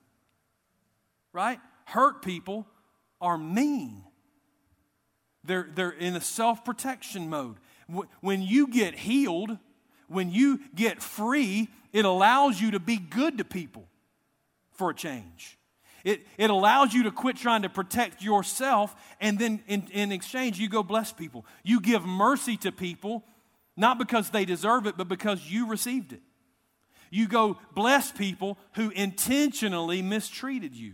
Right? 1.33 1.59
Hurt 1.85 2.21
people 2.21 2.65
are 3.19 3.37
mean. 3.37 4.03
They're, 5.43 5.69
they're 5.73 5.89
in 5.91 6.15
a 6.15 6.21
self 6.21 6.63
protection 6.65 7.29
mode. 7.29 7.57
When 8.21 8.41
you 8.41 8.67
get 8.67 8.95
healed, 8.95 9.57
when 10.07 10.31
you 10.31 10.59
get 10.73 11.01
free, 11.01 11.69
it 11.93 12.05
allows 12.05 12.59
you 12.59 12.71
to 12.71 12.79
be 12.79 12.97
good 12.97 13.37
to 13.37 13.43
people 13.43 13.87
for 14.71 14.89
a 14.89 14.95
change. 14.95 15.57
It, 16.05 16.21
it 16.37 16.51
allows 16.51 16.93
you 16.93 17.03
to 17.03 17.11
quit 17.11 17.35
trying 17.35 17.63
to 17.63 17.69
protect 17.69 18.21
yourself, 18.21 18.95
and 19.19 19.39
then 19.39 19.63
in, 19.67 19.87
in 19.91 20.11
exchange, 20.11 20.59
you 20.59 20.69
go 20.69 20.83
bless 20.83 21.11
people. 21.11 21.47
You 21.63 21.81
give 21.81 22.05
mercy 22.05 22.57
to 22.57 22.71
people, 22.71 23.23
not 23.75 23.97
because 23.97 24.29
they 24.29 24.45
deserve 24.45 24.85
it, 24.85 24.97
but 24.97 25.07
because 25.07 25.43
you 25.49 25.67
received 25.67 26.13
it. 26.13 26.21
You 27.09 27.27
go 27.27 27.57
bless 27.73 28.11
people 28.11 28.59
who 28.73 28.91
intentionally 28.91 30.03
mistreated 30.03 30.75
you. 30.75 30.93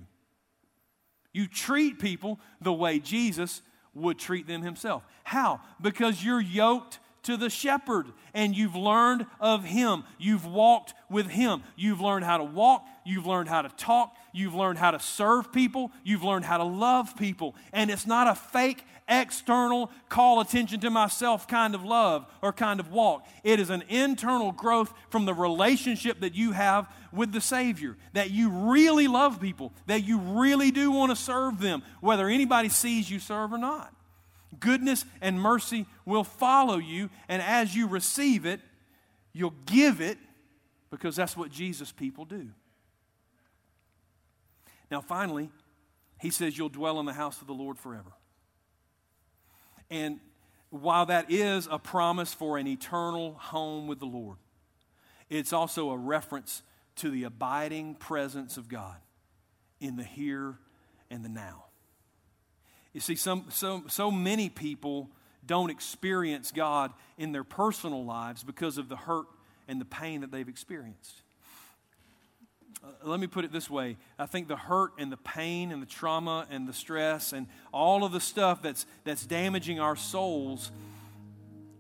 You 1.34 1.46
treat 1.46 2.00
people 2.00 2.40
the 2.62 2.74
way 2.74 3.00
Jesus 3.00 3.62
would 3.94 4.18
treat 4.18 4.48
them 4.48 4.62
himself. 4.62 5.04
How? 5.26 5.60
Because 5.82 6.24
you're 6.24 6.40
yoked 6.40 7.00
to 7.24 7.38
the 7.38 7.50
shepherd 7.50 8.08
and 8.34 8.56
you've 8.56 8.76
learned 8.76 9.26
of 9.40 9.64
him. 9.64 10.04
You've 10.18 10.46
walked 10.46 10.94
with 11.10 11.28
him. 11.28 11.64
You've 11.76 12.02
learned 12.02 12.26
how 12.26 12.38
to 12.38 12.44
walk. 12.44 12.86
You've 13.06 13.26
learned 13.26 13.50
how 13.50 13.62
to 13.62 13.70
talk. 13.70 14.16
You've 14.34 14.56
learned 14.56 14.80
how 14.80 14.92
to 14.92 15.00
serve 15.00 15.52
people. 15.52 15.92
You've 16.04 16.24
learned 16.24 16.46
how 16.46 16.58
to 16.58 16.64
love 16.64 17.16
people. 17.18 17.56
And 17.74 17.92
it's 17.92 18.08
not 18.08 18.28
a 18.28 18.36
fake, 18.36 18.84
external, 19.08 19.92
call 20.10 20.40
attention 20.40 20.80
to 20.82 20.90
myself 20.90 21.48
kind 21.48 21.76
of 21.76 21.84
love 21.84 22.26
or 22.42 22.54
kind 22.54 22.80
of 22.80 22.92
walk. 22.92 23.28
It 23.44 23.60
is 23.60 23.70
an 23.70 23.84
internal 23.90 24.52
growth 24.52 24.94
from 25.10 25.26
the 25.26 25.34
relationship 25.34 26.22
that 26.22 26.36
you 26.36 26.54
have 26.54 26.88
with 27.12 27.32
the 27.32 27.42
Savior. 27.42 27.98
That 28.14 28.32
you 28.32 28.50
really 28.50 29.08
love 29.08 29.40
people, 29.42 29.74
that 29.88 30.04
you 30.04 30.18
really 30.18 30.72
do 30.72 30.92
want 30.92 31.12
to 31.12 31.16
serve 31.16 31.60
them, 31.60 31.84
whether 32.00 32.28
anybody 32.28 32.70
sees 32.70 33.12
you 33.12 33.20
serve 33.20 33.54
or 33.54 33.58
not. 33.58 33.94
Goodness 34.60 35.06
and 35.22 35.40
mercy 35.40 35.86
will 36.06 36.24
follow 36.24 36.78
you, 36.78 37.10
and 37.28 37.42
as 37.42 37.76
you 37.76 37.88
receive 37.88 38.46
it, 38.46 38.60
you'll 39.34 39.56
give 39.66 40.02
it 40.02 40.18
because 40.90 41.16
that's 41.16 41.38
what 41.38 41.52
Jesus 41.52 41.92
people 41.92 42.26
do. 42.26 42.50
Now, 44.90 45.00
finally, 45.00 45.50
he 46.20 46.30
says 46.30 46.58
you'll 46.58 46.70
dwell 46.70 47.00
in 47.00 47.06
the 47.06 47.14
house 47.14 47.40
of 47.42 47.48
the 47.48 47.54
Lord 47.54 47.80
forever. 47.80 48.12
And 49.90 50.20
while 50.70 51.06
that 51.08 51.32
is 51.32 51.68
a 51.72 51.80
promise 51.80 52.34
for 52.34 52.58
an 52.58 52.68
eternal 52.68 53.36
home 53.36 53.88
with 53.88 54.00
the 54.00 54.06
Lord, 54.06 54.38
it's 55.30 55.54
also 55.54 55.92
a 55.92 55.98
reference 55.98 56.62
to 56.98 57.10
the 57.10 57.24
abiding 57.24 57.96
presence 57.96 58.58
of 58.58 58.68
God 58.68 58.98
in 59.80 59.96
the 59.96 60.04
here 60.04 60.58
and 61.10 61.24
the 61.24 61.30
now. 61.30 61.66
You 62.94 63.00
see, 63.00 63.16
some, 63.16 63.46
so, 63.50 63.84
so 63.88 64.12
many 64.12 64.50
people 64.50 65.10
don't 65.46 65.70
experience 65.70 66.52
God 66.52 66.92
in 67.18 67.32
their 67.32 67.44
personal 67.44 68.06
lives 68.06 68.44
because 68.44 68.78
of 68.78 68.90
the 68.90 68.96
hurt 68.96 69.26
and 69.68 69.80
the 69.80 69.86
pain 69.86 70.22
that 70.22 70.32
they've 70.32 70.48
experienced. 70.48 71.22
Uh, 72.84 72.88
let 73.04 73.20
me 73.20 73.28
put 73.28 73.46
it 73.46 73.52
this 73.52 73.70
way 73.70 73.96
I 74.18 74.26
think 74.26 74.48
the 74.48 74.56
hurt 74.56 74.92
and 74.98 75.12
the 75.12 75.18
pain 75.18 75.72
and 75.72 75.82
the 75.82 75.88
trauma 75.88 76.48
and 76.50 76.68
the 76.68 76.74
stress 76.74 77.32
and 77.32 77.48
all 77.72 78.04
of 78.04 78.12
the 78.12 78.20
stuff 78.20 78.62
that's, 78.62 78.86
that's 79.04 79.26
damaging 79.26 79.80
our 79.80 79.96
souls 79.96 80.72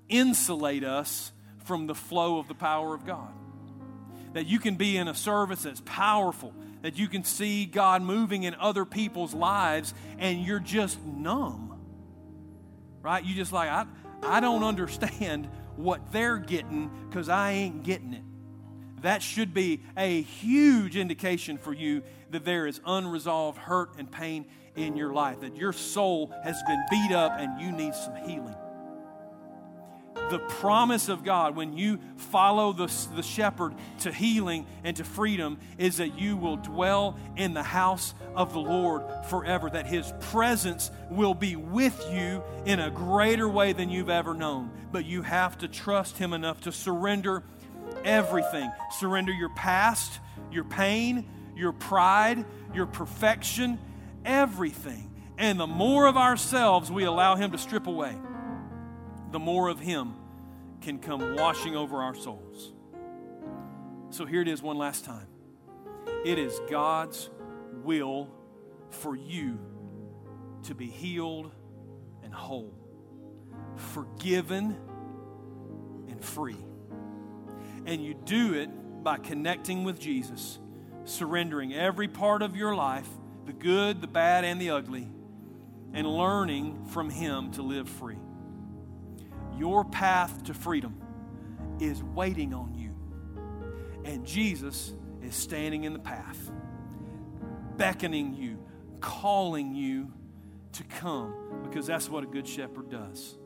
insulate 0.09 0.83
us 0.83 1.31
from 1.65 1.87
the 1.87 1.95
flow 1.95 2.39
of 2.39 2.47
the 2.47 2.53
power 2.53 2.93
of 2.93 3.05
God. 3.05 3.31
That 4.33 4.45
you 4.45 4.59
can 4.59 4.75
be 4.75 4.97
in 4.97 5.07
a 5.07 5.15
service 5.15 5.63
that's 5.63 5.81
powerful 5.85 6.53
that 6.81 6.97
you 6.97 7.07
can 7.07 7.23
see 7.23 7.65
God 7.65 8.01
moving 8.01 8.43
in 8.43 8.55
other 8.55 8.85
people's 8.85 9.33
lives 9.33 9.93
and 10.17 10.43
you're 10.43 10.59
just 10.59 11.03
numb. 11.05 11.79
Right? 13.01 13.23
You 13.23 13.35
just 13.35 13.51
like, 13.51 13.69
I, 13.69 13.85
I 14.23 14.39
don't 14.39 14.63
understand 14.63 15.49
what 15.75 16.11
they're 16.11 16.37
getting 16.37 16.91
because 17.09 17.29
I 17.29 17.51
ain't 17.51 17.83
getting 17.83 18.13
it. 18.13 18.23
That 19.01 19.23
should 19.23 19.53
be 19.53 19.81
a 19.97 20.21
huge 20.21 20.95
indication 20.95 21.57
for 21.57 21.73
you 21.73 22.03
that 22.29 22.45
there 22.45 22.67
is 22.67 22.79
unresolved 22.85 23.57
hurt 23.57 23.95
and 23.97 24.11
pain 24.11 24.45
in 24.75 24.95
your 24.95 25.11
life, 25.11 25.41
that 25.41 25.55
your 25.55 25.73
soul 25.73 26.33
has 26.43 26.61
been 26.67 26.83
beat 26.89 27.11
up 27.11 27.33
and 27.37 27.59
you 27.59 27.71
need 27.71 27.95
some 27.95 28.15
healing 28.15 28.55
the 30.31 30.39
promise 30.39 31.09
of 31.09 31.23
God, 31.23 31.55
when 31.55 31.77
you 31.77 31.99
follow 32.15 32.73
the, 32.73 32.91
the 33.15 33.21
shepherd 33.21 33.75
to 33.99 34.11
healing 34.11 34.65
and 34.83 34.97
to 34.97 35.03
freedom, 35.03 35.59
is 35.77 35.97
that 35.97 36.17
you 36.17 36.37
will 36.37 36.55
dwell 36.55 37.17
in 37.35 37.53
the 37.53 37.61
house 37.61 38.15
of 38.33 38.53
the 38.53 38.59
Lord 38.59 39.03
forever, 39.29 39.69
that 39.69 39.85
his 39.85 40.11
presence 40.31 40.89
will 41.09 41.33
be 41.33 41.55
with 41.55 42.03
you 42.11 42.41
in 42.65 42.79
a 42.79 42.89
greater 42.89 43.47
way 43.47 43.73
than 43.73 43.89
you've 43.89 44.09
ever 44.09 44.33
known. 44.33 44.71
But 44.91 45.05
you 45.05 45.21
have 45.21 45.57
to 45.59 45.67
trust 45.67 46.17
him 46.17 46.33
enough 46.33 46.61
to 46.61 46.71
surrender 46.71 47.43
everything. 48.03 48.71
Surrender 48.99 49.33
your 49.33 49.53
past, 49.53 50.19
your 50.51 50.63
pain, 50.63 51.27
your 51.55 51.73
pride, 51.73 52.45
your 52.73 52.85
perfection, 52.85 53.77
everything. 54.23 55.11
And 55.37 55.59
the 55.59 55.67
more 55.67 56.07
of 56.07 56.15
ourselves 56.15 56.89
we 56.89 57.03
allow 57.03 57.35
him 57.35 57.51
to 57.51 57.57
strip 57.57 57.87
away, 57.87 58.15
the 59.31 59.39
more 59.39 59.67
of 59.67 59.79
him 59.79 60.15
can 60.81 60.99
come 60.99 61.35
washing 61.35 61.75
over 61.75 62.01
our 62.01 62.15
souls. 62.15 62.73
So 64.09 64.25
here 64.25 64.41
it 64.41 64.47
is 64.47 64.61
one 64.61 64.77
last 64.77 65.05
time. 65.05 65.27
It 66.25 66.37
is 66.37 66.59
God's 66.69 67.29
will 67.83 68.29
for 68.89 69.15
you 69.15 69.59
to 70.63 70.75
be 70.75 70.87
healed 70.87 71.51
and 72.23 72.33
whole, 72.33 72.73
forgiven 73.75 74.77
and 76.09 76.23
free. 76.23 76.57
And 77.85 78.03
you 78.03 78.13
do 78.13 78.53
it 78.53 78.69
by 79.03 79.17
connecting 79.17 79.83
with 79.83 79.99
Jesus, 79.99 80.59
surrendering 81.05 81.73
every 81.73 82.07
part 82.07 82.41
of 82.41 82.55
your 82.55 82.75
life, 82.75 83.07
the 83.45 83.53
good, 83.53 84.01
the 84.01 84.07
bad, 84.07 84.43
and 84.43 84.61
the 84.61 84.69
ugly, 84.69 85.07
and 85.93 86.05
learning 86.05 86.85
from 86.85 87.09
Him 87.09 87.51
to 87.53 87.61
live 87.61 87.89
free. 87.89 88.19
Your 89.61 89.85
path 89.85 90.43
to 90.45 90.55
freedom 90.55 90.99
is 91.79 92.01
waiting 92.01 92.51
on 92.51 92.73
you. 92.73 92.95
And 94.03 94.25
Jesus 94.25 94.91
is 95.21 95.35
standing 95.35 95.83
in 95.83 95.93
the 95.93 95.99
path, 95.99 96.49
beckoning 97.77 98.33
you, 98.33 98.57
calling 99.01 99.75
you 99.75 100.11
to 100.71 100.83
come, 100.85 101.61
because 101.63 101.85
that's 101.85 102.09
what 102.09 102.23
a 102.23 102.25
good 102.27 102.47
shepherd 102.47 102.89
does. 102.89 103.37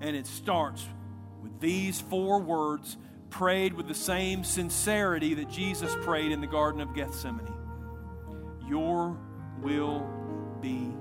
And 0.00 0.14
it 0.14 0.28
starts 0.28 0.86
with 1.42 1.58
these 1.58 2.00
four 2.00 2.40
words 2.40 2.96
prayed 3.30 3.74
with 3.74 3.88
the 3.88 3.94
same 3.94 4.44
sincerity 4.44 5.34
that 5.34 5.50
Jesus 5.50 5.92
prayed 6.02 6.30
in 6.30 6.40
the 6.40 6.46
Garden 6.46 6.80
of 6.80 6.94
Gethsemane 6.94 7.60
your 8.70 9.18
will 9.60 10.08
be 10.60 10.94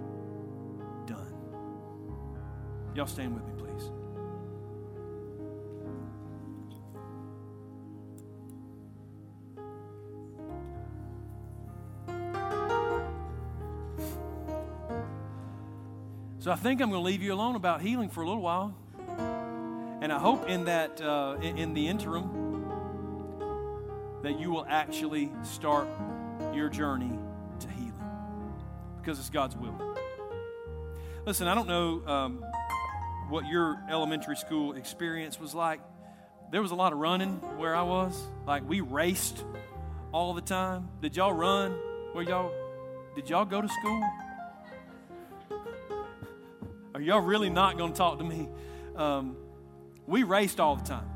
done. 1.06 1.36
Y'all 2.96 3.06
stand 3.06 3.36
with 3.36 3.46
me, 3.46 3.54
please. 3.56 3.69
So 16.50 16.54
I 16.54 16.56
think 16.56 16.82
I'm 16.82 16.90
going 16.90 17.04
to 17.04 17.06
leave 17.06 17.22
you 17.22 17.32
alone 17.32 17.56
about 17.56 17.80
healing 17.80 18.10
for 18.10 18.24
a 18.24 18.28
little 18.28 18.42
while. 18.42 18.74
And 20.02 20.12
I 20.12 20.18
hope 20.18 20.50
in 20.50 20.66
that, 20.66 21.00
uh, 21.00 21.38
in 21.44 21.76
the 21.76 21.88
interim, 21.88 22.66
that 24.24 24.40
you 24.40 24.50
will 24.50 24.66
actually 24.68 25.32
start 25.44 25.88
your 26.52 26.68
journey 26.68 27.12
to 27.60 27.68
healing 27.68 27.94
because 28.98 29.20
it's 29.20 29.30
God's 29.30 29.56
will. 29.58 29.80
Listen, 31.24 31.48
I 31.48 31.54
don't 31.54 31.68
know 31.68 32.02
um, 32.08 32.44
what 33.30 33.46
your 33.46 33.84
elementary 33.88 34.36
school 34.36 34.74
experience 34.74 35.40
was 35.40 35.54
like. 35.54 35.82
There 36.52 36.64
was 36.64 36.72
a 36.72 36.76
lot 36.76 36.94
of 36.94 36.98
running 36.98 37.34
where 37.60 37.76
I 37.76 37.84
was. 37.84 38.20
Like 38.48 38.68
we 38.68 38.82
raced 38.82 39.46
all 40.12 40.34
the 40.34 40.42
time. 40.42 40.90
Did 41.00 41.16
y'all 41.16 41.32
run? 41.32 41.74
Where 42.14 42.24
y'all? 42.24 42.52
Did 43.14 43.30
y'all 43.30 43.46
go 43.46 43.62
to 43.62 43.70
school? 43.70 44.02
Are 47.00 47.02
y'all 47.02 47.22
really 47.22 47.50
not 47.50 47.78
going 47.78 47.94
to 47.94 47.98
talk 47.98 48.18
to 48.18 48.26
me? 48.26 48.50
Um, 48.98 49.38
we 50.06 50.24
raced 50.24 50.60
all 50.60 50.76
the 50.76 50.84
time. 50.84 51.10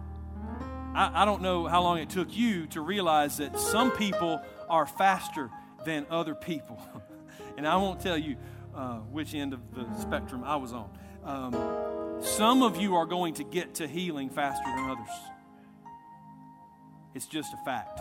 I, 0.95 1.23
I 1.23 1.25
don't 1.25 1.41
know 1.41 1.67
how 1.67 1.81
long 1.81 1.97
it 1.97 2.09
took 2.09 2.33
you 2.33 2.67
to 2.67 2.79
realize 2.79 3.35
that 3.39 3.59
some 3.59 3.91
people 3.91 4.41
are 4.69 4.85
faster 4.85 5.49
than 5.83 6.05
other 6.09 6.35
people. 6.35 6.81
and 7.57 7.67
I 7.67 7.75
won't 7.75 7.99
tell 7.99 8.17
you 8.17 8.37
uh, 8.73 8.99
which 8.99 9.35
end 9.35 9.51
of 9.51 9.59
the 9.75 9.93
spectrum 9.95 10.45
I 10.45 10.55
was 10.55 10.71
on. 10.71 10.89
Um, 11.25 12.21
some 12.21 12.63
of 12.63 12.77
you 12.77 12.95
are 12.95 13.05
going 13.05 13.33
to 13.33 13.43
get 13.43 13.73
to 13.73 13.85
healing 13.85 14.29
faster 14.29 14.63
than 14.63 14.89
others. 14.89 15.13
It's 17.13 17.25
just 17.25 17.51
a 17.53 17.65
fact. 17.65 17.99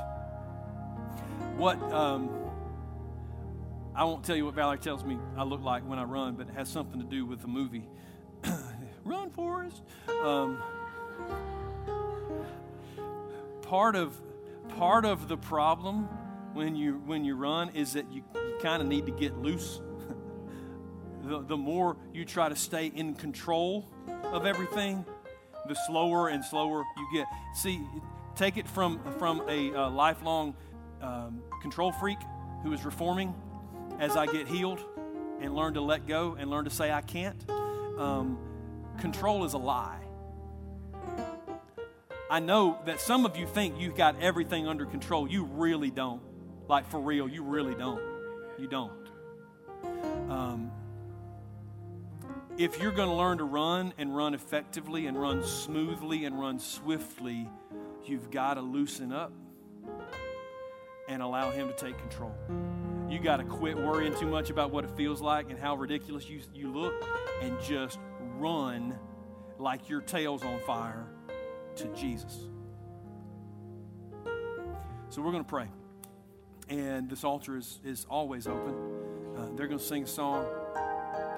What 1.57 1.83
um, 1.93 2.29
I 3.95 4.05
won't 4.05 4.25
tell 4.25 4.37
you 4.37 4.47
what 4.47 4.55
Valerie 4.55 4.79
tells 4.79 5.05
me 5.05 5.19
I 5.37 5.45
look 5.45 5.61
like 5.63 5.87
when 5.87 5.99
I 5.99 6.05
run, 6.05 6.35
but 6.35 6.49
it 6.49 6.55
has 6.55 6.69
something 6.69 6.99
to 6.99 7.07
do 7.07 7.27
with 7.27 7.43
the 7.43 7.49
movie. 7.49 7.87
run, 9.05 9.31
Forrest. 9.31 9.83
Um, 10.23 10.63
part 13.63 13.95
of 13.95 14.19
part 14.77 15.05
of 15.05 15.29
the 15.29 15.37
problem 15.37 16.05
when 16.55 16.75
you 16.75 17.03
when 17.05 17.25
you 17.25 17.35
run 17.35 17.71
is 17.71 17.93
that 17.93 18.11
you, 18.11 18.23
you 18.35 18.59
kind 18.63 18.81
of 18.81 18.89
need 18.89 19.05
to 19.07 19.13
get 19.13 19.37
loose. 19.37 19.83
the, 21.25 21.43
the 21.43 21.57
more 21.57 21.99
you 22.15 22.25
try 22.25 22.49
to 22.49 22.57
stay 22.57 22.87
in 22.87 23.15
control 23.15 23.91
of 24.25 24.47
everything, 24.47 25.05
the 25.69 25.75
slower 25.87 26.29
and 26.29 26.43
slower 26.43 26.83
you 26.97 27.09
get. 27.13 27.27
See, 27.55 27.83
take 28.37 28.57
it 28.57 28.67
from 28.67 29.01
from 29.19 29.43
a 29.49 29.75
uh, 29.75 29.91
lifelong 29.91 30.55
um, 31.03 31.43
control 31.61 31.93
freak 31.93 32.19
who 32.63 32.73
is 32.73 32.87
reforming. 32.87 33.35
As 33.99 34.17
I 34.17 34.27
get 34.27 34.49
healed 34.49 34.81
and 35.41 35.55
learn 35.55 35.75
to 35.75 35.81
let 35.81 36.07
go 36.07 36.37
and 36.39 36.51
learn 36.51 36.65
to 36.65 36.71
say 36.71 36.91
I 36.91 37.01
can't, 37.01 37.49
um, 37.99 38.39
control 38.99 39.45
is 39.45 39.55
a 39.55 39.59
lie. 39.59 40.01
I 42.31 42.39
know 42.39 42.79
that 42.87 43.01
some 43.01 43.27
of 43.27 43.37
you 43.37 43.47
think 43.47 43.79
you've 43.79 43.97
got 43.97 44.21
everything 44.23 44.67
under 44.67 44.87
control. 44.87 45.29
You 45.29 45.45
really 45.45 45.91
don't. 45.91 46.23
Like, 46.67 46.89
for 46.89 46.99
real, 46.99 47.29
you 47.29 47.43
really 47.43 47.75
don't. 47.75 48.01
You 48.59 48.67
don't. 48.67 48.93
Um, 50.31 50.73
if 52.57 52.81
you're 52.81 52.93
going 52.93 53.09
to 53.09 53.15
learn 53.15 53.39
to 53.39 53.45
run 53.45 53.93
and 53.99 54.17
run 54.17 54.35
effectively 54.35 55.07
and 55.07 55.21
run 55.21 55.45
smoothly 55.45 56.25
and 56.25 56.39
run 56.39 56.59
swiftly, 56.59 57.49
you've 58.05 58.31
got 58.31 58.55
to 58.55 58.63
loosen 58.63 59.13
up 59.13 59.33
and 61.09 61.23
allow 61.23 61.51
Him 61.51 61.69
to 61.69 61.75
take 61.75 61.99
control. 61.99 62.35
You 63.13 63.19
got 63.19 63.37
to 63.37 63.45
quit 63.45 63.77
worrying 63.77 64.15
too 64.15 64.27
much 64.27 64.49
about 64.49 64.71
what 64.71 64.85
it 64.85 64.91
feels 64.97 65.21
like 65.21 65.51
and 65.51 65.59
how 65.59 65.77
ridiculous 65.77 66.31
you, 66.31 66.41
you 66.55 66.73
look 66.73 66.95
and 67.43 67.61
just 67.63 67.99
run 68.39 68.99
like 69.59 69.91
your 69.91 70.01
tail's 70.01 70.43
on 70.43 70.59
fire 70.61 71.07
to 71.77 71.89
Jesus. 71.89 72.49
So 75.11 75.21
we're 75.21 75.31
going 75.31 75.45
to 75.45 75.49
pray. 75.49 75.67
And 76.71 77.11
this 77.11 77.23
altar 77.23 77.59
is, 77.59 77.81
is 77.85 78.07
always 78.09 78.47
open. 78.47 78.75
Uh, 79.37 79.49
they're 79.57 79.67
going 79.67 79.79
to 79.79 79.85
sing 79.85 80.05
a 80.05 80.07
song. 80.07 80.47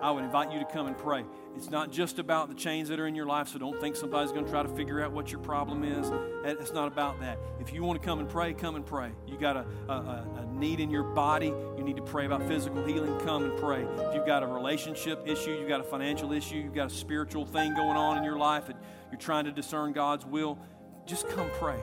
I 0.04 0.10
would 0.10 0.22
invite 0.22 0.52
you 0.52 0.58
to 0.58 0.66
come 0.66 0.86
and 0.86 0.98
pray. 0.98 1.24
It's 1.56 1.70
not 1.70 1.90
just 1.90 2.18
about 2.18 2.50
the 2.50 2.54
chains 2.54 2.90
that 2.90 3.00
are 3.00 3.06
in 3.06 3.14
your 3.14 3.24
life, 3.24 3.48
so 3.48 3.58
don't 3.58 3.80
think 3.80 3.96
somebody's 3.96 4.32
going 4.32 4.44
to 4.44 4.50
try 4.50 4.62
to 4.62 4.68
figure 4.68 5.02
out 5.02 5.12
what 5.12 5.32
your 5.32 5.40
problem 5.40 5.82
is. 5.82 6.12
It's 6.44 6.74
not 6.74 6.88
about 6.88 7.20
that. 7.20 7.38
If 7.58 7.72
you 7.72 7.82
want 7.82 8.02
to 8.02 8.06
come 8.06 8.18
and 8.18 8.28
pray, 8.28 8.52
come 8.52 8.76
and 8.76 8.84
pray. 8.84 9.12
You 9.26 9.38
got 9.38 9.56
a, 9.56 9.64
a, 9.88 10.42
a 10.42 10.46
need 10.52 10.80
in 10.80 10.90
your 10.90 11.04
body, 11.04 11.46
you 11.46 11.82
need 11.82 11.96
to 11.96 12.02
pray 12.02 12.26
about 12.26 12.46
physical 12.46 12.84
healing, 12.84 13.18
come 13.20 13.44
and 13.44 13.58
pray. 13.58 13.80
If 13.80 14.14
you've 14.14 14.26
got 14.26 14.42
a 14.42 14.46
relationship 14.46 15.26
issue, 15.26 15.52
you've 15.52 15.70
got 15.70 15.80
a 15.80 15.84
financial 15.84 16.32
issue, 16.32 16.56
you've 16.56 16.74
got 16.74 16.92
a 16.92 16.94
spiritual 16.94 17.46
thing 17.46 17.72
going 17.72 17.96
on 17.96 18.18
in 18.18 18.24
your 18.24 18.36
life, 18.36 18.68
and 18.68 18.78
you're 19.10 19.18
trying 19.18 19.46
to 19.46 19.52
discern 19.52 19.94
God's 19.94 20.26
will, 20.26 20.58
just 21.06 21.26
come 21.30 21.48
pray. 21.58 21.80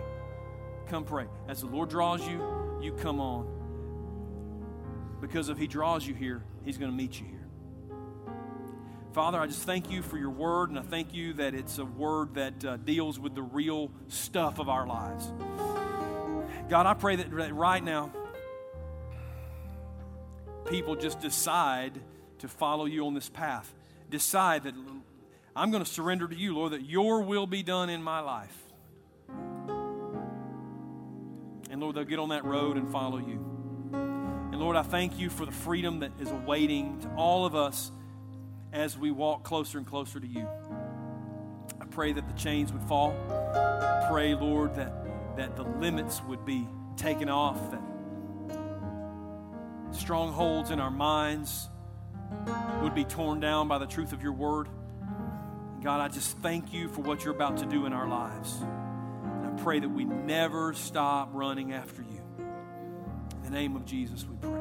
Come 0.90 1.06
pray. 1.06 1.26
As 1.48 1.62
the 1.62 1.68
Lord 1.68 1.90
draws 1.90 2.28
you, 2.28 2.40
you 2.84 2.94
come 2.94 3.20
on. 3.20 3.48
Because 5.20 5.50
if 5.50 5.58
He 5.58 5.66
draws 5.66 6.06
you 6.06 6.14
here, 6.14 6.44
He's 6.64 6.78
going 6.78 6.92
to 6.92 6.96
meet 6.96 7.20
you 7.20 7.26
here. 7.26 7.41
Father, 9.14 9.42
I 9.42 9.48
just 9.48 9.64
thank 9.64 9.92
you 9.92 10.02
for 10.02 10.18
your 10.18 10.30
word, 10.30 10.70
and 10.70 10.80
I 10.80 10.84
thank 10.84 11.14
you 11.14 11.34
that 11.34 11.54
it's 11.54 11.80
a 11.80 11.84
word 11.86 12.36
that 12.36 12.64
uh, 12.64 12.78
deals 12.78 13.20
with 13.20 13.36
the 13.36 13.42
real 13.42 13.92
stuff 14.08 14.58
of 14.58 14.70
our 14.70 14.88
lives. 14.88 15.30
God, 16.70 16.86
I 16.86 16.94
pray 16.94 17.18
that, 17.18 17.30
right 17.54 17.84
now, 17.84 18.10
people 20.70 20.96
just 20.96 21.20
decide 21.20 22.00
to 22.40 22.48
follow 22.48 22.86
you 22.86 23.06
on 23.06 23.14
this 23.14 23.28
path. 23.28 23.74
Decide 24.10 24.64
that 24.64 24.76
I'm 25.58 25.72
going 25.72 25.84
to 25.84 25.90
surrender 25.90 26.30
to 26.30 26.36
you, 26.36 26.56
Lord, 26.56 26.72
that 26.72 26.86
your 26.86 27.22
will 27.22 27.48
be 27.48 27.64
done 27.64 27.90
in 27.90 28.02
my 28.02 28.22
life. 28.22 28.58
And 31.70 31.82
Lord, 31.82 31.96
they'll 31.96 32.06
get 32.06 32.20
on 32.20 32.30
that 32.30 32.46
road 32.46 32.78
and 32.78 32.90
follow 32.90 33.18
you. 33.18 33.46
And 33.92 34.56
Lord, 34.56 34.78
I 34.78 34.84
thank 34.84 35.20
you 35.20 35.30
for 35.30 35.46
the 35.46 35.52
freedom 35.52 36.00
that 36.00 36.12
is 36.22 36.32
awaiting 36.32 37.02
to 37.02 37.10
all 37.16 37.46
of 37.46 37.56
us 37.56 37.92
as 38.74 38.98
we 38.98 39.12
walk 39.12 39.44
closer 39.44 39.78
and 39.78 39.88
closer 39.88 40.20
to 40.20 40.28
you. 40.28 40.48
I 41.80 41.86
pray 41.86 42.14
that 42.14 42.28
the 42.28 42.34
chains 42.34 42.72
would 42.72 42.84
fall. 42.84 43.14
Pray, 44.10 44.34
Lord, 44.36 44.76
that, 44.76 44.94
that 45.38 45.56
the 45.56 45.64
limits 45.64 46.22
would 46.24 46.46
be 46.46 46.68
taken 46.96 47.30
off, 47.30 47.72
that 47.72 47.82
strongholds 49.92 50.72
in 50.72 50.80
our 50.80 50.92
minds 50.92 51.70
would 52.82 52.96
be 52.96 53.04
torn 53.04 53.40
down 53.40 53.68
by 53.68 53.78
the 53.78 53.86
truth 53.86 54.14
of 54.14 54.24
your 54.24 54.34
word. 54.34 54.68
God, 55.84 56.00
I 56.00 56.08
just 56.08 56.38
thank 56.38 56.74
you 56.74 56.88
for 56.88 57.02
what 57.02 57.24
you're 57.24 57.34
about 57.34 57.58
to 57.58 57.66
do 57.66 57.86
in 57.86 57.94
our 57.94 58.08
lives. 58.08 58.56
And 58.62 59.48
I 59.48 59.64
pray 59.64 59.80
that 59.80 59.90
we 59.90 60.06
never 60.06 60.74
stop 60.74 61.30
running 61.34 61.74
after 61.74 62.04
you. 62.04 62.22
In 63.38 63.44
the 63.44 63.50
name 63.50 63.76
of 63.76 63.86
Jesus, 63.86 64.26
we 64.26 64.36
pray. 64.38 64.61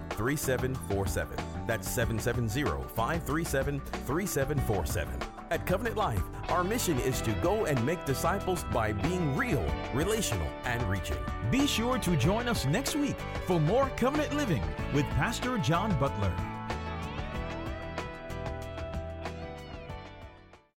3747. 0.21 1.35
That's 1.65 1.89
770 1.89 2.63
537 2.93 3.79
3747. 3.79 5.13
At 5.49 5.65
Covenant 5.65 5.97
Life, 5.97 6.21
our 6.49 6.63
mission 6.63 6.99
is 6.99 7.21
to 7.21 7.31
go 7.41 7.65
and 7.65 7.83
make 7.85 8.05
disciples 8.05 8.63
by 8.71 8.93
being 8.93 9.35
real, 9.35 9.65
relational, 9.95 10.47
and 10.65 10.81
reaching. 10.83 11.17
Be 11.49 11.65
sure 11.65 11.97
to 11.97 12.15
join 12.15 12.47
us 12.47 12.65
next 12.67 12.95
week 12.95 13.17
for 13.47 13.59
more 13.59 13.89
Covenant 13.97 14.33
Living 14.35 14.63
with 14.93 15.05
Pastor 15.17 15.57
John 15.57 15.97
Butler. 15.99 16.31